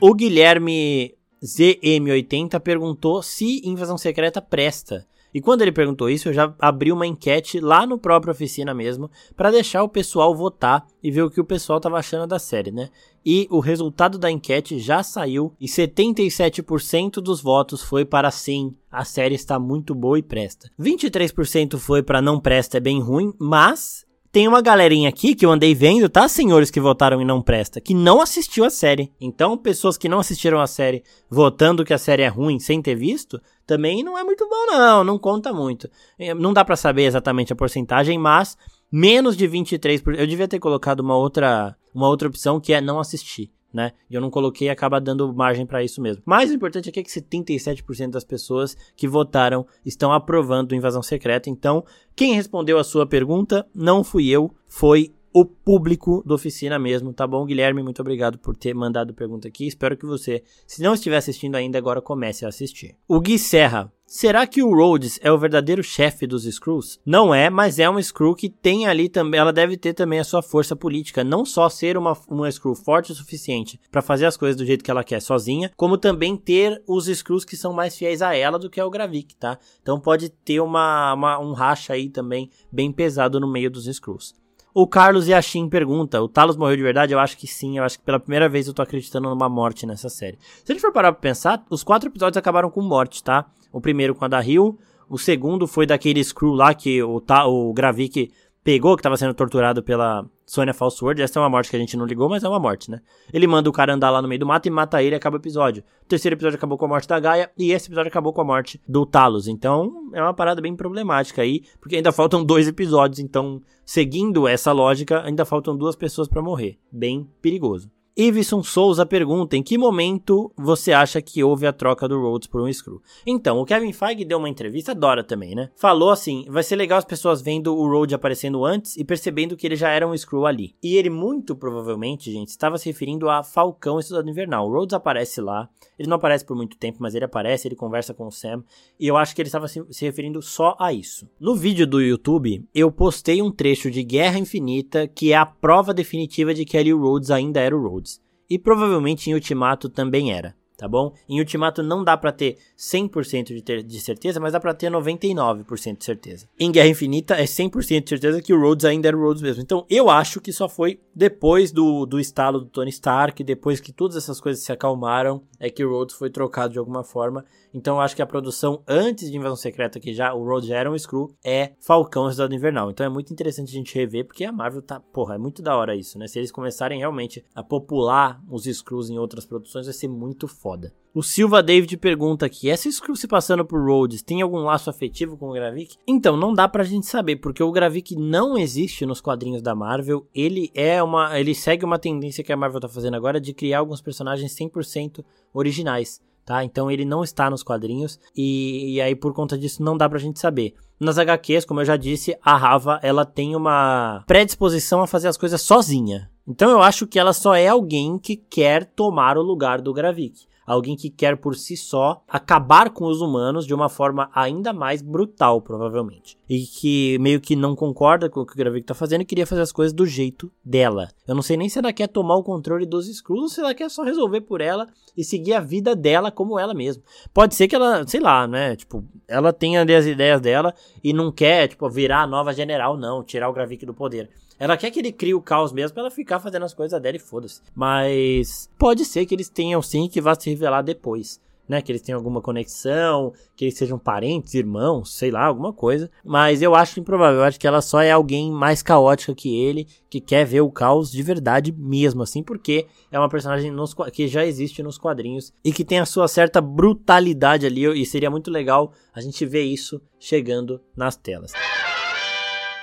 O 0.01 0.14
Guilherme 0.14 1.14
ZM80 1.45 2.59
perguntou 2.59 3.23
se 3.23 3.61
Invasão 3.64 3.99
Secreta 3.99 4.40
presta. 4.40 5.07
E 5.33 5.40
quando 5.40 5.62
ele 5.62 5.73
perguntou 5.73 6.11
isso, 6.11 6.29
eu 6.29 6.33
já 6.33 6.55
abri 6.59 6.90
uma 6.93 7.07
enquete 7.07 7.61
lá 7.61 7.87
no 7.87 7.99
próprio 7.99 8.33
oficina 8.33 8.75
mesmo, 8.75 9.11
para 9.37 9.51
deixar 9.51 9.83
o 9.83 9.88
pessoal 9.88 10.35
votar 10.35 10.87
e 11.03 11.11
ver 11.11 11.23
o 11.23 11.31
que 11.31 11.40
o 11.40 11.45
pessoal 11.45 11.79
estava 11.79 11.99
achando 11.99 12.27
da 12.27 12.38
série, 12.38 12.71
né? 12.71 12.90
E 13.25 13.47
o 13.51 13.61
resultado 13.61 14.19
da 14.19 14.31
enquete 14.31 14.79
já 14.79 15.03
saiu 15.03 15.53
e 15.61 15.66
77% 15.66 17.21
dos 17.21 17.40
votos 17.40 17.83
foi 17.83 18.05
para 18.05 18.31
sim, 18.31 18.75
a 18.90 19.05
série 19.05 19.35
está 19.35 19.59
muito 19.59 19.95
boa 19.95 20.19
e 20.19 20.23
presta. 20.23 20.71
23% 20.81 21.79
foi 21.79 22.03
para 22.03 22.23
não 22.23 22.40
presta, 22.40 22.79
é 22.79 22.81
bem 22.81 23.01
ruim, 23.01 23.33
mas 23.38 24.05
tem 24.33 24.47
uma 24.47 24.62
galerinha 24.62 25.09
aqui 25.09 25.35
que 25.35 25.45
eu 25.45 25.51
andei 25.51 25.75
vendo, 25.75 26.09
tá, 26.09 26.29
senhores 26.29 26.71
que 26.71 26.81
votaram 26.81 27.21
e 27.21 27.25
não 27.25 27.43
presta, 27.43 27.81
que 27.81 27.93
não 27.93 28.21
assistiu 28.21 28.64
a 28.64 28.71
série. 28.71 29.12
Então, 29.21 29.59
pessoas 29.59 29.97
que 29.97 30.09
não 30.09 30.21
assistiram 30.21 30.61
a 30.61 30.66
série 30.66 31.03
votando 31.29 31.85
que 31.85 31.93
a 31.93 31.99
série 31.99 32.23
é 32.23 32.29
ruim 32.29 32.59
sem 32.59 32.81
ter 32.81 32.95
visto, 32.95 33.40
também 33.66 34.03
não 34.05 34.16
é 34.16 34.23
muito 34.23 34.49
bom 34.49 34.66
não, 34.66 35.05
não 35.05 35.19
conta 35.19 35.53
muito. 35.53 35.90
É, 36.19 36.33
não 36.33 36.53
dá 36.53 36.64
para 36.64 36.77
saber 36.77 37.05
exatamente 37.05 37.53
a 37.53 37.57
porcentagem, 37.57 38.19
mas 38.19 38.57
menos 38.90 39.37
de 39.37 39.49
23%. 39.49 40.19
Eu 40.19 40.27
devia 40.27 40.47
ter 40.47 40.61
colocado 40.61 41.01
uma 41.01 41.16
outra, 41.16 41.77
uma 41.95 42.09
outra 42.09 42.29
opção 42.29 42.61
que 42.61 42.73
é 42.73 42.81
não 42.81 43.01
assistir 43.01 43.51
né? 43.73 43.93
E 44.09 44.15
eu 44.15 44.21
não 44.21 44.31
coloquei 44.31 44.69
acaba 44.69 45.01
dando 45.01 45.33
margem 45.33 45.67
para 45.67 45.83
isso 45.83 46.01
mesmo. 46.01 46.23
Mas 46.25 46.51
o 46.51 46.55
importante 46.55 46.89
aqui 46.89 47.01
é 47.01 47.03
que 47.03 47.11
77% 47.11 48.11
das 48.11 48.25
pessoas 48.25 48.77
que 48.97 49.09
votaram 49.09 49.67
estão 49.85 50.13
aprovando 50.13 50.75
invasão 50.75 51.03
secreta. 51.03 51.49
Então, 51.49 51.85
quem 52.15 52.35
respondeu 52.35 52.79
a 52.79 52.85
sua 52.85 53.07
pergunta 53.07 53.67
não 53.75 54.03
fui 54.05 54.29
eu, 54.29 54.55
foi 54.69 55.15
o 55.33 55.45
público 55.45 56.23
da 56.27 56.35
oficina 56.35 56.79
mesmo, 56.79 57.12
tá 57.12 57.27
bom, 57.27 57.45
Guilherme? 57.45 57.83
Muito 57.83 58.01
obrigado 58.01 58.38
por 58.38 58.57
ter 58.57 58.75
mandado 58.75 59.14
pergunta 59.14 59.47
aqui. 59.47 59.66
Espero 59.66 59.97
que 59.97 60.07
você, 60.07 60.43
se 60.66 60.83
não 60.83 60.95
estiver 60.95 61.16
assistindo 61.16 61.55
ainda, 61.55 61.79
agora 61.79 62.03
comece 62.03 62.45
a 62.45 62.49
assistir. 62.49 62.97
O 63.07 63.21
Gui 63.21 63.38
Serra. 63.38 63.93
Será 64.05 64.45
que 64.45 64.61
o 64.61 64.75
Rhodes 64.75 65.21
é 65.23 65.31
o 65.31 65.38
verdadeiro 65.38 65.85
chefe 65.85 66.27
dos 66.27 66.43
Screws? 66.43 66.99
Não 67.07 67.33
é, 67.33 67.49
mas 67.49 67.79
é 67.79 67.88
uma 67.88 68.03
Screw 68.03 68.35
que 68.35 68.49
tem 68.49 68.88
ali 68.88 69.09
também, 69.09 69.38
ela 69.38 69.53
deve 69.53 69.77
ter 69.77 69.95
também 69.95 70.19
a 70.19 70.25
sua 70.25 70.43
força 70.43 70.75
política, 70.75 71.23
não 71.23 71.45
só 71.45 71.69
ser 71.69 71.97
uma, 71.97 72.19
uma 72.29 72.51
Screw 72.51 72.75
forte 72.75 73.12
o 73.12 73.14
suficiente 73.14 73.81
para 73.88 74.03
fazer 74.03 74.27
as 74.27 74.37
coisas 74.37 74.57
do 74.57 74.66
jeito 74.66 74.83
que 74.83 74.90
ela 74.90 75.05
quer 75.05 75.23
sozinha, 75.23 75.71
como 75.77 75.97
também 75.97 76.37
ter 76.37 76.83
os 76.88 77.07
Screws 77.07 77.45
que 77.45 77.57
são 77.57 77.73
mais 77.73 77.97
fiéis 77.97 78.21
a 78.21 78.35
ela 78.35 78.59
do 78.59 78.69
que 78.69 78.81
ao 78.81 78.90
Gravik, 78.90 79.37
tá? 79.37 79.57
Então 79.81 80.01
pode 80.01 80.29
ter 80.29 80.59
uma, 80.59 81.14
uma 81.14 81.38
um 81.38 81.53
racha 81.53 81.93
aí 81.93 82.09
também 82.09 82.51
bem 82.73 82.90
pesado 82.90 83.38
no 83.38 83.47
meio 83.47 83.71
dos 83.71 83.85
Screws. 83.85 84.35
O 84.73 84.87
Carlos 84.87 85.27
Yashin 85.27 85.69
pergunta: 85.69 86.21
o 86.23 86.29
Talos 86.29 86.57
morreu 86.57 86.77
de 86.77 86.83
verdade? 86.83 87.13
Eu 87.13 87.19
acho 87.19 87.37
que 87.37 87.47
sim. 87.47 87.79
Eu 87.79 87.85
acho 87.85 87.99
que 87.99 88.05
pela 88.05 88.21
primeira 88.21 88.49
vez 88.49 88.67
eu 88.67 88.75
tô 88.75 88.83
acreditando 88.83 89.29
numa 89.29 89.49
morte 89.49 89.87
nessa 89.87 90.09
série. 90.09 90.39
Se 90.65 90.71
a 90.71 90.75
gente 90.75 90.83
for 90.83 90.93
parar 90.93 91.13
pra 91.13 91.21
pensar, 91.21 91.65
os 91.69 91.83
quatro 91.83 92.09
episódios 92.09 92.37
acabaram 92.37 92.71
com 92.71 92.81
morte, 92.81 93.23
tá? 93.23 93.47
O 93.73 93.81
primeiro 93.81 94.15
com 94.15 94.25
a 94.25 94.29
da 94.29 94.45
Hill, 94.45 94.79
o 95.09 95.19
segundo 95.19 95.67
foi 95.67 95.87
daquele 95.87 96.23
Screw 96.23 96.53
lá 96.53 96.73
que 96.73 97.03
o, 97.03 97.23
o 97.47 97.73
Gravik 97.73 98.31
pegou, 98.62 98.96
que 98.96 99.03
tava 99.03 99.16
sendo 99.16 99.35
torturado 99.35 99.83
pela 99.83 100.25
Sonya 100.44 100.75
Falsword. 100.75 101.23
Essa 101.23 101.38
é 101.38 101.42
uma 101.42 101.49
morte 101.49 101.70
que 101.70 101.77
a 101.77 101.79
gente 101.79 101.96
não 101.96 102.05
ligou, 102.05 102.29
mas 102.29 102.44
é 102.44 102.49
uma 102.49 102.59
morte, 102.59 102.90
né? 102.90 103.01
Ele 103.33 103.46
manda 103.46 103.68
o 103.68 103.73
cara 103.73 103.94
andar 103.94 104.11
lá 104.11 104.20
no 104.20 104.29
meio 104.29 104.40
do 104.40 104.46
mato 104.46 104.66
e 104.66 104.70
mata 104.70 105.03
ele 105.03 105.14
e 105.14 105.16
acaba 105.16 105.37
o 105.37 105.40
episódio. 105.40 105.83
O 106.03 106.07
terceiro 106.07 106.35
episódio 106.35 106.57
acabou 106.57 106.77
com 106.77 106.85
a 106.85 106.88
morte 106.88 107.09
da 107.09 107.18
Gaia 107.18 107.51
e 107.57 107.73
esse 107.73 107.88
episódio 107.88 108.09
acabou 108.09 108.33
com 108.33 108.40
a 108.40 108.44
morte 108.44 108.81
do 108.87 109.07
Talos. 109.07 109.49
Então, 109.49 110.11
é 110.12 110.23
uma 110.23 110.35
parada 110.35 110.61
bem 110.61 110.75
problemática 110.77 111.42
aí, 111.42 111.62
porque 111.81 111.96
ainda 111.96 112.12
faltam 112.12 112.44
dois 112.44 112.68
episódios. 112.68 113.18
Então, 113.18 113.62
seguindo 113.85 114.46
essa 114.46 114.73
lógica, 114.73 115.23
ainda 115.23 115.44
faltam 115.44 115.77
duas 115.77 115.96
pessoas 115.96 116.29
para 116.29 116.42
morrer. 116.42 116.79
Bem 116.92 117.29
perigoso. 117.40 117.90
Iveson 118.16 118.62
Souza 118.62 119.07
pergunta: 119.07 119.57
em 119.57 119.62
que 119.62 119.79
momento 119.79 120.53
você 120.57 120.92
acha 120.92 121.23
que 121.23 121.42
houve 121.44 121.66
a 121.66 121.73
troca 121.73 122.09
do 122.09 122.20
Rhodes 122.20 122.49
por 122.49 122.61
um 122.61 122.73
Screw? 122.73 123.01
Então, 123.27 123.59
o 123.59 123.64
Kevin 123.64 123.92
Feige 123.92 124.25
deu 124.25 124.38
uma 124.38 124.49
entrevista, 124.49 124.92
adora 124.92 125.23
também, 125.23 125.55
né? 125.55 125.70
Falou 125.77 126.11
assim: 126.11 126.44
vai 126.49 126.62
ser 126.62 126.77
legal 126.77 126.99
as 126.99 127.05
pessoas 127.05 127.40
vendo 127.40 127.75
o 127.75 127.88
Rhodes 127.88 128.14
aparecendo 128.14 128.64
antes 128.64 128.96
e 128.96 129.05
percebendo 129.05 129.57
que 129.57 129.66
ele 129.66 129.77
já 129.77 129.90
era 129.90 130.07
um 130.07 130.16
Screw 130.16 130.44
ali. 130.44 130.75
E 130.83 130.96
ele, 130.96 131.09
muito 131.09 131.55
provavelmente, 131.55 132.33
gente, 132.33 132.49
estava 132.49 132.79
se 132.79 132.87
referindo 132.87 133.31
a 133.31 133.42
Falcão 133.42 133.99
Estudado 134.01 134.29
Invernal. 134.29 134.68
O 134.68 134.73
Rhodes 134.73 134.94
aparece 134.94 135.40
lá, 135.40 135.68
ele 135.99 136.09
não 136.09 136.16
aparece 136.16 136.44
por 136.44 136.57
muito 136.57 136.77
tempo, 136.77 136.99
mas 137.01 137.14
ele 137.14 137.25
aparece, 137.25 137.68
ele 137.68 137.77
conversa 137.77 138.12
com 138.12 138.27
o 138.27 138.33
Sam, 138.33 138.64
e 138.99 139.07
eu 139.07 139.16
acho 139.16 139.35
que 139.35 139.40
ele 139.40 139.49
estava 139.49 139.68
se, 139.68 139.85
se 139.90 140.05
referindo 140.05 140.42
só 140.42 140.77
a 140.79 140.92
isso. 140.92 141.29
No 141.38 141.55
vídeo 141.55 141.87
do 141.87 142.03
YouTube, 142.03 142.66
eu 142.75 142.90
postei 142.90 143.40
um 143.40 143.53
trecho 143.53 143.90
de 143.90 144.03
Guerra 144.03 144.38
Infinita 144.38 145.07
que 145.07 145.33
é 145.33 145.37
a 145.37 145.46
prova 145.46 145.94
definitiva 145.94 146.53
de 146.53 146.64
que 146.64 146.77
ali 146.77 146.92
o 146.92 147.01
Rhodes 147.01 147.31
ainda 147.31 147.61
era 147.61 147.77
o 147.77 147.81
Rhodes 147.81 148.10
e 148.51 148.59
provavelmente 148.59 149.31
em 149.31 149.35
Ultimato 149.35 149.89
também 149.89 150.33
era. 150.33 150.60
Tá 150.81 150.88
bom? 150.88 151.12
Em 151.29 151.38
Ultimato 151.38 151.83
não 151.83 152.03
dá 152.03 152.16
para 152.16 152.33
ter 152.33 152.57
100% 152.79 153.55
de, 153.55 153.61
ter, 153.61 153.83
de 153.83 154.01
certeza, 154.01 154.40
mas 154.40 154.55
dá 154.55 154.61
para 154.61 154.73
ter 154.73 154.90
99% 154.90 155.99
de 155.99 156.05
certeza. 156.05 156.49
Em 156.59 156.73
Guerra 156.73 156.88
Infinita 156.88 157.35
é 157.35 157.45
100% 157.45 158.03
de 158.03 158.09
certeza 158.09 158.40
que 158.40 158.55
o 158.55 158.59
Rhodes 158.59 158.87
ainda 158.87 159.09
era 159.09 159.16
o 159.16 159.21
Rhodes 159.21 159.43
mesmo. 159.43 159.62
Então 159.62 159.85
eu 159.90 160.09
acho 160.09 160.40
que 160.40 160.53
só 160.53 160.71
foi 160.71 160.99
depois 161.14 161.71
do, 161.71 162.07
do 162.07 162.19
estalo 162.19 162.61
do 162.61 162.66
Tony 162.66 162.88
Stark, 162.88 163.45
depois 163.45 163.79
que 163.79 163.93
todas 163.93 164.16
essas 164.16 164.40
coisas 164.40 164.64
se 164.64 164.73
acalmaram, 164.73 165.43
é 165.59 165.69
que 165.69 165.85
o 165.85 165.90
Rhodes 165.90 166.16
foi 166.16 166.31
trocado 166.31 166.73
de 166.73 166.79
alguma 166.79 167.05
forma. 167.05 167.45
Então 167.73 167.97
eu 167.97 168.01
acho 168.01 168.16
que 168.16 168.23
a 168.23 168.27
produção 168.27 168.83
antes 168.88 169.31
de 169.31 169.37
Invasão 169.37 169.57
Secreta, 169.57 170.01
que 170.01 170.14
já 170.14 170.33
o 170.33 170.45
Rhodes 170.45 170.69
já 170.69 170.79
era 170.79 170.90
um 170.90 170.99
Screw, 170.99 171.35
é 171.45 171.73
Falcão 171.79 172.31
Cidade 172.31 172.55
Invernal. 172.55 172.90
Então 172.90 173.05
é 173.05 173.09
muito 173.09 173.33
interessante 173.33 173.69
a 173.69 173.73
gente 173.73 173.95
rever, 173.95 174.27
porque 174.27 174.45
a 174.45 174.53
Marvel 174.53 174.83
tá, 174.83 174.99
porra, 174.99 175.35
é 175.35 175.38
muito 175.38 175.62
da 175.62 175.77
hora 175.77 175.95
isso, 175.95 176.19
né? 176.19 176.27
Se 176.27 176.38
eles 176.38 176.51
começarem 176.51 176.99
realmente 176.99 177.45
a 177.55 177.62
popular 177.62 178.43
os 178.49 178.64
Screws 178.64 179.11
em 179.11 179.19
outras 179.19 179.45
produções, 179.45 179.87
vai 179.87 179.95
ser 179.95 180.09
muito 180.09 180.49
foda. 180.49 180.70
O 181.13 181.25
Silva 181.25 181.61
David 181.61 181.97
pergunta 181.97 182.47
aqui: 182.47 182.71
essa 182.71 182.89
Screw 182.91 183.17
se 183.17 183.27
passando 183.27 183.65
por 183.65 183.85
Rhodes 183.85 184.23
tem 184.23 184.43
algum 184.43 184.59
laço 184.59 184.89
afetivo 184.89 185.37
com 185.37 185.51
o 185.51 185.53
Gravik? 185.53 185.97
Então, 186.07 186.37
não 186.37 186.55
dá 186.55 186.69
pra 186.69 186.85
gente 186.85 187.07
saber, 187.07 187.37
porque 187.37 187.63
o 187.63 187.73
Gravik 187.73 188.15
não 188.15 188.57
existe 188.57 189.05
nos 189.05 189.21
quadrinhos 189.21 189.61
da 189.61 189.75
Marvel. 189.75 190.25
Ele 190.33 190.71
é 190.73 191.03
uma. 191.03 191.39
Ele 191.39 191.53
segue 191.53 191.85
uma 191.85 191.99
tendência 191.99 192.45
que 192.45 192.53
a 192.53 192.57
Marvel 192.57 192.81
tá 192.81 192.89
fazendo 192.89 193.17
agora 193.17 193.41
de 193.41 193.53
criar 193.53 193.81
alguns 193.81 194.01
personagens 194.01 194.55
100% 194.57 195.25
originais. 195.53 196.21
Tá? 196.45 196.64
Então 196.64 196.91
ele 196.91 197.05
não 197.05 197.23
está 197.23 197.51
nos 197.51 197.62
quadrinhos 197.62 198.18
e, 198.35 198.95
e 198.95 199.01
aí 199.01 199.14
por 199.14 199.33
conta 199.33 199.59
disso 199.59 199.83
não 199.83 199.97
dá 199.97 200.09
pra 200.09 200.18
gente 200.18 200.41
saber. 200.41 200.75
Nas 200.99 201.18
HQs, 201.18 201.64
como 201.64 201.81
eu 201.81 201.85
já 201.85 201.97
disse, 201.97 202.37
a 202.43 202.57
Rava 202.57 202.99
ela 203.03 203.25
tem 203.25 203.55
uma 203.55 204.25
predisposição 204.27 205.03
a 205.03 205.07
fazer 205.07 205.29
as 205.29 205.37
coisas 205.37 205.61
sozinha. 205.61 206.31
Então 206.49 206.71
eu 206.71 206.83
acho 206.83 207.07
que 207.07 207.18
ela 207.18 207.33
só 207.33 207.55
é 207.55 207.68
alguém 207.68 208.18
que 208.18 208.37
quer 208.37 208.85
tomar 208.85 209.39
o 209.39 209.43
lugar 209.43 209.81
do 209.81 209.93
Gravik 209.93 210.49
alguém 210.67 210.97
que 210.97 211.11
quer 211.11 211.37
por 211.37 211.57
si 211.57 211.77
só 211.77 212.23
acabar 212.29 212.91
com 212.91 213.05
os 213.07 213.21
humanos 213.21 213.67
de 213.67 213.75
uma 213.75 213.89
forma 213.89 214.31
ainda 214.35 214.73
mais 214.73 215.03
brutal, 215.03 215.61
provavelmente. 215.61 216.39
E 216.49 216.61
que 216.61 217.19
meio 217.19 217.41
que 217.41 217.57
não 217.57 217.75
concorda 217.75 218.29
com 218.29 218.41
o 218.41 218.47
que 218.47 218.53
o 218.53 218.57
Gravik 218.57 218.87
tá 218.87 218.95
fazendo 218.95 219.23
e 219.23 219.25
queria 219.25 219.47
fazer 219.47 219.63
as 219.63 219.73
coisas 219.73 219.93
do 219.93 220.07
jeito 220.07 220.51
dela. 220.65 221.09
Eu 221.27 221.35
não 221.35 221.43
sei 221.43 221.57
nem 221.57 221.69
se 221.69 221.79
ela 221.79 221.93
quer 221.93 222.07
tomar 222.07 222.37
o 222.37 222.45
controle 222.45 222.87
dos 222.87 223.09
Skrulls 223.09 223.43
ou 223.43 223.49
se 223.49 223.61
ela 223.61 223.75
quer 223.75 223.91
só 223.91 224.03
resolver 224.03 224.43
por 224.43 224.61
ela 224.61 224.87
e 225.17 225.25
seguir 225.25 225.55
a 225.55 225.61
vida 225.61 225.95
dela 225.97 226.31
como 226.31 226.59
ela 226.59 226.75
mesma. 226.75 227.03
Pode 227.33 227.55
ser 227.55 227.69
que 227.69 227.75
ela, 227.75 228.07
sei 228.07 228.21
lá, 228.21 228.47
né, 228.47 228.77
tipo, 228.77 229.05
ela 229.27 229.53
tenha 229.53 229.81
ali 229.81 229.95
as 229.95 230.07
ideias 230.07 230.41
dela 230.41 230.75
e 231.03 231.13
não 231.13 231.33
quer, 231.33 231.69
tipo, 231.69 231.89
virar 231.89 232.23
a 232.23 232.27
nova 232.27 232.53
general, 232.53 232.97
não, 232.97 233.23
tirar 233.23 233.49
o 233.49 233.53
Gravik 233.53 233.85
do 233.85 233.95
poder. 233.95 234.31
Ela 234.61 234.77
quer 234.77 234.91
que 234.91 234.99
ele 234.99 235.11
crie 235.11 235.33
o 235.33 235.41
caos 235.41 235.73
mesmo 235.73 235.95
pra 235.95 236.03
ela 236.03 236.11
ficar 236.11 236.39
fazendo 236.39 236.67
as 236.67 236.75
coisas 236.75 237.01
dela 237.01 237.17
e 237.17 237.19
foda-se. 237.19 237.63
Mas 237.75 238.69
pode 238.79 239.07
ser 239.07 239.25
que 239.25 239.35
eles 239.35 239.49
tenham 239.49 239.81
sim 239.81 240.07
que 240.07 240.21
vá 240.21 240.35
se 240.35 240.51
revelar 240.51 240.83
depois. 240.83 241.41
Né, 241.67 241.81
que 241.81 241.93
eles 241.93 242.03
tenham 242.03 242.19
alguma 242.19 242.43
conexão, 242.43 243.33
que 243.55 243.65
eles 243.65 243.79
sejam 243.79 243.97
parentes, 243.97 244.55
irmãos, 244.55 245.17
sei 245.17 245.31
lá, 245.31 245.45
alguma 245.45 245.73
coisa. 245.73 246.11
Mas 246.25 246.63
eu 246.63 246.75
acho 246.75 246.99
improvável, 246.99 247.39
eu 247.39 247.45
acho 247.45 247.61
que 247.61 247.67
ela 247.67 247.81
só 247.81 248.01
é 248.03 248.11
alguém 248.11 248.51
mais 248.51 248.83
caótica 248.83 249.33
que 249.37 249.57
ele, 249.57 249.87
que 250.11 250.21
quer 250.21 250.45
ver 250.45 250.63
o 250.63 250.71
caos 250.73 251.13
de 251.13 251.23
verdade 251.23 251.71
mesmo, 251.71 252.25
assim, 252.25 252.43
porque 252.43 252.89
é 253.09 253.17
uma 253.17 253.29
personagem 253.29 253.71
nos, 253.71 253.95
que 254.13 254.27
já 254.27 254.45
existe 254.45 254.83
nos 254.83 254.99
quadrinhos 254.99 255.53
e 255.65 255.73
que 255.73 255.85
tem 255.85 256.01
a 256.01 256.07
sua 256.07 256.27
certa 256.27 256.61
brutalidade 256.61 257.65
ali, 257.67 257.87
e 258.03 258.05
seria 258.05 258.33
muito 258.33 258.51
legal 258.51 258.93
a 259.15 259.21
gente 259.21 259.47
ver 259.47 259.63
isso 259.63 260.03
chegando 260.19 260.81
nas 260.97 261.15
telas. 261.15 261.53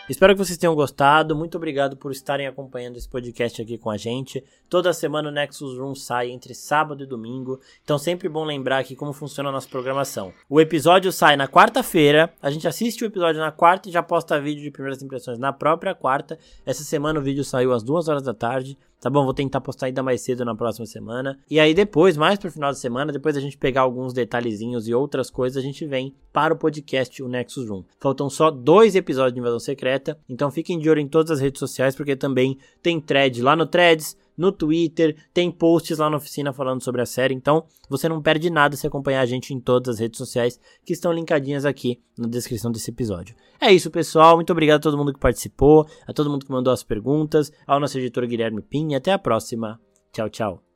Espero 0.09 0.33
que 0.33 0.39
vocês 0.39 0.57
tenham 0.57 0.73
gostado. 0.73 1.35
Muito 1.35 1.57
obrigado 1.57 1.97
por 1.97 2.13
estarem 2.13 2.47
acompanhando 2.47 2.95
esse 2.95 3.09
podcast 3.09 3.61
aqui 3.61 3.77
com 3.77 3.89
a 3.89 3.97
gente. 3.97 4.41
Toda 4.69 4.93
semana 4.93 5.27
o 5.27 5.31
Nexus 5.31 5.77
Room 5.77 5.93
sai 5.95 6.29
entre 6.29 6.53
sábado 6.53 7.03
e 7.03 7.05
domingo. 7.05 7.59
Então 7.83 7.97
sempre 7.97 8.29
bom 8.29 8.45
lembrar 8.45 8.79
aqui 8.79 8.95
como 8.95 9.11
funciona 9.11 9.49
a 9.49 9.51
nossa 9.51 9.67
programação. 9.67 10.33
O 10.49 10.61
episódio 10.61 11.11
sai 11.11 11.35
na 11.35 11.45
quarta-feira. 11.45 12.33
A 12.41 12.49
gente 12.49 12.67
assiste 12.67 13.03
o 13.03 13.07
episódio 13.07 13.41
na 13.41 13.51
quarta 13.51 13.89
e 13.89 13.91
já 13.91 14.01
posta 14.01 14.39
vídeo 14.39 14.63
de 14.63 14.71
primeiras 14.71 15.03
impressões 15.03 15.37
na 15.37 15.51
própria 15.51 15.93
quarta. 15.93 16.39
Essa 16.65 16.83
semana 16.83 17.19
o 17.19 17.23
vídeo 17.23 17.43
saiu 17.43 17.73
às 17.73 17.83
duas 17.83 18.07
horas 18.07 18.23
da 18.23 18.33
tarde. 18.33 18.77
Tá 18.99 19.11
bom, 19.11 19.23
vou 19.23 19.33
tentar 19.33 19.61
postar 19.61 19.85
ainda 19.85 20.01
mais 20.01 20.21
cedo 20.21 20.43
na 20.43 20.55
próxima 20.55 20.85
semana. 20.87 21.37
E 21.49 21.59
aí 21.59 21.73
depois, 21.73 22.17
mais 22.17 22.39
pro 22.39 22.51
final 22.51 22.71
da 22.71 22.75
semana, 22.75 23.11
depois 23.11 23.37
a 23.37 23.39
gente 23.39 23.55
pegar 23.55 23.81
alguns 23.81 24.11
detalhezinhos 24.11 24.87
e 24.87 24.93
outras 24.93 25.29
coisas, 25.29 25.57
a 25.57 25.65
gente 25.65 25.85
vem 25.85 26.15
para 26.33 26.53
o 26.53 26.57
podcast 26.57 27.21
o 27.21 27.27
Nexus 27.27 27.69
Room. 27.69 27.83
Faltam 27.99 28.27
só 28.27 28.49
dois 28.49 28.95
episódios 28.95 29.33
de 29.33 29.39
Invasão 29.39 29.59
Secreta, 29.59 30.17
então 30.27 30.49
fiquem 30.49 30.79
de 30.79 30.89
olho 30.89 30.99
em 30.99 31.07
todas 31.07 31.29
as 31.29 31.39
redes 31.39 31.59
sociais, 31.59 31.95
porque 31.95 32.15
também 32.15 32.57
tem 32.81 32.99
thread 32.99 33.39
lá 33.41 33.55
no 33.55 33.67
Threads, 33.67 34.17
no 34.37 34.51
Twitter, 34.51 35.15
tem 35.33 35.51
posts 35.51 35.97
lá 35.97 36.09
na 36.09 36.17
oficina 36.17 36.53
falando 36.53 36.83
sobre 36.83 37.01
a 37.01 37.05
série, 37.05 37.33
então 37.33 37.65
você 37.89 38.07
não 38.07 38.21
perde 38.21 38.49
nada 38.49 38.75
se 38.75 38.85
acompanhar 38.85 39.21
a 39.21 39.25
gente 39.25 39.53
em 39.53 39.59
todas 39.59 39.95
as 39.95 39.99
redes 39.99 40.17
sociais 40.17 40.59
que 40.85 40.93
estão 40.93 41.11
linkadinhas 41.11 41.65
aqui 41.65 41.99
na 42.17 42.27
descrição 42.27 42.71
desse 42.71 42.91
episódio. 42.91 43.35
É 43.59 43.71
isso, 43.71 43.89
pessoal. 43.89 44.35
Muito 44.35 44.51
obrigado 44.51 44.77
a 44.77 44.83
todo 44.83 44.97
mundo 44.97 45.13
que 45.13 45.19
participou, 45.19 45.87
a 46.05 46.13
todo 46.13 46.29
mundo 46.29 46.45
que 46.45 46.51
mandou 46.51 46.71
as 46.71 46.83
perguntas, 46.83 47.51
ao 47.65 47.79
nosso 47.79 47.97
editor 47.97 48.27
Guilherme 48.27 48.61
Pin 48.61 48.91
e 48.91 48.95
até 48.95 49.11
a 49.11 49.19
próxima. 49.19 49.79
Tchau, 50.13 50.29
tchau. 50.29 50.66